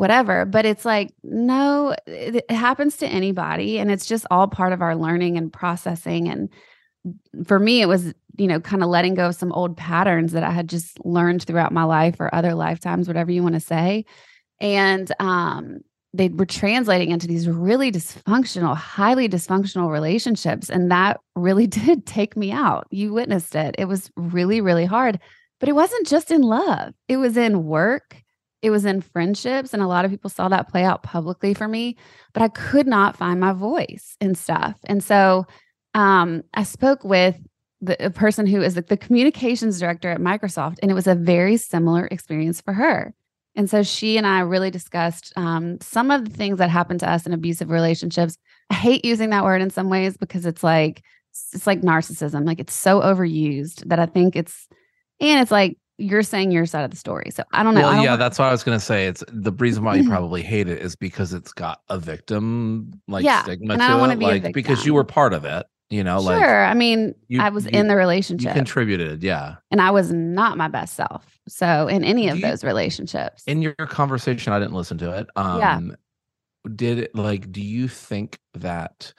whatever. 0.00 0.46
But 0.46 0.64
it's 0.64 0.86
like, 0.86 1.12
no, 1.22 1.94
it, 2.06 2.50
happens 2.50 2.96
to 2.96 3.06
anybody. 3.06 3.78
And 3.78 3.90
it's 3.90 4.06
just 4.06 4.24
all 4.30 4.48
part 4.48 4.72
of 4.72 4.80
our 4.80 4.96
learning 4.96 5.36
and 5.36 5.52
processing. 5.52 6.26
And 6.26 6.48
for 7.46 7.58
me, 7.58 7.82
it 7.82 7.86
was, 7.86 8.14
you 8.38 8.46
know, 8.46 8.60
kind 8.60 8.82
of 8.82 8.88
letting 8.88 9.12
go 9.12 9.26
of 9.26 9.34
some 9.34 9.52
old 9.52 9.76
patterns 9.76 10.32
that 10.32 10.42
I 10.42 10.52
had 10.52 10.70
just 10.70 11.04
learned 11.04 11.42
throughout 11.42 11.74
my 11.74 11.84
life 11.84 12.16
or 12.18 12.34
other 12.34 12.54
lifetimes, 12.54 13.08
whatever 13.08 13.30
you 13.30 13.42
want 13.42 13.56
to 13.56 13.60
say. 13.60 14.06
And 14.58 15.12
um, 15.20 15.80
they 16.14 16.30
were 16.30 16.46
translating 16.46 17.10
into 17.10 17.26
these 17.26 17.46
really 17.46 17.92
dysfunctional, 17.92 18.74
highly 18.74 19.28
dysfunctional 19.28 19.92
relationships. 19.92 20.70
And 20.70 20.90
that 20.90 21.20
really 21.36 21.66
did 21.66 22.06
take 22.06 22.38
me 22.38 22.52
out. 22.52 22.86
You 22.90 23.12
witnessed 23.12 23.54
it. 23.54 23.74
It 23.76 23.84
was 23.84 24.10
really, 24.16 24.62
really 24.62 24.86
hard. 24.86 25.20
But 25.58 25.68
it 25.68 25.74
wasn't 25.74 26.06
just 26.06 26.30
in 26.30 26.40
love, 26.40 26.94
it 27.06 27.18
was 27.18 27.36
in 27.36 27.64
work, 27.64 28.16
it 28.62 28.70
was 28.70 28.84
in 28.84 29.00
friendships. 29.00 29.72
And 29.72 29.82
a 29.82 29.86
lot 29.86 30.04
of 30.04 30.10
people 30.10 30.30
saw 30.30 30.48
that 30.48 30.68
play 30.68 30.84
out 30.84 31.02
publicly 31.02 31.54
for 31.54 31.68
me, 31.68 31.96
but 32.32 32.42
I 32.42 32.48
could 32.48 32.86
not 32.86 33.16
find 33.16 33.40
my 33.40 33.52
voice 33.52 34.16
and 34.20 34.36
stuff. 34.36 34.78
And 34.84 35.02
so 35.02 35.46
um, 35.94 36.42
I 36.54 36.62
spoke 36.62 37.04
with 37.04 37.36
the 37.80 38.12
person 38.14 38.46
who 38.46 38.60
is 38.60 38.74
the, 38.74 38.82
the 38.82 38.96
communications 38.96 39.80
director 39.80 40.10
at 40.10 40.20
Microsoft, 40.20 40.78
and 40.82 40.90
it 40.90 40.94
was 40.94 41.06
a 41.06 41.14
very 41.14 41.56
similar 41.56 42.06
experience 42.06 42.60
for 42.60 42.74
her. 42.74 43.14
And 43.56 43.68
so 43.68 43.82
she 43.82 44.16
and 44.16 44.26
I 44.26 44.40
really 44.40 44.70
discussed 44.70 45.32
um, 45.36 45.80
some 45.80 46.10
of 46.10 46.24
the 46.24 46.30
things 46.30 46.58
that 46.58 46.70
happen 46.70 46.98
to 46.98 47.10
us 47.10 47.26
in 47.26 47.32
abusive 47.32 47.70
relationships. 47.70 48.36
I 48.68 48.74
hate 48.74 49.04
using 49.04 49.30
that 49.30 49.44
word 49.44 49.62
in 49.62 49.70
some 49.70 49.88
ways 49.88 50.16
because 50.16 50.46
it's 50.46 50.62
like 50.62 51.02
it's 51.52 51.66
like 51.66 51.80
narcissism. 51.80 52.46
Like 52.46 52.60
it's 52.60 52.74
so 52.74 53.00
overused 53.00 53.88
that 53.88 53.98
I 53.98 54.06
think 54.06 54.36
it's 54.36 54.68
and 55.20 55.40
it's 55.40 55.50
like 55.50 55.78
you're 56.00 56.22
saying 56.22 56.50
your 56.50 56.66
side 56.66 56.84
of 56.84 56.90
the 56.90 56.96
story. 56.96 57.30
So 57.30 57.44
I 57.52 57.62
don't 57.62 57.74
know. 57.74 57.82
Well, 57.82 57.90
I 57.90 57.94
don't 57.96 58.04
yeah, 58.04 58.16
that's 58.16 58.38
what 58.38 58.46
I 58.48 58.50
was 58.52 58.64
gonna 58.64 58.80
say. 58.80 59.06
It's 59.06 59.22
the 59.28 59.52
reason 59.52 59.84
why 59.84 59.96
you 59.96 60.08
probably 60.08 60.42
hate 60.42 60.68
it 60.68 60.78
is 60.80 60.96
because 60.96 61.32
it's 61.32 61.52
got 61.52 61.80
a 61.88 61.98
victim 61.98 62.92
like 63.06 63.24
Yeah, 63.24 63.42
stigma 63.42 63.74
and 63.74 63.82
I 63.82 63.88
don't 63.88 64.08
to 64.10 64.16
be 64.16 64.24
like 64.24 64.52
because 64.54 64.84
you 64.86 64.94
were 64.94 65.04
part 65.04 65.32
of 65.32 65.44
it. 65.44 65.66
You 65.90 66.04
know, 66.04 66.20
like 66.20 66.40
sure. 66.40 66.64
I 66.64 66.72
mean, 66.74 67.16
you- 67.26 67.40
I 67.42 67.48
was 67.48 67.64
you- 67.64 67.72
in 67.72 67.88
the 67.88 67.94
you 67.94 67.98
relationship 67.98 68.54
contributed. 68.54 69.24
Yeah. 69.24 69.56
and 69.72 69.80
I 69.80 69.90
was 69.90 70.12
not 70.12 70.56
my 70.56 70.68
best 70.68 70.94
self. 70.94 71.38
So 71.48 71.88
in 71.88 72.04
any 72.04 72.28
of 72.28 72.36
you- 72.36 72.42
those 72.42 72.62
relationships. 72.62 73.42
In 73.48 73.60
your 73.60 73.74
conversation, 73.74 74.52
I 74.52 74.60
didn't 74.60 74.74
listen 74.74 74.98
to 74.98 75.10
it. 75.18 75.26
Um, 75.34 75.58
Yeah. 75.58 75.80
Did 76.76 76.98
it 76.98 77.14
like? 77.16 77.50
Do 77.50 77.60
you 77.62 77.88
think 77.88 78.38
that? 78.54 79.14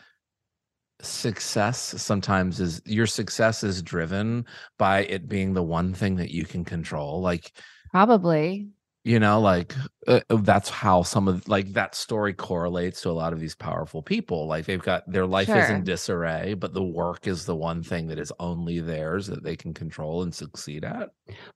Success 1.03 1.79
sometimes 2.01 2.59
is 2.59 2.81
your 2.85 3.07
success 3.07 3.63
is 3.63 3.81
driven 3.81 4.45
by 4.77 4.99
it 5.05 5.27
being 5.27 5.53
the 5.53 5.63
one 5.63 5.93
thing 5.93 6.15
that 6.15 6.31
you 6.31 6.45
can 6.45 6.63
control 6.63 7.21
like 7.21 7.51
Probably. 7.91 8.69
you 9.03 9.19
know 9.19 9.39
like 9.39 9.73
uh, 10.07 10.19
that's 10.29 10.69
how 10.69 11.03
some 11.03 11.27
of 11.27 11.47
like 11.47 11.73
that 11.73 11.95
story 11.95 12.33
correlates 12.33 13.01
to 13.01 13.09
a 13.09 13.11
lot 13.11 13.33
of 13.33 13.39
these 13.39 13.55
powerful 13.55 14.01
people 14.01 14.47
like 14.47 14.65
they've 14.65 14.81
got 14.81 15.09
their 15.11 15.25
life 15.25 15.49
is 15.49 15.69
in 15.69 15.83
disarray 15.83 16.53
but 16.53 16.73
the 16.73 16.83
work 16.83 17.27
is 17.27 17.45
the 17.45 17.55
one 17.55 17.81
thing 17.83 18.07
that 18.07 18.19
is 18.19 18.31
only 18.39 18.79
theirs 18.79 19.27
that 19.27 19.43
they 19.43 19.55
can 19.55 19.73
control 19.73 20.23
and 20.23 20.33
succeed 20.33 20.83
at 20.85 21.09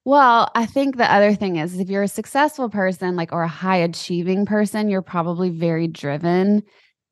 Well, 0.06 0.52
I 0.56 0.66
think 0.66 0.98
the 0.98 1.12
other 1.12 1.34
thing 1.36 1.58
is 1.58 1.80
if 1.80 1.90
you're 1.90 2.04
a 2.04 2.08
successful 2.08 2.70
person, 2.70 3.16
like 3.16 3.32
or 3.34 3.44
a 3.44 3.48
high 3.48 3.78
achieving 3.78 4.46
person, 4.46 4.90
you're 4.90 5.02
probably 5.02 5.50
very 5.50 5.88
driven. 5.88 6.64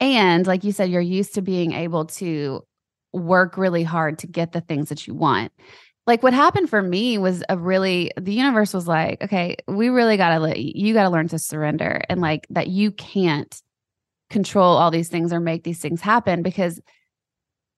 And 0.03 0.45
like 0.45 0.65
you 0.65 0.73
said, 0.73 0.89
you're 0.89 0.99
used 0.99 1.33
to 1.35 1.41
being 1.41 1.71
able 1.71 2.03
to 2.05 2.61
work 3.13 3.57
really 3.57 3.83
hard 3.83 4.19
to 4.19 4.27
get 4.27 4.51
the 4.51 4.59
things 4.59 4.89
that 4.89 5.07
you 5.07 5.13
want. 5.13 5.53
Like 6.05 6.21
what 6.21 6.33
happened 6.33 6.69
for 6.69 6.81
me 6.81 7.17
was 7.17 7.41
a 7.47 7.57
really 7.57 8.11
the 8.19 8.33
universe 8.33 8.73
was 8.73 8.85
like, 8.85 9.23
okay, 9.23 9.55
we 9.65 9.87
really 9.87 10.17
got 10.17 10.33
to 10.33 10.39
let 10.39 10.59
you, 10.59 10.93
got 10.93 11.03
to 11.03 11.09
learn 11.09 11.29
to 11.29 11.39
surrender 11.39 12.01
and 12.09 12.19
like 12.19 12.45
that 12.49 12.67
you 12.67 12.91
can't 12.91 13.61
control 14.29 14.75
all 14.75 14.91
these 14.91 15.07
things 15.07 15.31
or 15.31 15.39
make 15.39 15.63
these 15.63 15.79
things 15.79 16.01
happen 16.01 16.41
because 16.43 16.81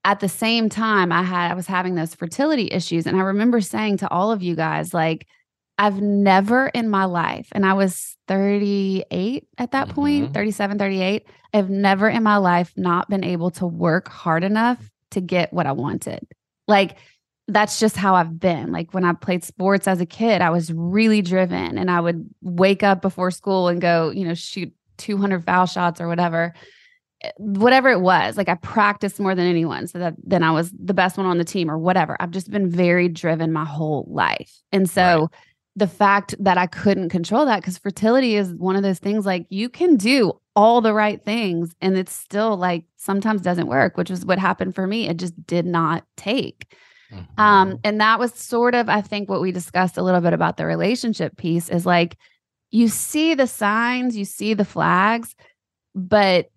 at 0.03 0.19
the 0.19 0.29
same 0.29 0.67
time 0.67 1.11
I 1.11 1.21
had 1.21 1.51
I 1.51 1.53
was 1.53 1.67
having 1.67 1.93
those 1.93 2.15
fertility 2.15 2.69
issues 2.71 3.05
and 3.05 3.17
I 3.17 3.21
remember 3.21 3.61
saying 3.61 3.97
to 3.97 4.09
all 4.09 4.31
of 4.31 4.41
you 4.41 4.55
guys 4.55 4.95
like 4.95 5.27
I've 5.77 5.99
never 6.01 6.67
in 6.67 6.89
my 6.89 7.05
life 7.05 7.47
and 7.51 7.65
I 7.65 7.73
was 7.73 8.15
38 8.27 9.47
at 9.57 9.71
that 9.71 9.89
point, 9.89 10.29
Mhm. 10.29 10.33
37 10.33 10.77
38, 10.79 11.25
I've 11.53 11.69
never 11.69 12.07
in 12.09 12.23
my 12.23 12.37
life 12.37 12.73
not 12.77 13.09
been 13.09 13.23
able 13.23 13.51
to 13.51 13.67
work 13.67 14.07
hard 14.07 14.43
enough 14.43 14.89
to 15.11 15.21
get 15.21 15.51
what 15.53 15.65
I 15.65 15.73
wanted. 15.73 16.25
Like 16.67 16.97
that's 17.47 17.79
just 17.79 17.95
how 17.97 18.15
I've 18.15 18.39
been. 18.39 18.71
Like 18.71 18.93
when 18.93 19.03
I 19.03 19.13
played 19.13 19.43
sports 19.43 19.87
as 19.87 20.01
a 20.01 20.05
kid, 20.05 20.41
I 20.41 20.49
was 20.49 20.71
really 20.73 21.21
driven 21.21 21.77
and 21.77 21.91
I 21.91 21.99
would 21.99 22.27
wake 22.41 22.81
up 22.81 23.01
before 23.01 23.29
school 23.29 23.67
and 23.67 23.79
go, 23.79 24.09
you 24.11 24.25
know, 24.25 24.33
shoot 24.33 24.73
200 24.97 25.43
foul 25.43 25.65
shots 25.65 25.99
or 26.01 26.07
whatever 26.07 26.53
Eh, 27.23 27.31
whatever 27.37 27.89
it 27.89 28.01
was 28.01 28.35
like 28.35 28.49
i 28.49 28.55
practiced 28.55 29.21
more 29.21 29.33
than 29.33 29.45
anyone 29.47 29.87
so 29.87 29.97
that 29.97 30.13
then 30.21 30.43
i 30.43 30.51
was 30.51 30.71
the 30.71 30.93
best 30.93 31.15
one 31.17 31.25
on 31.25 31.37
the 31.37 31.45
team 31.45 31.71
or 31.71 31.77
whatever 31.77 32.17
i've 32.19 32.31
just 32.31 32.51
been 32.51 32.69
very 32.69 33.07
driven 33.07 33.53
my 33.53 33.63
whole 33.63 34.05
life 34.09 34.61
and 34.73 34.89
so 34.89 35.21
Right. 35.21 35.29
The 35.75 35.87
fact 35.87 36.35
that 36.39 36.57
i 36.57 36.67
couldn't 36.67 37.09
control 37.09 37.45
that 37.45 37.61
because 37.61 37.77
fertility 37.77 38.35
is 38.35 38.53
one 38.53 38.75
of 38.75 38.83
those 38.83 38.99
things 38.99 39.25
like 39.25 39.45
you 39.49 39.69
can 39.69 39.95
do 39.95 40.31
all 40.55 40.81
the 40.81 40.93
right 40.93 41.23
things 41.23 41.75
and 41.81 41.97
it's 41.97 42.13
still 42.13 42.55
like 42.55 42.85
sometimes 42.95 43.41
doesn't 43.41 43.67
work 43.67 43.97
which 43.97 44.09
is 44.09 44.25
what 44.25 44.39
happened 44.39 44.73
for 44.73 44.87
me 44.87 45.07
it 45.07 45.17
just 45.17 45.45
did 45.45 45.65
not 45.65 46.05
take 46.17 46.73
Mm-hmm. 47.11 47.39
um, 47.39 47.79
and 47.83 48.01
that 48.01 48.17
was 48.17 48.33
sort 48.33 48.73
of, 48.73 48.89
I 48.89 49.01
think, 49.01 49.29
what 49.29 49.39
we 49.39 49.51
discussed 49.51 49.95
a 49.97 50.01
little 50.01 50.21
bit 50.21 50.33
about 50.33 50.57
the 50.57 50.65
relationship 50.65 51.37
piece 51.37 51.69
is 51.69 51.85
like 51.85 52.17
you 52.71 52.87
see 52.87 53.35
the 53.35 53.47
signs, 53.47 54.17
you 54.17 54.25
see 54.25 54.53
the 54.53 54.65
flags, 54.65 55.35
but 55.93 56.51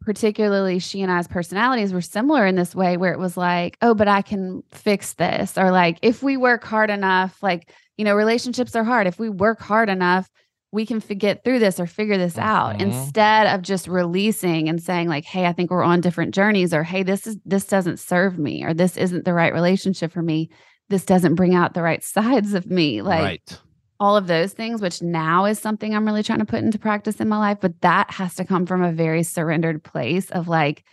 particularly 0.00 0.78
she 0.78 1.02
and 1.02 1.10
I's 1.10 1.28
personalities 1.28 1.92
were 1.92 2.00
similar 2.00 2.46
in 2.46 2.56
this 2.56 2.74
way 2.74 2.96
where 2.96 3.12
it 3.12 3.18
was 3.18 3.36
like, 3.36 3.76
oh, 3.80 3.94
but 3.94 4.08
I 4.08 4.22
can 4.22 4.62
fix 4.70 5.14
this. 5.14 5.56
Or 5.56 5.70
like, 5.70 5.98
if 6.02 6.22
we 6.22 6.36
work 6.36 6.64
hard 6.64 6.90
enough, 6.90 7.42
like, 7.42 7.72
you 8.00 8.04
know, 8.04 8.14
relationships 8.14 8.74
are 8.74 8.82
hard. 8.82 9.06
If 9.06 9.18
we 9.18 9.28
work 9.28 9.60
hard 9.60 9.90
enough, 9.90 10.26
we 10.72 10.86
can 10.86 11.00
get 11.00 11.44
through 11.44 11.58
this 11.58 11.78
or 11.78 11.86
figure 11.86 12.16
this 12.16 12.38
out 12.38 12.76
Mhm. 12.76 12.80
instead 12.80 13.46
of 13.54 13.60
just 13.60 13.86
releasing 13.88 14.70
and 14.70 14.80
saying 14.80 15.08
like 15.08 15.24
hey 15.24 15.44
i 15.44 15.52
think 15.52 15.68
we're 15.70 15.82
on 15.82 16.00
different 16.00 16.32
journeys 16.32 16.72
or 16.72 16.82
hey 16.84 17.02
this 17.02 17.26
is 17.26 17.36
this 17.44 17.66
doesn't 17.66 17.98
serve 17.98 18.38
me 18.38 18.62
or 18.64 18.72
this 18.72 18.96
isn't 18.96 19.24
the 19.24 19.34
right 19.34 19.52
relationship 19.52 20.12
for 20.12 20.22
me 20.22 20.48
this 20.88 21.04
doesn't 21.04 21.34
bring 21.34 21.54
out 21.56 21.74
the 21.74 21.82
right 21.82 22.04
sides 22.16 22.54
of 22.54 22.66
me 22.66 23.02
like 23.02 23.20
right 23.20 23.60
all 23.98 24.16
of 24.16 24.28
those 24.28 24.52
things 24.52 24.80
which 24.80 25.02
now 25.02 25.44
is 25.44 25.58
something 25.58 25.92
i'm 25.92 26.06
really 26.06 26.22
trying 26.22 26.38
to 26.38 26.44
put 26.46 26.62
into 26.62 26.78
practice 26.78 27.20
in 27.20 27.28
my 27.28 27.36
life 27.38 27.58
but 27.60 27.78
that 27.80 28.08
has 28.12 28.36
to 28.36 28.44
come 28.44 28.64
from 28.64 28.80
a 28.82 28.92
very 28.92 29.24
surrendered 29.24 29.82
place 29.82 30.30
of 30.30 30.46
like 30.46 30.84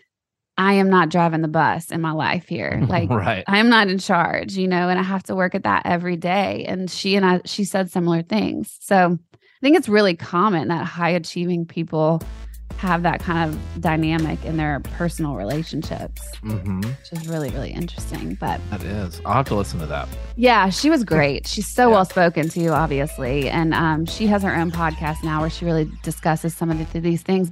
i 0.58 0.74
am 0.74 0.90
not 0.90 1.10
driving 1.10 1.42
the 1.42 1.48
bus 1.48 1.92
in 1.92 2.02
my 2.02 2.12
life 2.12 2.48
here 2.48 2.82
like 2.90 3.10
right 3.10 3.44
I 3.48 3.60
am 3.60 3.70
not 3.70 3.88
in 3.88 3.98
charge, 3.98 4.54
you 4.58 4.68
know, 4.68 4.90
and 4.90 5.00
I 5.00 5.04
have 5.04 5.24
to 5.24 5.36
work 5.36 5.56
at 5.56 5.64
that 5.64 5.84
every 5.86 6.18
day. 6.18 6.66
And 6.68 6.92
she 6.92 7.16
and 7.16 7.26
I, 7.26 7.42
she 7.46 7.64
said 7.64 7.90
similar 7.90 8.22
things. 8.24 8.76
So 8.82 9.18
I 9.34 9.60
think 9.62 9.78
it's 9.78 9.88
really 9.88 10.16
common 10.16 10.68
that 10.68 10.84
high 10.86 11.12
achieving 11.12 11.66
people 11.66 12.22
have 12.76 13.04
that 13.04 13.22
kind 13.22 13.50
of 13.50 13.82
dynamic 13.82 14.44
in 14.44 14.58
their 14.58 14.82
personal 14.82 15.36
relationships, 15.36 16.22
hmm 16.42 16.82
which 16.82 17.12
is 17.22 17.28
really, 17.28 17.50
really 17.52 17.72
interesting. 17.72 18.36
But 18.40 18.60
that 18.70 18.84
is 18.84 19.22
i'll 19.26 19.34
have 19.36 19.48
to 19.48 19.56
listen 19.56 19.80
to 19.80 19.86
that 19.88 20.08
yeah, 20.36 20.70
she 20.70 20.90
was 20.92 21.04
great. 21.04 21.48
She's 21.48 21.68
so 21.68 21.88
Yeah. 21.88 21.96
well 21.96 22.06
spoken 22.06 22.50
too, 22.50 22.70
obviously. 22.70 23.50
And 23.50 23.74
um, 23.74 24.06
she 24.06 24.28
has 24.28 24.44
her 24.44 24.54
own 24.56 24.72
podcast 24.72 25.24
now 25.24 25.40
where 25.42 25.50
she 25.50 25.66
really 25.66 25.90
discusses 26.04 26.54
some 26.54 26.70
of 26.70 26.94
the, 26.94 27.00
these 27.00 27.24
things. 27.24 27.52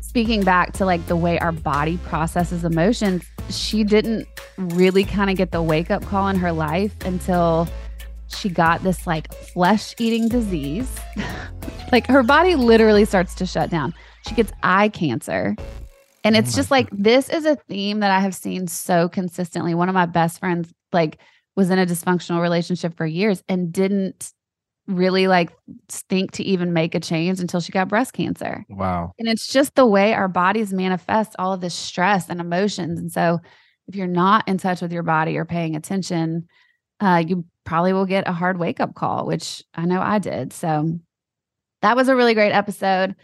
Speaking 0.00 0.42
back 0.42 0.72
to 0.74 0.86
like 0.86 1.06
the 1.06 1.16
way 1.16 1.38
our 1.40 1.52
body 1.52 1.98
processes 1.98 2.64
emotions, 2.64 3.22
she 3.50 3.84
didn't 3.84 4.26
really 4.56 5.04
kind 5.04 5.28
of 5.28 5.36
get 5.36 5.50
the 5.50 5.62
wake 5.62 5.90
up 5.90 6.02
call 6.04 6.28
in 6.28 6.36
her 6.36 6.52
life 6.52 6.94
until 7.04 7.68
she 8.28 8.48
got 8.48 8.82
this 8.82 9.06
like 9.06 9.32
flesh 9.34 9.94
eating 9.98 10.28
disease. 10.28 10.90
like 11.92 12.06
her 12.06 12.22
body 12.22 12.54
literally 12.56 13.04
starts 13.04 13.34
to 13.34 13.46
shut 13.46 13.70
down. 13.70 13.94
She 14.26 14.34
gets 14.34 14.52
eye 14.62 14.88
cancer. 14.88 15.54
And 16.24 16.36
it's 16.36 16.54
Oh 16.54 16.56
just 16.56 16.70
like 16.70 16.88
this 16.90 17.28
is 17.28 17.44
a 17.44 17.56
theme 17.68 18.00
that 18.00 18.10
I 18.10 18.20
have 18.20 18.34
seen 18.34 18.66
so 18.66 19.08
consistently. 19.08 19.74
One 19.74 19.88
of 19.88 19.94
my 19.94 20.06
best 20.06 20.40
friends 20.40 20.72
like 20.92 21.18
was 21.54 21.70
in 21.70 21.78
a 21.78 21.86
dysfunctional 21.86 22.40
relationship 22.40 22.96
for 22.96 23.06
years 23.06 23.42
and 23.48 23.72
didn't 23.72 24.32
really 24.86 25.26
like 25.26 25.52
think 25.88 26.32
to 26.32 26.44
even 26.44 26.72
make 26.72 26.94
a 26.94 27.00
change 27.00 27.40
until 27.40 27.60
she 27.60 27.72
got 27.72 27.88
breast 27.88 28.12
cancer. 28.12 28.64
Wow. 28.68 29.12
And 29.18 29.28
it's 29.28 29.48
just 29.48 29.74
the 29.74 29.86
way 29.86 30.14
our 30.14 30.28
bodies 30.28 30.72
manifest 30.72 31.34
all 31.38 31.52
of 31.52 31.60
this 31.60 31.74
stress 31.74 32.28
and 32.28 32.40
emotions. 32.40 33.00
And 33.00 33.10
so, 33.10 33.40
if 33.88 33.94
you're 33.94 34.08
not 34.08 34.46
in 34.48 34.58
touch 34.58 34.82
with 34.82 34.92
your 34.92 35.04
body 35.04 35.36
or 35.36 35.44
paying 35.44 35.76
attention, 35.76 36.48
uh, 36.98 37.22
you 37.24 37.44
probably 37.64 37.92
will 37.92 38.06
get 38.06 38.26
a 38.26 38.32
hard 38.32 38.58
wake 38.58 38.80
up 38.80 38.96
call, 38.96 39.26
which 39.26 39.62
I 39.74 39.84
know 39.84 40.00
I 40.00 40.18
did. 40.18 40.52
So, 40.52 40.98
that 41.82 41.96
was 41.96 42.08
a 42.08 42.16
really 42.16 42.34
great 42.34 42.52
episode. 42.52 43.14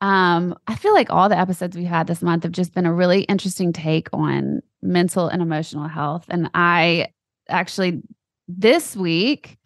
Um, 0.00 0.56
I 0.66 0.74
feel 0.74 0.94
like 0.94 1.10
all 1.10 1.28
the 1.28 1.38
episodes 1.38 1.76
we've 1.76 1.86
had 1.86 2.08
this 2.08 2.22
month 2.22 2.42
have 2.42 2.52
just 2.52 2.74
been 2.74 2.86
a 2.86 2.92
really 2.92 3.22
interesting 3.22 3.72
take 3.72 4.08
on 4.12 4.60
mental 4.82 5.28
and 5.28 5.40
emotional 5.40 5.86
health. 5.86 6.26
And 6.28 6.50
I 6.54 7.08
actually, 7.48 8.02
this 8.48 8.96
week, 8.96 9.58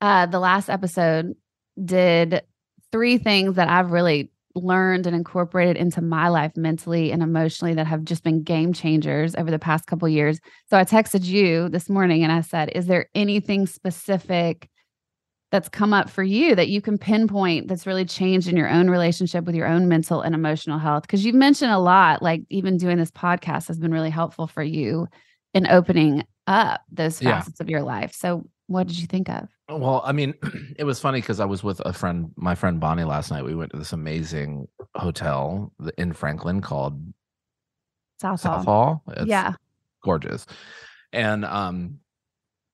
uh, 0.00 0.26
the 0.26 0.40
last 0.40 0.68
episode 0.68 1.34
did 1.82 2.42
three 2.92 3.18
things 3.18 3.56
that 3.56 3.68
I've 3.68 3.90
really 3.90 4.30
learned 4.54 5.06
and 5.06 5.16
incorporated 5.16 5.76
into 5.76 6.00
my 6.00 6.28
life 6.28 6.56
mentally 6.56 7.10
and 7.10 7.22
emotionally 7.22 7.74
that 7.74 7.86
have 7.88 8.04
just 8.04 8.22
been 8.22 8.42
game 8.44 8.72
changers 8.72 9.34
over 9.34 9.50
the 9.50 9.58
past 9.58 9.86
couple 9.86 10.08
years. 10.08 10.38
So 10.70 10.76
I 10.78 10.84
texted 10.84 11.24
you 11.24 11.68
this 11.68 11.88
morning 11.90 12.22
and 12.22 12.30
I 12.30 12.40
said, 12.40 12.70
"Is 12.74 12.86
there 12.86 13.08
anything 13.16 13.66
specific 13.66 14.68
that's 15.50 15.68
come 15.68 15.92
up 15.92 16.10
for 16.10 16.22
you 16.22 16.54
that 16.54 16.68
you 16.68 16.80
can 16.80 16.98
pinpoint 16.98 17.68
that's 17.68 17.86
really 17.86 18.04
changed 18.04 18.48
in 18.48 18.56
your 18.56 18.68
own 18.68 18.90
relationship 18.90 19.44
with 19.44 19.54
your 19.54 19.66
own 19.66 19.88
mental 19.88 20.20
and 20.20 20.34
emotional 20.34 20.78
health?" 20.78 21.02
Because 21.02 21.24
you've 21.24 21.34
mentioned 21.34 21.72
a 21.72 21.78
lot, 21.78 22.22
like 22.22 22.42
even 22.50 22.76
doing 22.76 22.98
this 22.98 23.10
podcast 23.10 23.66
has 23.68 23.78
been 23.78 23.92
really 23.92 24.10
helpful 24.10 24.46
for 24.46 24.62
you 24.62 25.08
in 25.52 25.66
opening 25.66 26.24
up 26.46 26.82
those 26.92 27.20
Yeah. 27.20 27.38
facets 27.40 27.60
of 27.60 27.68
your 27.68 27.82
life. 27.82 28.12
So 28.14 28.48
what 28.66 28.86
did 28.86 28.98
you 28.98 29.06
think 29.06 29.28
of? 29.28 29.48
Well, 29.68 30.02
I 30.04 30.12
mean, 30.12 30.34
it 30.76 30.84
was 30.84 31.00
funny 31.00 31.20
because 31.20 31.40
I 31.40 31.46
was 31.46 31.62
with 31.62 31.80
a 31.84 31.92
friend, 31.92 32.32
my 32.36 32.54
friend 32.54 32.80
Bonnie, 32.80 33.04
last 33.04 33.30
night. 33.30 33.44
We 33.44 33.54
went 33.54 33.72
to 33.72 33.78
this 33.78 33.92
amazing 33.92 34.68
hotel 34.94 35.72
in 35.96 36.12
Franklin 36.12 36.60
called 36.60 37.00
South, 38.20 38.40
Southall. 38.40 38.64
Hall. 38.64 39.02
It's 39.16 39.26
yeah. 39.26 39.54
gorgeous. 40.02 40.46
And 41.12 41.44
um 41.44 41.98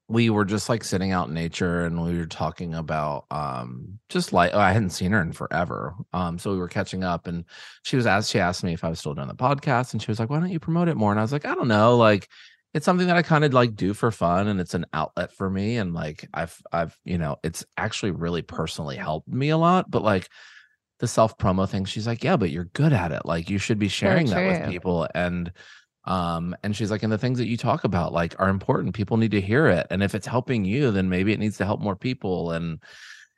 we 0.08 0.28
were 0.28 0.44
just 0.44 0.68
like 0.68 0.82
sitting 0.82 1.12
out 1.12 1.28
in 1.28 1.34
nature 1.34 1.84
and 1.84 2.02
we 2.02 2.18
were 2.18 2.26
talking 2.26 2.74
about 2.74 3.26
um 3.30 4.00
just 4.08 4.32
like 4.32 4.50
oh, 4.52 4.58
I 4.58 4.72
hadn't 4.72 4.90
seen 4.90 5.12
her 5.12 5.22
in 5.22 5.32
forever. 5.32 5.94
Um 6.12 6.38
so 6.38 6.52
we 6.52 6.58
were 6.58 6.68
catching 6.68 7.04
up 7.04 7.26
and 7.26 7.44
she 7.82 7.96
was 7.96 8.06
asked 8.06 8.30
she 8.30 8.40
asked 8.40 8.64
me 8.64 8.72
if 8.72 8.84
I 8.84 8.88
was 8.88 8.98
still 8.98 9.14
doing 9.14 9.28
the 9.28 9.34
podcast 9.34 9.92
and 9.92 10.02
she 10.02 10.10
was 10.10 10.18
like, 10.18 10.30
Why 10.30 10.40
don't 10.40 10.50
you 10.50 10.60
promote 10.60 10.88
it 10.88 10.96
more? 10.96 11.12
And 11.12 11.20
I 11.20 11.22
was 11.22 11.32
like, 11.32 11.46
I 11.46 11.54
don't 11.54 11.68
know, 11.68 11.96
like 11.96 12.28
it's 12.72 12.84
something 12.84 13.08
that 13.08 13.16
I 13.16 13.22
kind 13.22 13.44
of 13.44 13.52
like 13.52 13.74
do 13.74 13.94
for 13.94 14.10
fun 14.10 14.46
and 14.46 14.60
it's 14.60 14.74
an 14.74 14.86
outlet 14.92 15.32
for 15.32 15.50
me. 15.50 15.76
And 15.76 15.92
like 15.92 16.28
I've 16.32 16.60
I've, 16.72 16.98
you 17.04 17.18
know, 17.18 17.36
it's 17.42 17.64
actually 17.76 18.12
really 18.12 18.42
personally 18.42 18.96
helped 18.96 19.28
me 19.28 19.48
a 19.50 19.56
lot. 19.58 19.90
But 19.90 20.02
like 20.02 20.28
the 21.00 21.08
self 21.08 21.36
promo 21.38 21.68
thing, 21.68 21.84
she's 21.84 22.06
like, 22.06 22.22
Yeah, 22.22 22.36
but 22.36 22.50
you're 22.50 22.66
good 22.66 22.92
at 22.92 23.12
it. 23.12 23.26
Like 23.26 23.50
you 23.50 23.58
should 23.58 23.78
be 23.78 23.88
sharing 23.88 24.30
that 24.30 24.44
with 24.44 24.62
people. 24.62 25.08
And 25.14 25.52
um 26.04 26.56
and 26.62 26.74
she's 26.74 26.90
like 26.90 27.02
and 27.02 27.12
the 27.12 27.18
things 27.18 27.38
that 27.38 27.46
you 27.46 27.56
talk 27.58 27.84
about 27.84 28.12
like 28.12 28.34
are 28.40 28.48
important 28.48 28.94
people 28.94 29.18
need 29.18 29.30
to 29.30 29.40
hear 29.40 29.66
it 29.66 29.86
and 29.90 30.02
if 30.02 30.14
it's 30.14 30.26
helping 30.26 30.64
you 30.64 30.90
then 30.90 31.10
maybe 31.10 31.30
it 31.30 31.38
needs 31.38 31.58
to 31.58 31.64
help 31.66 31.78
more 31.78 31.94
people 31.94 32.52
and 32.52 32.82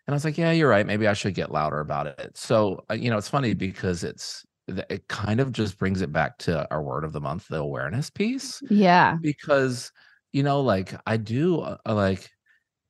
and 0.07 0.09
i 0.09 0.13
was 0.13 0.25
like 0.25 0.39
yeah 0.39 0.53
you're 0.53 0.69
right 0.69 0.87
maybe 0.87 1.09
i 1.09 1.13
should 1.13 1.35
get 1.35 1.51
louder 1.51 1.81
about 1.81 2.07
it 2.07 2.31
so 2.37 2.85
uh, 2.89 2.95
you 2.95 3.11
know 3.11 3.19
it's 3.19 3.29
funny 3.29 3.53
because 3.53 4.05
it's 4.05 4.45
it 4.69 5.09
kind 5.09 5.41
of 5.41 5.53
just 5.53 5.79
brings 5.79 6.03
it 6.03 6.13
back 6.13 6.39
to 6.39 6.69
our 6.71 6.83
word 6.83 7.05
of 7.05 7.13
the 7.13 7.21
month 7.21 7.49
the 7.49 7.57
awareness 7.59 8.11
piece 8.11 8.63
Yeah. 8.71 9.19
because 9.23 9.93
you 10.33 10.43
know 10.43 10.61
like 10.61 10.95
i 11.07 11.17
do 11.17 11.61
uh, 11.61 11.77
like 11.87 12.31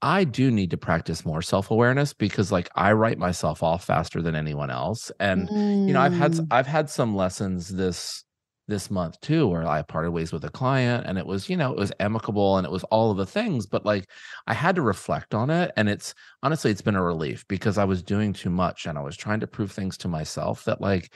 i 0.02 0.24
do 0.24 0.50
need 0.50 0.70
to 0.70 0.76
practice 0.78 1.24
more 1.24 1.42
self-awareness 1.42 2.12
because 2.14 2.52
like 2.52 2.68
i 2.76 2.92
write 2.92 3.18
myself 3.18 3.62
off 3.62 3.84
faster 3.84 4.22
than 4.22 4.34
anyone 4.34 4.70
else 4.70 5.10
and 5.20 5.50
you 5.86 5.94
know 5.94 6.00
i've 6.00 6.14
had 6.14 6.34
Mm. 6.34 6.46
i've 6.50 6.66
had 6.66 6.90
some 6.90 7.14
lessons 7.16 7.68
this 7.68 8.24
this 8.68 8.90
month 8.90 9.20
too 9.20 9.46
where 9.48 9.66
i 9.66 9.82
parted 9.82 10.12
ways 10.12 10.32
with 10.32 10.44
a 10.44 10.48
client 10.50 11.04
and 11.06 11.18
it 11.18 11.26
was 11.26 11.48
you 11.48 11.56
know 11.56 11.72
it 11.72 11.78
was 11.78 11.92
amicable 12.00 12.56
and 12.56 12.64
it 12.66 12.70
was 12.70 12.84
all 12.84 13.10
of 13.10 13.16
the 13.16 13.26
things 13.26 13.66
but 13.66 13.84
like 13.84 14.08
i 14.46 14.54
had 14.54 14.76
to 14.76 14.82
reflect 14.82 15.34
on 15.34 15.50
it 15.50 15.72
and 15.76 15.88
it's 15.88 16.14
honestly 16.42 16.70
it's 16.70 16.80
been 16.82 16.94
a 16.96 17.02
relief 17.02 17.44
because 17.48 17.76
i 17.76 17.84
was 17.84 18.02
doing 18.02 18.32
too 18.32 18.50
much 18.50 18.86
and 18.86 18.96
i 18.96 19.02
was 19.02 19.16
trying 19.16 19.40
to 19.40 19.46
prove 19.48 19.72
things 19.72 19.98
to 19.98 20.08
myself 20.08 20.64
that 20.64 20.80
like 20.80 21.14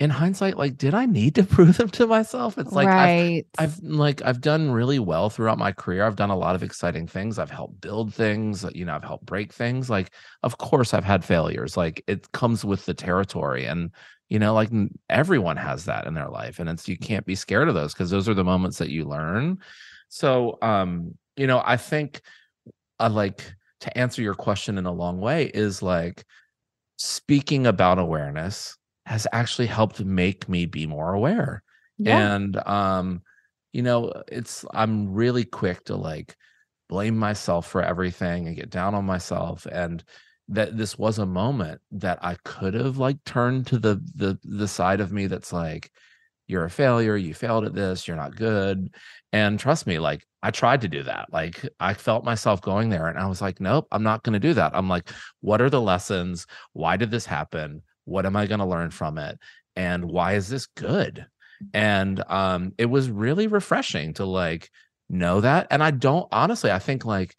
in 0.00 0.10
hindsight 0.10 0.56
like 0.56 0.76
did 0.76 0.94
i 0.94 1.06
need 1.06 1.34
to 1.34 1.44
prove 1.56 1.76
them 1.76 1.88
to 1.88 2.06
myself 2.06 2.58
it's 2.58 2.72
like 2.72 2.88
I've. 2.88 3.44
I've 3.58 3.78
like 3.82 4.22
I've 4.22 4.40
done 4.40 4.70
really 4.70 4.98
well 4.98 5.28
throughout 5.28 5.58
my 5.58 5.70
career. 5.70 6.04
I've 6.04 6.16
done 6.16 6.30
a 6.30 6.36
lot 6.36 6.54
of 6.54 6.62
exciting 6.62 7.06
things. 7.06 7.38
I've 7.38 7.50
helped 7.50 7.80
build 7.80 8.14
things, 8.14 8.64
you 8.74 8.86
know, 8.86 8.94
I've 8.94 9.04
helped 9.04 9.26
break 9.26 9.52
things. 9.52 9.90
Like 9.90 10.12
of 10.42 10.56
course 10.56 10.94
I've 10.94 11.04
had 11.04 11.24
failures. 11.24 11.76
Like 11.76 12.02
it 12.06 12.32
comes 12.32 12.64
with 12.64 12.86
the 12.86 12.94
territory 12.94 13.66
and 13.66 13.90
you 14.30 14.38
know, 14.38 14.54
like 14.54 14.70
everyone 15.10 15.56
has 15.56 15.84
that 15.86 16.06
in 16.06 16.14
their 16.14 16.28
life 16.28 16.58
and 16.58 16.70
it's 16.70 16.88
you 16.88 16.96
can't 16.96 17.26
be 17.26 17.34
scared 17.34 17.68
of 17.68 17.74
those 17.74 17.92
because 17.92 18.10
those 18.10 18.28
are 18.28 18.34
the 18.34 18.44
moments 18.44 18.78
that 18.78 18.90
you 18.90 19.04
learn. 19.04 19.58
So 20.08 20.56
um, 20.62 21.18
you 21.36 21.46
know, 21.46 21.62
I 21.64 21.76
think 21.76 22.22
I 22.98 23.08
like 23.08 23.52
to 23.80 23.98
answer 23.98 24.22
your 24.22 24.34
question 24.34 24.78
in 24.78 24.86
a 24.86 24.92
long 24.92 25.20
way 25.20 25.46
is 25.46 25.82
like 25.82 26.24
speaking 26.96 27.66
about 27.66 27.98
awareness 27.98 28.76
has 29.10 29.26
actually 29.32 29.66
helped 29.66 29.98
make 30.04 30.48
me 30.48 30.66
be 30.66 30.86
more 30.86 31.12
aware. 31.12 31.64
Yeah. 31.98 32.34
and 32.34 32.56
um 32.66 33.20
you 33.72 33.82
know 33.82 34.22
it's 34.28 34.64
i'm 34.72 35.12
really 35.12 35.44
quick 35.44 35.84
to 35.84 35.96
like 35.96 36.34
blame 36.88 37.18
myself 37.18 37.66
for 37.68 37.82
everything 37.82 38.46
and 38.46 38.56
get 38.56 38.70
down 38.70 38.94
on 38.94 39.04
myself 39.04 39.66
and 39.66 40.02
that 40.48 40.78
this 40.78 40.96
was 40.96 41.18
a 41.18 41.26
moment 41.26 41.80
that 41.90 42.18
i 42.22 42.36
could 42.44 42.72
have 42.72 42.96
like 42.96 43.22
turned 43.24 43.66
to 43.66 43.78
the 43.78 44.00
the 44.14 44.38
the 44.44 44.66
side 44.66 45.00
of 45.00 45.12
me 45.12 45.26
that's 45.26 45.52
like 45.52 45.90
you're 46.46 46.64
a 46.64 46.70
failure 46.70 47.16
you 47.16 47.34
failed 47.34 47.64
at 47.66 47.74
this 47.74 48.08
you're 48.08 48.16
not 48.16 48.34
good. 48.34 48.92
And 49.32 49.60
trust 49.60 49.86
me 49.86 49.98
like 49.98 50.24
i 50.42 50.50
tried 50.50 50.80
to 50.80 50.88
do 50.88 51.02
that. 51.04 51.32
Like 51.32 51.68
i 51.78 51.94
felt 51.94 52.24
myself 52.24 52.60
going 52.62 52.88
there 52.88 53.06
and 53.06 53.18
i 53.18 53.26
was 53.26 53.40
like 53.42 53.60
nope 53.60 53.86
i'm 53.92 54.02
not 54.02 54.22
going 54.24 54.32
to 54.32 54.48
do 54.48 54.54
that. 54.54 54.72
I'm 54.74 54.88
like 54.88 55.10
what 55.40 55.60
are 55.60 55.70
the 55.70 55.80
lessons? 55.80 56.46
Why 56.72 56.96
did 56.96 57.10
this 57.10 57.26
happen 57.26 57.82
what 58.10 58.26
am 58.26 58.36
i 58.36 58.46
going 58.46 58.60
to 58.60 58.66
learn 58.66 58.90
from 58.90 59.18
it 59.18 59.38
and 59.76 60.04
why 60.04 60.34
is 60.34 60.48
this 60.48 60.66
good 60.66 61.26
and 61.72 62.22
um 62.28 62.72
it 62.78 62.86
was 62.86 63.10
really 63.10 63.46
refreshing 63.46 64.12
to 64.14 64.24
like 64.24 64.70
know 65.08 65.40
that 65.40 65.66
and 65.70 65.82
i 65.82 65.90
don't 65.90 66.28
honestly 66.32 66.70
i 66.70 66.78
think 66.78 67.04
like 67.04 67.36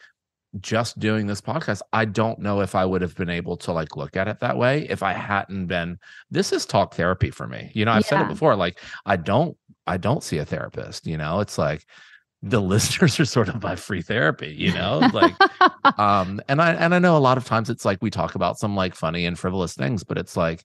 just 0.60 1.00
doing 1.00 1.28
this 1.28 1.40
podcast, 1.40 1.82
I 1.94 2.06
don't 2.06 2.40
know 2.40 2.62
if 2.62 2.76
I 2.76 2.86
would 2.86 3.02
have 3.02 3.16
been 3.16 3.30
able 3.30 3.56
to 3.58 3.72
like 3.72 3.96
look 3.96 4.18
at 4.18 4.28
it 4.28 4.42
that 4.42 4.58
way 4.58 4.88
if 4.90 5.02
I 5.02 5.14
hadn't 5.14 5.68
been. 5.68 5.98
This 6.30 6.52
is 6.52 6.66
talk 6.66 6.94
therapy 6.94 7.32
for 7.32 7.48
me. 7.48 7.72
You 7.74 7.86
know, 7.86 7.94
I've 7.94 8.06
said 8.06 8.22
it 8.22 8.28
before. 8.28 8.56
Like, 8.56 8.80
I 9.06 9.16
don't, 9.16 9.56
I 9.88 9.98
don't 9.98 10.24
see 10.24 10.40
a 10.40 10.46
therapist. 10.46 11.08
You 11.08 11.18
know, 11.18 11.40
it's 11.40 11.58
like 11.58 11.86
the 12.44 12.62
listeners 12.62 13.20
are 13.20 13.26
sort 13.26 13.50
of 13.50 13.62
my 13.62 13.76
free 13.76 14.02
therapy. 14.02 14.56
You 14.58 14.74
know, 14.74 15.10
like, 15.14 15.36
um, 16.00 16.42
and 16.48 16.62
I 16.62 16.74
and 16.74 16.94
I 16.96 17.00
know 17.00 17.18
a 17.18 17.20
lot 17.20 17.38
of 17.38 17.46
times 17.46 17.70
it's 17.70 17.86
like 17.86 18.00
we 18.02 18.10
talk 18.10 18.36
about 18.36 18.58
some 18.60 18.76
like 18.76 18.96
funny 18.96 19.26
and 19.26 19.38
frivolous 19.38 19.74
things, 19.76 20.04
but 20.04 20.18
it's 20.18 20.36
like 20.36 20.64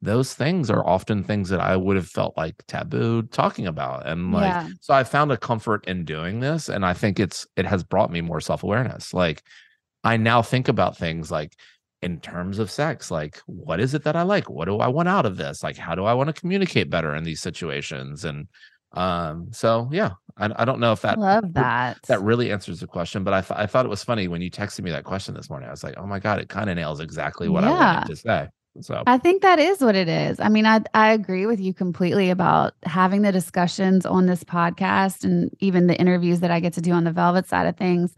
those 0.00 0.32
things 0.32 0.70
are 0.70 0.86
often 0.86 1.24
things 1.24 1.48
that 1.48 1.58
I 1.60 1.76
would 1.76 1.96
have 1.96 2.06
felt 2.08 2.36
like 2.36 2.54
taboo 2.68 3.22
talking 3.22 3.66
about. 3.66 4.06
And 4.06 4.30
like, 4.32 4.44
Yeah. 4.44 4.68
so 4.80 4.94
I 4.94 5.02
found 5.02 5.32
a 5.32 5.36
comfort 5.36 5.86
in 5.88 6.04
doing 6.04 6.38
this. 6.38 6.68
And 6.68 6.86
I 6.86 6.94
think 6.94 7.18
it's, 7.18 7.48
it 7.56 7.66
has 7.66 7.82
brought 7.82 8.12
me 8.12 8.20
more 8.20 8.40
self 8.40 8.62
awareness. 8.62 9.12
Like, 9.12 9.42
I 10.04 10.16
now 10.16 10.40
think 10.40 10.68
about 10.68 10.96
things 10.96 11.32
like, 11.32 11.54
in 12.00 12.20
terms 12.20 12.60
of 12.60 12.70
sex, 12.70 13.10
like, 13.10 13.38
what 13.46 13.80
is 13.80 13.92
it 13.92 14.04
that 14.04 14.14
I 14.14 14.22
like? 14.22 14.48
What 14.48 14.66
do 14.66 14.78
I 14.78 14.86
want 14.86 15.08
out 15.08 15.26
of 15.26 15.36
this? 15.36 15.64
Like, 15.64 15.76
how 15.76 15.96
do 15.96 16.04
I 16.04 16.14
want 16.14 16.28
to 16.28 16.40
communicate 16.40 16.90
better 16.90 17.12
in 17.16 17.24
these 17.24 17.42
situations? 17.42 18.24
And, 18.24 18.46
um, 18.92 19.48
so 19.52 19.88
yeah, 19.92 20.12
I, 20.36 20.50
I 20.56 20.64
don't 20.64 20.80
know 20.80 20.92
if 20.92 21.02
that 21.02 21.18
love 21.18 21.52
that. 21.54 21.98
that 22.08 22.22
really 22.22 22.50
answers 22.52 22.80
the 22.80 22.86
question, 22.86 23.24
but 23.24 23.34
I, 23.34 23.40
th- 23.40 23.58
I 23.58 23.66
thought 23.66 23.84
it 23.84 23.90
was 23.90 24.04
funny 24.04 24.28
when 24.28 24.40
you 24.40 24.50
texted 24.50 24.82
me 24.82 24.90
that 24.90 25.04
question 25.04 25.34
this 25.34 25.50
morning. 25.50 25.68
I 25.68 25.72
was 25.72 25.84
like, 25.84 25.94
oh 25.98 26.06
my 26.06 26.18
God, 26.18 26.38
it 26.38 26.48
kind 26.48 26.70
of 26.70 26.76
nails 26.76 27.00
exactly 27.00 27.48
what 27.48 27.64
I 27.64 27.70
wanted 27.70 28.06
to 28.06 28.16
say. 28.16 28.48
So 28.80 29.02
I 29.06 29.18
think 29.18 29.42
that 29.42 29.58
is 29.58 29.80
what 29.80 29.96
it 29.96 30.08
is. 30.08 30.38
I 30.38 30.48
mean, 30.48 30.64
I 30.64 30.80
I 30.94 31.12
agree 31.12 31.46
with 31.46 31.60
you 31.60 31.74
completely 31.74 32.30
about 32.30 32.74
having 32.84 33.22
the 33.22 33.32
discussions 33.32 34.06
on 34.06 34.26
this 34.26 34.44
podcast 34.44 35.24
and 35.24 35.50
even 35.58 35.88
the 35.88 35.98
interviews 35.98 36.40
that 36.40 36.50
I 36.50 36.60
get 36.60 36.74
to 36.74 36.80
do 36.80 36.92
on 36.92 37.04
the 37.04 37.12
velvet 37.12 37.48
side 37.48 37.66
of 37.66 37.76
things. 37.76 38.14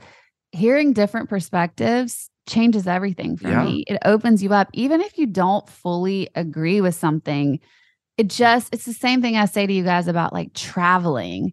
Hearing 0.52 0.92
different 0.92 1.28
perspectives 1.30 2.28
changes 2.46 2.86
everything 2.86 3.36
for 3.36 3.48
Yeah. 3.48 3.64
me. 3.64 3.84
It 3.86 3.98
opens 4.04 4.42
you 4.42 4.52
up 4.52 4.68
even 4.74 5.00
if 5.00 5.16
you 5.16 5.26
don't 5.26 5.66
fully 5.68 6.28
agree 6.34 6.80
with 6.80 6.94
something. 6.94 7.60
It 8.16 8.28
just 8.28 8.74
it's 8.74 8.84
the 8.84 8.92
same 8.92 9.22
thing 9.22 9.36
I 9.36 9.46
say 9.46 9.66
to 9.66 9.72
you 9.72 9.84
guys 9.84 10.08
about 10.08 10.32
like 10.32 10.54
traveling. 10.54 11.52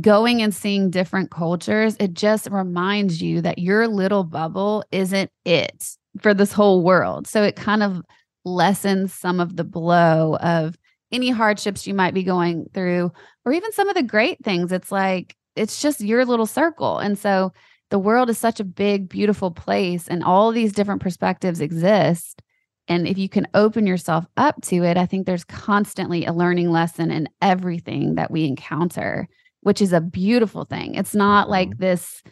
Going 0.00 0.42
and 0.42 0.52
seeing 0.52 0.90
different 0.90 1.30
cultures, 1.30 1.96
it 2.00 2.14
just 2.14 2.48
reminds 2.50 3.22
you 3.22 3.40
that 3.42 3.60
your 3.60 3.86
little 3.86 4.24
bubble 4.24 4.84
isn't 4.90 5.30
it 5.44 5.96
for 6.20 6.34
this 6.34 6.52
whole 6.52 6.82
world. 6.82 7.28
So 7.28 7.44
it 7.44 7.54
kind 7.54 7.80
of 7.80 8.02
lessens 8.44 9.14
some 9.14 9.38
of 9.38 9.56
the 9.56 9.62
blow 9.62 10.36
of 10.36 10.76
any 11.12 11.30
hardships 11.30 11.86
you 11.86 11.94
might 11.94 12.14
be 12.14 12.22
going 12.22 12.66
through 12.74 13.12
or 13.44 13.52
even 13.52 13.72
some 13.72 13.88
of 13.88 13.94
the 13.94 14.02
great 14.02 14.42
things 14.44 14.72
it's 14.72 14.90
like 14.90 15.36
it's 15.56 15.80
just 15.80 16.00
your 16.00 16.24
little 16.24 16.46
circle 16.46 16.98
and 16.98 17.18
so 17.18 17.52
the 17.90 17.98
world 17.98 18.28
is 18.28 18.36
such 18.36 18.58
a 18.58 18.64
big 18.64 19.08
beautiful 19.08 19.50
place 19.50 20.08
and 20.08 20.24
all 20.24 20.50
these 20.50 20.72
different 20.72 21.00
perspectives 21.00 21.60
exist 21.60 22.42
and 22.88 23.08
if 23.08 23.16
you 23.16 23.28
can 23.28 23.46
open 23.54 23.86
yourself 23.86 24.26
up 24.36 24.60
to 24.62 24.84
it 24.84 24.96
i 24.96 25.06
think 25.06 25.26
there's 25.26 25.44
constantly 25.44 26.24
a 26.24 26.32
learning 26.32 26.70
lesson 26.70 27.10
in 27.10 27.28
everything 27.40 28.14
that 28.14 28.30
we 28.30 28.44
encounter 28.44 29.28
which 29.64 29.80
is 29.80 29.92
a 29.94 30.00
beautiful 30.00 30.64
thing. 30.66 30.94
It's 30.94 31.14
not 31.14 31.44
mm-hmm. 31.44 31.50
like 31.50 31.78
this 31.78 32.22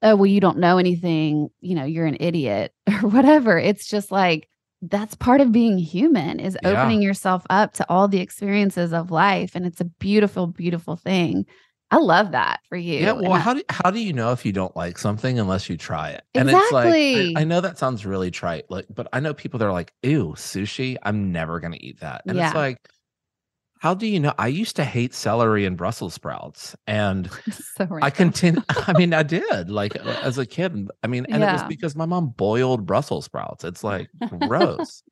oh 0.00 0.14
well 0.14 0.26
you 0.26 0.38
don't 0.38 0.58
know 0.58 0.78
anything 0.78 1.48
you 1.60 1.74
know 1.74 1.84
you're 1.84 2.06
an 2.06 2.18
idiot 2.20 2.72
or 3.02 3.08
whatever. 3.08 3.58
It's 3.58 3.88
just 3.88 4.12
like 4.12 4.48
that's 4.80 5.16
part 5.16 5.40
of 5.40 5.50
being 5.50 5.76
human 5.76 6.38
is 6.38 6.56
Yeah. 6.62 6.70
opening 6.70 7.02
yourself 7.02 7.44
up 7.50 7.72
to 7.74 7.86
all 7.88 8.06
the 8.06 8.20
experiences 8.20 8.92
of 8.92 9.10
life. 9.10 9.56
And 9.56 9.66
it's 9.66 9.80
a 9.80 9.86
beautiful 9.86 10.46
beautiful 10.46 10.94
thing 10.94 11.46
i 11.90 11.96
love 11.98 12.32
that 12.32 12.60
for 12.68 12.76
you 12.76 12.96
Yeah, 12.96 13.12
well, 13.12 13.38
how 13.38 13.54
do 13.54 13.62
how 13.70 13.90
do 13.90 14.00
you 14.00 14.12
know 14.12 14.32
if 14.32 14.44
you 14.44 14.52
don't 14.52 14.74
like 14.76 14.98
something 14.98 15.38
unless 15.38 15.68
you 15.68 15.76
try 15.76 16.10
it? 16.10 16.24
And 16.36 16.50
it's 16.50 16.72
Exactly. 16.72 16.72
like 16.72 16.98
I, 17.14 17.26
I 17.36 17.44
know 17.44 17.60
that 17.60 17.78
sounds 17.78 18.04
really 18.04 18.30
trite, 18.30 18.68
like, 18.70 18.86
but 18.90 19.06
I 19.12 19.20
know 19.20 19.32
people 19.34 19.58
that 19.58 19.66
are 19.66 19.72
like, 19.72 19.92
"Ew, 20.02 20.34
sushi! 20.36 20.96
I'm 21.04 21.30
never 21.30 21.60
gonna 21.60 21.76
eat 21.80 22.00
that." 22.00 22.24
And 22.28 22.36
Yeah. 22.36 22.38
it's 22.38 22.54
like, 22.54 22.78
how 23.80 23.94
do 23.94 24.06
you 24.06 24.20
know? 24.20 24.34
I 24.38 24.48
used 24.48 24.76
to 24.76 24.84
hate 24.84 25.14
celery 25.14 25.64
and 25.64 25.76
Brussels 25.76 26.14
sprouts, 26.14 26.76
and 26.86 27.30
so 27.76 27.88
I 28.02 28.10
continue. 28.10 28.62
I 28.68 28.92
mean, 28.98 29.14
I 29.14 29.22
did 29.22 29.70
like 29.70 29.96
as 29.96 30.38
a 30.38 30.46
kid. 30.46 30.88
I 31.02 31.06
mean, 31.06 31.26
and 31.28 31.42
it 31.42 31.52
was 31.52 31.62
because 31.64 31.94
my 31.94 32.06
mom 32.06 32.28
boiled 32.36 32.86
Brussels 32.86 33.24
sprouts. 33.24 33.64
It's 33.64 33.84
like 33.84 34.08
gross. 34.46 35.02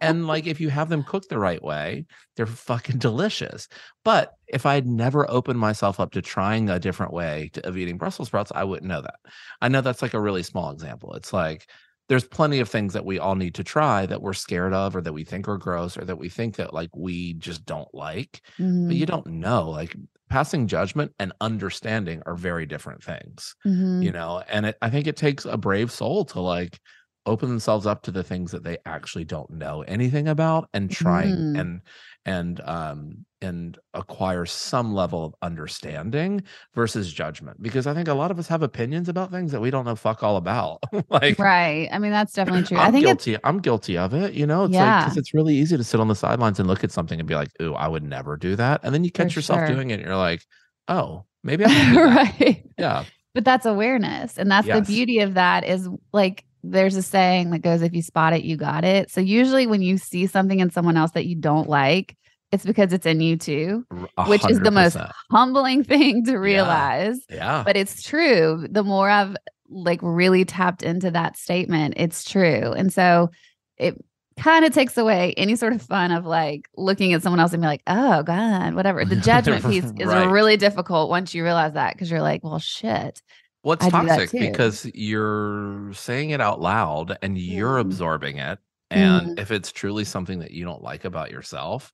and 0.00 0.26
like 0.26 0.46
if 0.46 0.60
you 0.60 0.68
have 0.68 0.88
them 0.88 1.02
cooked 1.02 1.28
the 1.28 1.38
right 1.38 1.62
way, 1.62 2.06
they're 2.36 2.46
fucking 2.46 2.98
delicious. 2.98 3.68
But 4.04 4.32
if 4.46 4.66
I 4.66 4.74
had 4.74 4.86
never 4.86 5.28
opened 5.30 5.58
myself 5.58 5.98
up 5.98 6.12
to 6.12 6.22
trying 6.22 6.68
a 6.68 6.78
different 6.78 7.12
way 7.12 7.50
to, 7.54 7.66
of 7.66 7.76
eating 7.76 7.98
Brussels 7.98 8.28
sprouts, 8.28 8.52
I 8.54 8.64
wouldn't 8.64 8.88
know 8.88 9.02
that. 9.02 9.16
I 9.60 9.68
know 9.68 9.80
that's 9.80 10.02
like 10.02 10.14
a 10.14 10.20
really 10.20 10.42
small 10.42 10.70
example. 10.70 11.14
It's 11.14 11.32
like 11.32 11.66
there's 12.08 12.24
plenty 12.26 12.60
of 12.60 12.68
things 12.68 12.92
that 12.92 13.04
we 13.06 13.18
all 13.18 13.34
need 13.34 13.54
to 13.54 13.64
try 13.64 14.06
that 14.06 14.22
we're 14.22 14.32
scared 14.34 14.72
of 14.72 14.94
or 14.94 15.00
that 15.00 15.12
we 15.12 15.24
think 15.24 15.48
are 15.48 15.56
gross 15.58 15.96
or 15.96 16.04
that 16.04 16.18
we 16.18 16.28
think 16.28 16.56
that 16.56 16.74
like 16.74 16.90
we 16.94 17.34
just 17.34 17.64
don't 17.64 17.92
like 17.94 18.42
but 18.86 18.96
Mhm, 18.96 18.96
you 18.96 19.06
don't 19.06 19.26
know 19.26 19.68
like 19.70 19.96
passing 20.28 20.66
judgment 20.66 21.12
and 21.18 21.32
understanding 21.40 22.22
are 22.26 22.34
very 22.34 22.66
different 22.66 23.02
things 23.02 23.54
mhm. 23.64 23.94
you 24.00 24.12
know 24.12 24.42
and 24.48 24.66
it, 24.66 24.76
i 24.82 24.90
think 24.90 25.06
it 25.06 25.16
takes 25.16 25.44
a 25.44 25.56
brave 25.56 25.90
soul 25.90 26.24
to 26.24 26.40
like 26.40 26.80
open 27.26 27.48
themselves 27.48 27.86
up 27.86 28.02
to 28.02 28.10
the 28.10 28.22
things 28.22 28.50
that 28.52 28.64
they 28.64 28.76
actually 28.84 29.24
don't 29.24 29.48
know 29.50 29.82
anything 29.82 30.28
about 30.28 30.68
and 30.74 30.90
trying 30.90 31.46
Mm. 31.46 31.54
and 31.54 31.80
and 32.26 32.60
um 32.62 33.24
and 33.44 33.78
acquire 33.94 34.46
some 34.46 34.94
level 34.94 35.24
of 35.24 35.34
understanding 35.42 36.42
versus 36.74 37.12
judgment 37.12 37.62
because 37.62 37.86
i 37.86 37.94
think 37.94 38.08
a 38.08 38.14
lot 38.14 38.30
of 38.30 38.38
us 38.38 38.48
have 38.48 38.62
opinions 38.62 39.08
about 39.08 39.30
things 39.30 39.52
that 39.52 39.60
we 39.60 39.70
don't 39.70 39.84
know 39.84 39.94
fuck 39.94 40.22
all 40.22 40.36
about 40.36 40.80
like 41.10 41.38
right 41.38 41.88
i 41.92 41.98
mean 41.98 42.10
that's 42.10 42.32
definitely 42.32 42.62
true 42.64 42.78
I'm 42.78 42.88
i 42.88 42.90
think 42.90 43.06
it's 43.06 43.24
guilty. 43.24 43.36
I'm 43.44 43.58
guilty 43.60 43.96
of 43.98 44.14
it. 44.14 44.34
You 44.34 44.46
know, 44.46 44.64
it's 44.64 44.72
like 44.72 44.80
Yeah. 44.80 45.04
because 45.04 45.16
it's 45.16 45.34
really 45.34 45.54
easy 45.54 45.76
to 45.76 45.84
sit 45.84 46.00
on 46.00 46.08
the 46.08 46.14
sidelines 46.14 46.58
and 46.58 46.68
look 46.68 46.82
at 46.84 46.90
something 46.92 47.18
and 47.20 47.28
be 47.28 47.34
like, 47.34 47.50
"Ooh, 47.62 47.74
I 47.74 47.88
would 47.88 48.02
never 48.02 48.36
do 48.36 48.56
that," 48.56 48.80
and 48.82 48.94
then 48.94 49.04
you 49.04 49.10
catch 49.10 49.32
For 49.32 49.38
yourself 49.40 49.60
sure. 49.60 49.68
doing 49.68 49.90
it, 49.90 49.94
and 49.94 50.02
you're 50.04 50.16
like, 50.16 50.42
"Oh, 50.88 51.24
maybe 51.42 51.64
I 51.66 51.94
right 52.38 52.64
Yeah, 52.78 53.04
but 53.34 53.44
that's 53.44 53.66
awareness 53.66 54.38
and 54.38 54.50
that's 54.50 54.66
the 54.66 54.82
beauty 54.82 55.20
of 55.20 55.34
that 55.34 55.64
is 55.64 55.88
like 56.12 56.44
there's 56.62 56.96
a 56.96 57.02
saying 57.02 57.50
that 57.50 57.58
goes 57.60 57.82
if 57.82 57.92
you 57.92 58.02
spot 58.02 58.32
it 58.32 58.42
you 58.42 58.56
got 58.56 58.84
it 58.84 59.10
so 59.10 59.20
usually 59.20 59.66
when 59.66 59.82
you 59.82 59.98
see 59.98 60.26
something 60.26 60.60
in 60.60 60.70
someone 60.70 60.96
else 60.96 61.10
that 61.12 61.26
you 61.26 61.36
don't 61.36 61.68
like 61.68 62.16
it's 62.54 62.64
because 62.64 62.92
it's 62.92 63.04
in 63.06 63.20
you 63.20 63.36
too 63.36 63.84
r- 63.90 64.08
a 64.18 64.24
which 64.28 64.48
is 64.48 64.60
the 64.60 64.70
most 64.70 64.96
humbling 65.30 65.84
thing 65.92 66.24
to 66.24 66.36
realize 66.38 67.18
Yeah, 67.28 67.62
but 67.66 67.76
it's 67.76 68.02
true 68.02 68.66
the 68.70 68.82
more 68.84 69.10
i've 69.10 69.36
like 69.68 70.00
really 70.02 70.44
tapped 70.44 70.82
into 70.82 71.10
that 71.10 71.36
statement 71.36 71.94
it's 71.96 72.24
true 72.24 72.72
and 72.72 72.92
so 72.92 73.30
it 73.76 73.94
kind 74.38 74.64
of 74.64 74.72
takes 74.74 74.96
away 74.98 75.32
any 75.36 75.54
sort 75.56 75.72
of 75.72 75.80
fun 75.82 76.10
of 76.10 76.26
like 76.26 76.68
looking 76.76 77.12
at 77.12 77.22
someone 77.22 77.38
else 77.40 77.52
and 77.52 77.62
be 77.62 77.66
like 77.68 77.82
oh 77.86 78.22
god 78.22 78.74
whatever 78.74 79.04
the 79.04 79.16
judgment 79.30 79.64
piece 79.64 79.84
is 79.84 79.92
Right. 80.06 80.24
really 80.30 80.56
difficult 80.56 81.08
once 81.10 81.34
you 81.34 81.44
realize 81.44 81.74
that 81.74 81.94
because 81.94 82.10
you're 82.10 82.22
like 82.22 82.42
well 82.42 82.58
shit 82.58 83.22
what's 83.62 83.84
I 83.86 83.90
toxic 83.90 84.30
because 84.32 84.86
you're 84.92 85.92
saying 85.94 86.30
it 86.30 86.40
out 86.40 86.60
loud 86.60 87.16
and 87.22 87.38
you're 87.38 87.76
Mhm. 87.78 87.80
absorbing 87.80 88.36
it, 88.38 88.58
and 88.90 89.28
Mhm. 89.28 89.38
if 89.40 89.50
it's 89.50 89.72
truly 89.72 90.04
something 90.04 90.40
that 90.40 90.50
you 90.50 90.64
don't 90.66 90.82
like 90.82 91.04
about 91.06 91.30
yourself. 91.30 91.92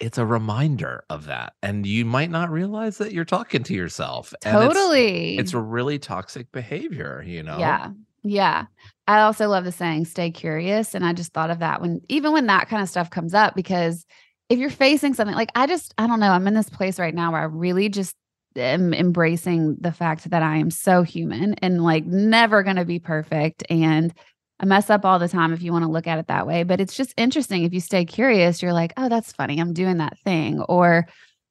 It's 0.00 0.18
a 0.18 0.24
reminder 0.26 1.04
of 1.10 1.26
that, 1.26 1.54
and 1.62 1.84
you 1.84 2.04
might 2.04 2.30
not 2.30 2.50
realize 2.50 2.98
that 2.98 3.12
you're 3.12 3.24
talking 3.24 3.62
to 3.64 3.74
yourself. 3.74 4.32
and 4.44 4.56
it's- 4.56 4.72
totally 4.74 5.36
it's 5.38 5.54
a 5.54 5.60
really 5.60 5.98
toxic 5.98 6.50
behavior, 6.52 7.22
you 7.26 7.42
know. 7.42 7.58
Yeah. 7.58 7.90
Yeah. 8.22 8.66
I 9.06 9.20
also 9.20 9.48
love 9.48 9.64
the 9.64 9.72
saying 9.72 10.04
stay 10.06 10.30
curious. 10.30 10.94
And 10.94 11.04
I 11.04 11.12
just 11.12 11.32
thought 11.32 11.50
of 11.50 11.60
that 11.60 11.80
when 11.80 12.00
even 12.08 12.32
when 12.32 12.46
that 12.46 12.68
kind 12.68 12.82
of 12.82 12.88
stuff 12.88 13.10
comes 13.10 13.32
up, 13.32 13.54
because 13.54 14.04
if 14.48 14.58
you're 14.58 14.70
facing 14.70 15.14
something 15.14 15.36
like 15.36 15.50
I 15.54 15.66
just, 15.66 15.94
I 15.98 16.06
don't 16.06 16.20
know, 16.20 16.32
I'm 16.32 16.46
in 16.48 16.54
this 16.54 16.68
place 16.68 16.98
right 16.98 17.14
now 17.14 17.32
where 17.32 17.40
I 17.40 17.44
really 17.44 17.88
just 17.88 18.14
am 18.56 18.92
embracing 18.92 19.76
the 19.80 19.92
fact 19.92 20.28
that 20.30 20.42
I 20.42 20.56
am 20.56 20.70
so 20.70 21.02
human 21.02 21.54
and 21.54 21.82
like 21.82 22.04
never 22.06 22.62
going 22.62 22.76
to 22.76 22.84
be 22.84 22.98
perfect. 22.98 23.62
And 23.70 24.12
I 24.60 24.64
mess 24.64 24.90
up 24.90 25.04
all 25.04 25.18
the 25.18 25.28
time 25.28 25.52
if 25.52 25.62
you 25.62 25.72
want 25.72 25.84
to 25.84 25.90
look 25.90 26.06
at 26.06 26.18
it 26.18 26.26
that 26.28 26.46
way. 26.46 26.64
But 26.64 26.80
it's 26.80 26.96
just 26.96 27.14
interesting. 27.16 27.64
If 27.64 27.72
you 27.72 27.80
stay 27.80 28.04
curious, 28.04 28.60
you're 28.62 28.72
like, 28.72 28.92
oh, 28.96 29.08
that's 29.08 29.32
funny. 29.32 29.60
I'm 29.60 29.72
doing 29.72 29.98
that 29.98 30.18
thing. 30.24 30.60
Or 30.62 31.06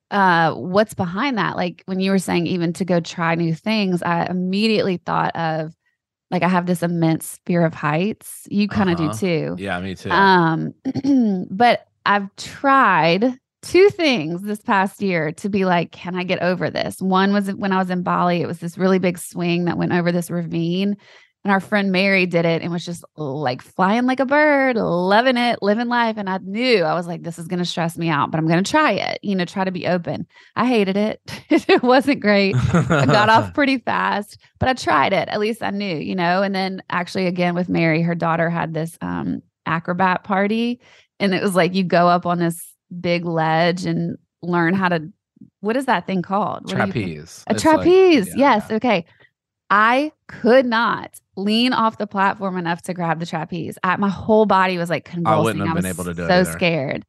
uh 0.10 0.53
what's 0.53 0.93
behind 0.93 1.38
that 1.38 1.58
like 1.58 1.84
when 1.86 1.99
you 1.99 2.12
were 2.12 2.18
saying 2.20 2.47
even 2.47 2.72
to 2.72 2.86
go 2.86 3.01
try 3.01 3.36
new 3.36 3.53
things 3.53 4.01
i 4.03 4.26
immediately 4.28 4.95
thought 5.05 5.36
of 5.36 5.74
like 6.32 6.43
i 6.43 6.47
have 6.47 6.66
this 6.66 6.82
immense 6.82 7.41
fear 7.45 7.66
of 7.66 7.74
heights 7.74 8.47
you 8.49 8.70
kind 8.70 8.89
of 8.89 8.97
Uh-huh. 8.97 9.12
do 9.12 9.18
too 9.20 9.55
Yeah, 9.62 9.82
me 9.82 9.95
too. 9.95 10.10
um 10.10 10.74
but 11.51 11.88
i've 12.05 12.34
tried 12.38 13.38
two 13.64 13.89
things 13.89 14.43
this 14.43 14.62
past 14.62 15.01
year 15.01 15.34
to 15.34 15.49
be 15.49 15.66
like 15.66 15.91
can 15.91 16.16
i 16.16 16.24
get 16.24 16.41
over 16.41 16.70
this 16.70 17.01
one 17.01 17.34
was 17.34 17.51
when 17.51 17.74
i 17.74 17.78
was 17.78 17.89
in 17.89 18.01
bali 18.01 18.41
it 18.41 18.47
was 18.47 18.60
this 18.60 18.78
really 18.78 18.99
big 18.99 19.18
swing 19.18 19.66
that 19.66 19.78
went 19.78 19.91
over 19.91 20.14
this 20.14 20.32
ravine 20.32 20.95
And 21.47 21.53
our 21.53 21.61
friend 21.61 21.93
Mary 21.93 22.25
did 22.25 22.43
it 22.43 22.61
and 22.61 22.73
was 22.73 22.83
just 22.83 23.05
like 23.15 23.61
flying 23.61 24.05
like 24.05 24.19
a 24.19 24.25
bird, 24.25 24.75
loving 24.75 25.37
it, 25.37 25.59
living 25.61 25.87
life. 25.87 26.17
And 26.17 26.29
I 26.29 26.39
knew 26.39 26.83
I 26.83 26.93
was 26.93 27.07
like, 27.07 27.23
this 27.23 27.39
is 27.39 27.47
going 27.47 27.59
to 27.59 27.65
stress 27.65 27.97
me 27.97 28.09
out, 28.09 28.31
but 28.31 28.37
I'm 28.37 28.47
going 28.49 28.61
to 28.61 28.69
try 28.69 28.91
it, 28.91 29.19
you 29.23 29.33
know, 29.33 29.45
try 29.45 29.63
to 29.63 29.71
be 29.71 29.87
open. 29.87 30.27
I 30.57 30.65
hated 30.65 30.97
it. 30.97 31.21
it 31.49 31.81
wasn't 31.81 32.19
great. 32.19 32.53
I 32.73 33.05
got 33.05 33.29
off 33.29 33.53
pretty 33.53 33.77
fast, 33.77 34.39
but 34.59 34.67
I 34.67 34.73
tried 34.73 35.13
it. 35.13 35.29
At 35.29 35.39
least 35.39 35.63
I 35.63 35.69
knew, 35.69 35.95
you 35.95 36.15
know. 36.15 36.43
And 36.43 36.53
then 36.53 36.83
actually, 36.89 37.27
again, 37.27 37.55
with 37.55 37.69
Mary, 37.69 38.01
her 38.01 38.13
daughter 38.13 38.49
had 38.49 38.73
this 38.73 38.97
um, 38.99 39.41
acrobat 39.65 40.25
party. 40.25 40.81
And 41.21 41.33
it 41.33 41.41
was 41.41 41.55
like 41.55 41.73
you 41.75 41.85
go 41.85 42.09
up 42.09 42.25
on 42.25 42.39
this 42.39 42.61
big 42.99 43.23
ledge 43.23 43.85
and 43.85 44.17
learn 44.41 44.73
how 44.73 44.89
to, 44.89 45.13
what 45.61 45.77
is 45.77 45.85
that 45.85 46.07
thing 46.07 46.23
called? 46.23 46.65
What 46.65 46.71
do 46.71 46.87
you 46.87 46.91
think? 46.91 46.93
Trapeze. 46.93 47.45
A 47.47 47.53
It's 47.53 47.63
like- 47.63 47.75
trapeze. 47.77 48.27
yeah, 48.35 48.55
yes. 48.55 48.69
Okay. 48.69 49.05
I 49.69 50.11
could 50.27 50.65
not 50.65 51.21
lean 51.38 51.71
off 51.71 51.97
the 51.97 52.07
platform 52.07 52.57
enough 52.57 52.81
to 52.83 52.93
grab 52.93 53.19
the 53.19 53.25
trapeze. 53.25 53.77
I, 53.83 53.95
my 53.97 54.09
whole 54.09 54.45
body 54.45 54.77
was 54.77 54.89
like 54.89 55.05
convulsing. 55.05 55.39
I 55.39 55.43
wouldn't 55.43 55.67
have 55.67 55.75
was 55.75 55.83
been 55.83 55.89
able 55.89 56.03
to 56.05 56.13
do 56.13 56.23
it 56.23 56.27
so 56.27 56.43
scared. 56.43 57.05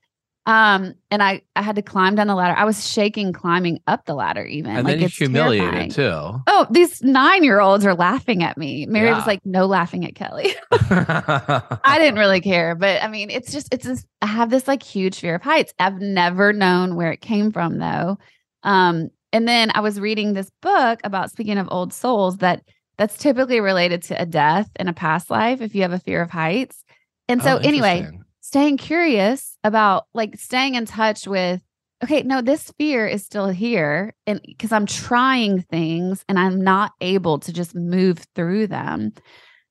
Um, 0.47 0.95
and 1.11 1.23
I 1.23 1.43
I 1.57 1.61
had 1.61 1.77
to 1.77 1.83
climb 1.83 2.15
down 2.15 2.27
the 2.27 2.35
ladder. 2.35 2.55
I 2.57 2.65
was 2.65 2.91
shaking 2.91 3.35
climbing 3.35 3.81
up 3.87 4.07
the 4.07 4.15
ladder 4.15 4.47
even. 4.47 4.77
And 4.77 4.85
like 4.87 4.97
then 4.97 5.05
it's 5.05 5.17
humiliated 5.17 5.91
terrifying. 5.91 5.91
too. 5.91 6.43
Oh, 6.47 6.67
these 6.71 7.03
nine 7.03 7.45
year 7.45 7.61
olds 7.61 7.85
are 7.85 7.95
laughing 7.95 8.43
at 8.43 8.57
me. 8.57 8.87
Mary 8.87 9.13
was 9.13 9.27
like, 9.27 9.45
no 9.45 9.67
laughing 9.67 10.07
at 10.07 10.15
Kelly. 10.15 10.55
I 10.73 11.97
didn't 11.99 12.19
really 12.19 12.41
care, 12.41 12.75
but 12.75 13.03
I 13.03 13.09
mean, 13.09 13.29
it's 13.29 13.53
just 13.53 13.69
it's 13.75 13.85
this 13.85 14.07
I 14.23 14.27
have 14.27 14.49
this 14.49 14.67
like 14.67 14.83
huge 14.83 15.21
fear 15.21 15.35
of 15.35 15.43
heights. 15.43 15.75
I've 15.79 16.01
never 16.01 16.55
known 16.55 16.97
where 16.97 17.13
it 17.13 17.21
came 17.21 17.53
from 17.53 17.77
though. 17.77 18.17
Um, 18.63 19.11
and 19.35 19.47
then 19.47 19.71
I 19.75 19.81
was 19.81 20.01
reading 20.01 20.33
this 20.33 20.51
book 20.63 21.01
about 21.05 21.31
speaking 21.31 21.59
of 21.59 21.69
old 21.71 21.93
souls 21.93 22.39
that 22.39 22.63
that's 22.99 23.17
typically 23.17 23.61
related 23.61 24.03
to 24.05 24.21
a 24.21 24.27
death 24.27 24.69
in 24.79 24.89
a 24.89 24.93
past 24.93 25.31
life 25.31 25.61
if 25.61 25.75
you 25.75 25.83
have 25.83 25.93
a 25.93 25.99
fear 25.99 26.21
of 26.21 26.31
heights. 26.31 26.85
And 27.29 27.43
so 27.43 27.55
Oh, 27.55 27.59
anyway, 27.59 28.09
staying 28.41 28.77
curious 28.79 29.57
about 29.63 30.07
like 30.15 30.39
staying 30.39 30.75
in 30.75 30.87
touch 30.87 31.27
with 31.27 31.61
okay 32.03 32.23
no 32.23 32.41
this 32.41 32.73
fear 32.79 33.07
is 33.07 33.25
still 33.25 33.49
here 33.49 34.15
and 34.27 34.41
because 34.47 34.71
i'm 34.73 34.87
trying 34.87 35.61
things 35.63 36.25
and 36.29 36.39
i'm 36.39 36.63
not 36.63 36.93
able 37.01 37.39
to 37.41 37.53
just 37.53 37.75
move 37.75 38.25
through 38.35 38.67
them. 38.67 39.13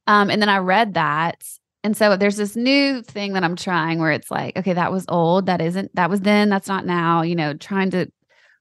Um 0.06 0.30
and 0.30 0.42
then 0.42 0.50
i 0.50 0.58
read 0.60 0.94
that. 0.94 1.44
And 1.84 1.96
so 1.96 2.18
there's 2.18 2.36
this 2.38 2.56
new 2.56 3.02
thing 3.02 3.34
that 3.34 3.44
i'm 3.44 3.56
trying 3.56 4.00
where 4.00 4.12
it's 4.12 4.30
like 4.30 4.56
okay 4.58 4.74
that 4.74 4.92
was 4.92 5.06
old. 5.10 5.48
That 5.48 5.62
isn't 5.62 5.96
that 5.96 6.10
was 6.10 6.22
then. 6.22 6.50
That's 6.50 6.68
not 6.68 6.86
now 6.86 7.24
you 7.24 7.36
know 7.36 7.54
trying 7.56 7.92
to 7.92 8.12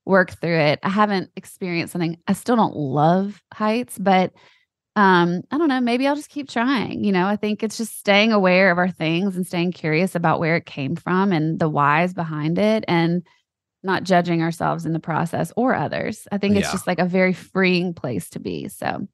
work 0.06 0.30
through 0.40 0.58
it. 0.58 0.78
I 0.82 0.88
haven't 0.88 1.30
experienced 1.36 1.92
something. 1.92 2.16
I 2.26 2.32
still 2.32 2.56
don't 2.56 2.76
love 2.76 3.42
heights 3.52 3.98
but 3.98 4.32
um 4.96 5.42
i 5.50 5.58
don't 5.58 5.68
know 5.68 5.80
maybe 5.80 6.06
i'll 6.06 6.16
just 6.16 6.30
keep 6.30 6.48
trying 6.48 7.04
you 7.04 7.12
know 7.12 7.26
i 7.26 7.36
think 7.36 7.62
it's 7.62 7.76
just 7.76 7.98
staying 7.98 8.32
aware 8.32 8.70
of 8.70 8.78
our 8.78 8.90
things 8.90 9.36
and 9.36 9.46
staying 9.46 9.72
curious 9.72 10.14
about 10.14 10.40
where 10.40 10.56
it 10.56 10.66
came 10.66 10.96
from 10.96 11.32
and 11.32 11.58
the 11.58 11.68
whys 11.68 12.14
behind 12.14 12.58
it 12.58 12.84
and 12.88 13.22
not 13.82 14.02
judging 14.04 14.42
ourselves 14.42 14.86
in 14.86 14.92
the 14.92 14.98
process 15.00 15.52
or 15.56 15.74
others 15.74 16.26
i 16.32 16.38
think 16.38 16.56
it's 16.56 16.66
Yeah. 16.66 16.72
just 16.72 16.86
like 16.86 16.98
a 16.98 17.04
very 17.04 17.32
freeing 17.34 17.94
place 17.94 18.30
to 18.30 18.40
be 18.40 18.68
so 18.68 19.06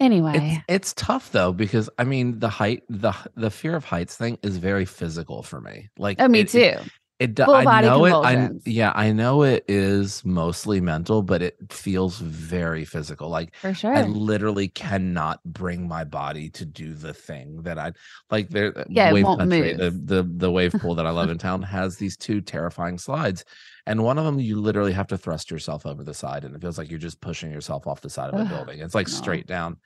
anyway 0.00 0.64
It's 0.66 0.92
it's 0.94 0.94
tough 0.94 1.30
though 1.32 1.52
because 1.52 1.90
I 1.98 2.04
mean 2.04 2.38
the 2.38 2.48
height 2.48 2.84
the 2.88 3.14
the 3.36 3.50
fear 3.50 3.76
of 3.76 3.84
heights 3.84 4.16
thing 4.16 4.38
is 4.42 4.56
very 4.56 4.84
physical 4.86 5.42
for 5.42 5.60
me. 5.60 5.90
Like 5.98 6.18
oh 6.18 6.28
me 6.28 6.40
it- 6.40 6.48
too 6.50 6.58
It, 6.58 6.92
it 7.22 7.34
do- 7.36 7.44
Full 7.44 7.54
I 7.54 7.80
know 7.82 8.04
it. 8.04 8.12
I 8.12 8.50
yeah, 8.64 8.92
I 8.96 9.12
know 9.12 9.44
it 9.44 9.64
is 9.68 10.24
mostly 10.24 10.80
mental, 10.80 11.22
but 11.22 11.40
it 11.40 11.56
feels 11.70 12.18
very 12.18 12.84
physical. 12.84 13.28
Like 13.28 13.54
for 13.54 13.72
sure 13.72 13.94
I 13.94 14.02
literally 14.02 14.66
cannot 14.68 15.40
bring 15.44 15.86
my 15.86 16.02
body 16.02 16.50
to 16.50 16.64
do 16.64 16.94
the 16.94 17.14
thing 17.14 17.62
that 17.62 17.78
I 17.78 17.92
like. 18.30 18.50
There, 18.50 18.76
uh, 18.76 18.84
Yeah, 18.88 19.10
it 19.10 19.12
wave 19.14 19.24
won't 19.24 19.38
country, 19.38 19.72
the 19.74 19.90
the 19.90 20.22
the 20.24 20.50
wave 20.50 20.72
pool 20.72 20.96
that 20.96 21.06
I 21.06 21.10
love 21.10 21.30
in 21.34 21.38
town 21.38 21.62
has 21.62 21.96
these 21.96 22.16
two 22.16 22.40
terrifying 22.40 22.98
slides, 22.98 23.44
and 23.86 24.02
one 24.02 24.18
of 24.18 24.24
them 24.24 24.40
you 24.40 24.60
literally 24.60 24.92
have 24.92 25.06
to 25.08 25.18
thrust 25.18 25.48
yourself 25.48 25.86
over 25.86 26.02
the 26.02 26.14
side, 26.14 26.44
and 26.44 26.56
it 26.56 26.60
feels 26.60 26.76
like 26.76 26.90
you're 26.90 26.98
just 26.98 27.20
pushing 27.20 27.52
yourself 27.52 27.86
off 27.86 28.00
the 28.00 28.10
side 28.10 28.34
of 28.34 28.40
a 28.40 28.44
building. 28.44 28.80
It's 28.80 28.96
like 28.96 29.06
no. 29.06 29.14
straight 29.14 29.46
down. 29.46 29.76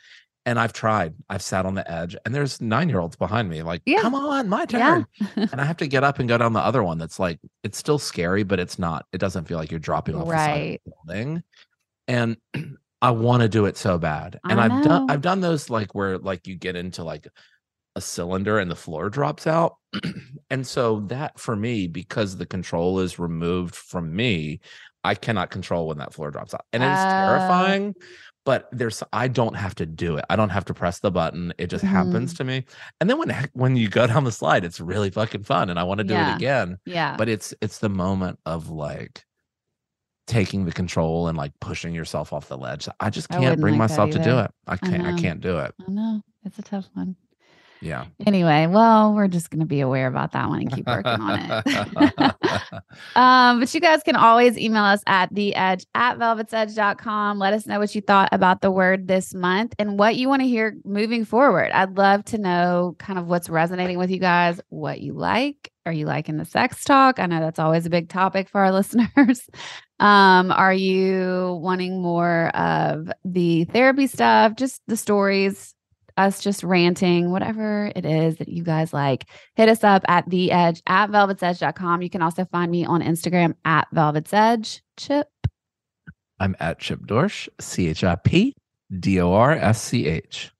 And 0.46 0.58
I've 0.60 0.72
tried. 0.72 1.12
I've 1.28 1.42
sat 1.42 1.66
on 1.66 1.74
the 1.74 1.90
edge, 1.90 2.16
and 2.24 2.32
there's 2.34 2.60
nine 2.60 2.88
year 2.88 3.00
olds 3.00 3.16
behind 3.16 3.48
me, 3.50 3.62
like, 3.62 3.82
Yeah. 3.84 4.00
"Come 4.00 4.14
on, 4.14 4.48
my 4.48 4.60
yeah 4.70 5.04
turn!" 5.04 5.06
and 5.52 5.60
I 5.60 5.64
have 5.64 5.76
to 5.78 5.88
get 5.88 6.04
up 6.04 6.20
and 6.20 6.28
go 6.28 6.38
down 6.38 6.52
the 6.52 6.60
other 6.60 6.82
one. 6.84 6.98
That's 6.98 7.18
like 7.18 7.40
it's 7.64 7.76
still 7.76 7.98
scary, 7.98 8.44
but 8.44 8.60
it's 8.60 8.78
not. 8.78 9.06
It 9.12 9.18
doesn't 9.18 9.46
feel 9.46 9.58
like 9.58 9.70
you're 9.72 9.80
dropping 9.80 10.14
off 10.14 10.26
the 10.28 10.30
side 10.36 10.78
of 10.86 10.92
the 10.92 10.92
building. 11.04 11.42
And 12.06 12.36
I 13.02 13.10
want 13.10 13.42
to 13.42 13.48
do 13.48 13.66
it 13.66 13.76
so 13.76 13.98
bad. 13.98 14.38
And 14.48 14.60
I've 14.60 14.84
done. 14.84 15.10
I've 15.10 15.20
done 15.20 15.40
those 15.40 15.68
like 15.68 15.94
where 15.96 16.16
like 16.16 16.46
you 16.46 16.54
get 16.54 16.76
into 16.76 17.02
like 17.02 17.26
a 17.96 18.00
cylinder 18.00 18.58
and 18.60 18.70
the 18.70 18.76
floor 18.76 19.10
drops 19.10 19.46
out. 19.48 19.76
and 20.50 20.64
so 20.66 21.00
that 21.08 21.40
for 21.40 21.56
me, 21.56 21.88
because 21.88 22.36
the 22.36 22.46
control 22.46 23.00
is 23.00 23.18
removed 23.18 23.74
from 23.74 24.14
me, 24.14 24.60
I 25.02 25.14
cannot 25.16 25.50
control 25.50 25.88
when 25.88 25.98
that 25.98 26.14
floor 26.14 26.30
drops 26.30 26.54
out. 26.54 26.64
And 26.72 26.84
it's 26.84 26.90
Oh. 26.90 27.02
Uh. 27.02 27.26
terrifying. 27.38 27.94
But 28.46 28.68
there's 28.72 29.02
I 29.12 29.28
don't 29.28 29.56
have 29.56 29.74
to 29.74 29.84
do 29.84 30.16
it. 30.16 30.24
I 30.30 30.36
don't 30.36 30.48
have 30.48 30.64
to 30.66 30.72
press 30.74 31.00
the 31.00 31.10
button. 31.10 31.52
It 31.58 31.66
just 31.66 31.84
happens 31.84 32.32
Mm-hmm. 32.32 32.36
to 32.38 32.44
me. 32.44 32.64
And 33.00 33.10
then 33.10 33.18
when 33.18 33.48
when 33.52 33.76
you 33.76 33.88
go 33.90 34.06
down 34.06 34.24
the 34.24 34.32
slide, 34.32 34.64
it's 34.64 34.80
really 34.80 35.10
fucking 35.10 35.42
fun. 35.42 35.68
And 35.68 35.78
I 35.78 35.82
want 35.82 35.98
to 35.98 36.04
do 36.04 36.14
Yeah. 36.14 36.32
it 36.32 36.36
again 36.36 36.78
yeah 36.86 37.16
but 37.18 37.28
it's 37.28 37.52
it's 37.60 37.78
the 37.80 37.90
moment 37.90 38.38
of 38.46 38.70
like 38.70 39.24
taking 40.26 40.64
the 40.64 40.72
control 40.72 41.28
and 41.28 41.36
like 41.36 41.52
pushing 41.60 41.94
yourself 41.94 42.32
off 42.32 42.48
the 42.48 42.56
ledge 42.58 42.88
i 42.98 43.08
just 43.10 43.28
can't 43.28 43.42
wouldn't 43.42 43.60
bring 43.60 43.74
like 43.74 43.90
myself 43.90 44.10
to 44.10 44.18
do 44.18 44.38
it 44.40 44.50
i 44.66 44.72
I 44.72 44.76
can't 44.76 45.06
I, 45.06 45.10
know. 45.12 45.16
can't 45.18 45.40
do 45.40 45.58
it 45.58 45.72
i 45.86 45.90
know 45.90 46.20
it's 46.44 46.58
a 46.58 46.62
tough 46.62 46.88
one 46.94 47.14
yeah 47.80 48.06
anyway 48.26 48.66
well 48.66 49.14
we're 49.14 49.28
just 49.28 49.50
going 49.50 49.60
to 49.60 49.66
be 49.66 49.80
aware 49.80 50.06
about 50.06 50.32
that 50.32 50.48
one 50.48 50.60
and 50.60 50.72
keep 50.72 50.86
working 50.86 51.20
on 51.20 51.38
it 51.38 52.34
Um, 53.14 53.60
but 53.60 53.72
you 53.74 53.80
guys 53.80 54.02
can 54.02 54.16
always 54.16 54.58
email 54.58 54.84
us 54.84 55.02
at 55.06 55.34
the 55.34 55.54
edge 55.54 55.86
at 55.94 56.18
velvetsedge.com. 56.18 57.38
Let 57.38 57.52
us 57.52 57.66
know 57.66 57.78
what 57.78 57.94
you 57.94 58.00
thought 58.00 58.28
about 58.32 58.60
the 58.60 58.70
word 58.70 59.08
this 59.08 59.34
month 59.34 59.74
and 59.78 59.98
what 59.98 60.16
you 60.16 60.28
want 60.28 60.42
to 60.42 60.48
hear 60.48 60.76
moving 60.84 61.24
forward. 61.24 61.70
I'd 61.72 61.96
love 61.96 62.24
to 62.26 62.38
know 62.38 62.96
kind 62.98 63.18
of 63.18 63.26
what's 63.26 63.48
resonating 63.48 63.98
with 63.98 64.10
you 64.10 64.18
guys, 64.18 64.60
what 64.68 65.00
you 65.00 65.12
like. 65.14 65.72
Are 65.86 65.92
you 65.92 66.04
liking 66.04 66.36
the 66.36 66.44
sex 66.44 66.84
talk? 66.84 67.20
I 67.20 67.26
know 67.26 67.40
that's 67.40 67.60
always 67.60 67.86
a 67.86 67.90
big 67.90 68.08
topic 68.08 68.48
for 68.48 68.60
our 68.60 68.72
listeners. 68.72 69.48
Um, 69.98 70.50
are 70.50 70.74
you 70.74 71.58
wanting 71.62 72.02
more 72.02 72.48
of 72.48 73.08
the 73.24 73.64
therapy 73.64 74.08
stuff, 74.08 74.56
just 74.56 74.82
the 74.88 74.96
stories, 74.96 75.74
us 76.16 76.40
just 76.42 76.62
ranting, 76.64 77.30
whatever 77.30 77.92
it 77.94 78.04
is 78.06 78.36
that 78.36 78.48
you 78.48 78.62
guys 78.62 78.92
like? 78.92 79.26
hit 79.54 79.68
us 79.68 79.82
up 79.84 80.02
at 80.08 80.28
the 80.28 80.50
edge 80.52 80.82
at 80.86 81.10
velvetsedge.com. 81.10 82.02
You 82.02 82.10
can 82.10 82.22
also 82.22 82.44
find 82.46 82.70
me 82.70 82.84
on 82.84 83.02
Instagram 83.02 83.54
at 83.64 83.86
velvetsedge. 83.94 84.80
Chip. 84.96 85.28
i'm 86.40 86.54
at 86.60 86.78
chip 86.78 87.00
dorsch 87.06 87.48
c-h-i-p 87.60 88.54
d-o-r-s-c-h 89.00 90.52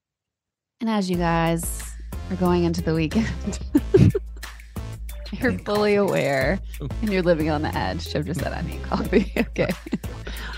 And 0.80 0.90
as 0.90 1.08
you 1.10 1.16
guys 1.16 1.82
are 2.30 2.36
going 2.36 2.64
into 2.64 2.82
the 2.82 2.94
weekend, 2.94 3.58
you're 5.32 5.58
fully 5.60 5.94
aware 5.96 6.58
and 6.80 7.12
you're 7.12 7.22
living 7.22 7.50
on 7.50 7.62
the 7.62 7.74
edge. 7.76 8.10
Chip 8.10 8.26
just 8.26 8.40
said, 8.40 8.52
I 8.52 8.62
need 8.62 8.82
coffee. 8.82 9.32
okay. 9.38 9.70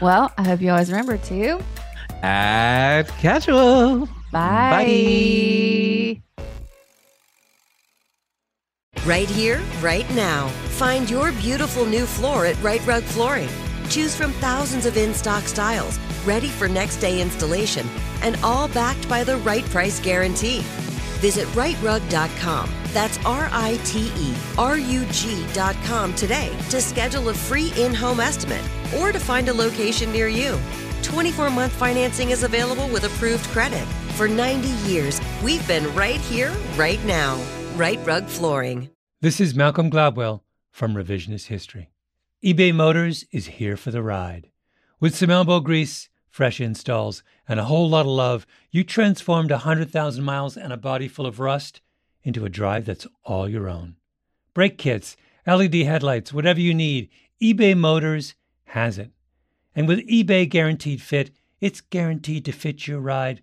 Well, 0.00 0.32
I 0.38 0.44
hope 0.44 0.60
you 0.60 0.70
always 0.70 0.90
remember 0.90 1.18
to 1.18 1.60
at 2.22 3.04
casual 3.18 4.08
bye. 4.32 6.22
Right 9.04 9.30
here, 9.30 9.62
right 9.80 10.08
now. 10.14 10.48
Find 10.76 11.08
your 11.08 11.32
beautiful 11.32 11.86
new 11.86 12.04
floor 12.04 12.44
at 12.44 12.62
Rite 12.62 12.86
Rug 12.86 13.02
Flooring. 13.02 13.48
Choose 13.88 14.14
from 14.14 14.32
thousands 14.32 14.84
of 14.84 14.98
in 14.98 15.14
stock 15.14 15.44
styles, 15.44 15.98
ready 16.26 16.48
for 16.48 16.68
next 16.68 16.98
day 16.98 17.22
installation, 17.22 17.86
and 18.22 18.36
all 18.42 18.68
backed 18.68 19.08
by 19.08 19.24
the 19.24 19.38
right 19.38 19.64
price 19.66 19.98
guarantee. 19.98 20.60
Visit 21.20 21.46
riterug.com. 21.48 22.70
That's 22.92 23.18
R 23.24 23.48
I 23.50 23.78
T 23.84 24.12
E 24.16 24.34
R 24.56 24.78
U 24.78 25.06
G.com 25.10 26.14
today 26.14 26.54
to 26.70 26.80
schedule 26.80 27.28
a 27.30 27.34
free 27.34 27.72
in 27.76 27.94
home 27.94 28.20
estimate 28.20 28.64
or 28.98 29.12
to 29.12 29.18
find 29.18 29.48
a 29.48 29.54
location 29.54 30.12
near 30.12 30.28
you. 30.28 30.58
24 31.02 31.50
month 31.50 31.72
financing 31.72 32.30
is 32.30 32.42
available 32.42 32.88
with 32.88 33.04
approved 33.04 33.44
credit. 33.46 33.86
For 34.18 34.26
90 34.26 34.66
years, 34.90 35.20
we've 35.44 35.64
been 35.68 35.94
right 35.94 36.20
here, 36.22 36.50
right 36.74 36.98
now. 37.04 37.40
Rite 37.76 38.04
Rug 38.04 38.26
Flooring. 38.26 38.90
This 39.20 39.40
is 39.40 39.54
Malcolm 39.54 39.92
Gladwell 39.92 40.40
from 40.72 40.94
Revisionist 40.94 41.46
History. 41.46 41.90
eBay 42.44 42.74
Motors 42.74 43.24
is 43.30 43.46
here 43.46 43.76
for 43.76 43.92
the 43.92 44.02
ride. 44.02 44.50
With 44.98 45.14
some 45.14 45.30
elbow 45.30 45.60
grease, 45.60 46.08
fresh 46.28 46.60
installs, 46.60 47.22
and 47.46 47.60
a 47.60 47.66
whole 47.66 47.88
lot 47.88 48.06
of 48.06 48.08
love, 48.08 48.44
you 48.72 48.82
transformed 48.82 49.52
100,000 49.52 50.24
miles 50.24 50.56
and 50.56 50.72
a 50.72 50.76
body 50.76 51.06
full 51.06 51.24
of 51.24 51.38
rust 51.38 51.80
into 52.24 52.44
a 52.44 52.48
drive 52.48 52.86
that's 52.86 53.06
all 53.22 53.48
your 53.48 53.68
own. 53.68 53.94
Brake 54.52 54.78
kits, 54.78 55.16
LED 55.46 55.76
headlights, 55.76 56.32
whatever 56.32 56.58
you 56.58 56.74
need, 56.74 57.08
eBay 57.40 57.78
Motors 57.78 58.34
has 58.64 58.98
it. 58.98 59.12
And 59.76 59.86
with 59.86 60.00
eBay 60.08 60.48
Guaranteed 60.48 61.00
Fit, 61.00 61.30
it's 61.60 61.80
guaranteed 61.80 62.44
to 62.46 62.50
fit 62.50 62.88
your 62.88 62.98
ride 62.98 63.42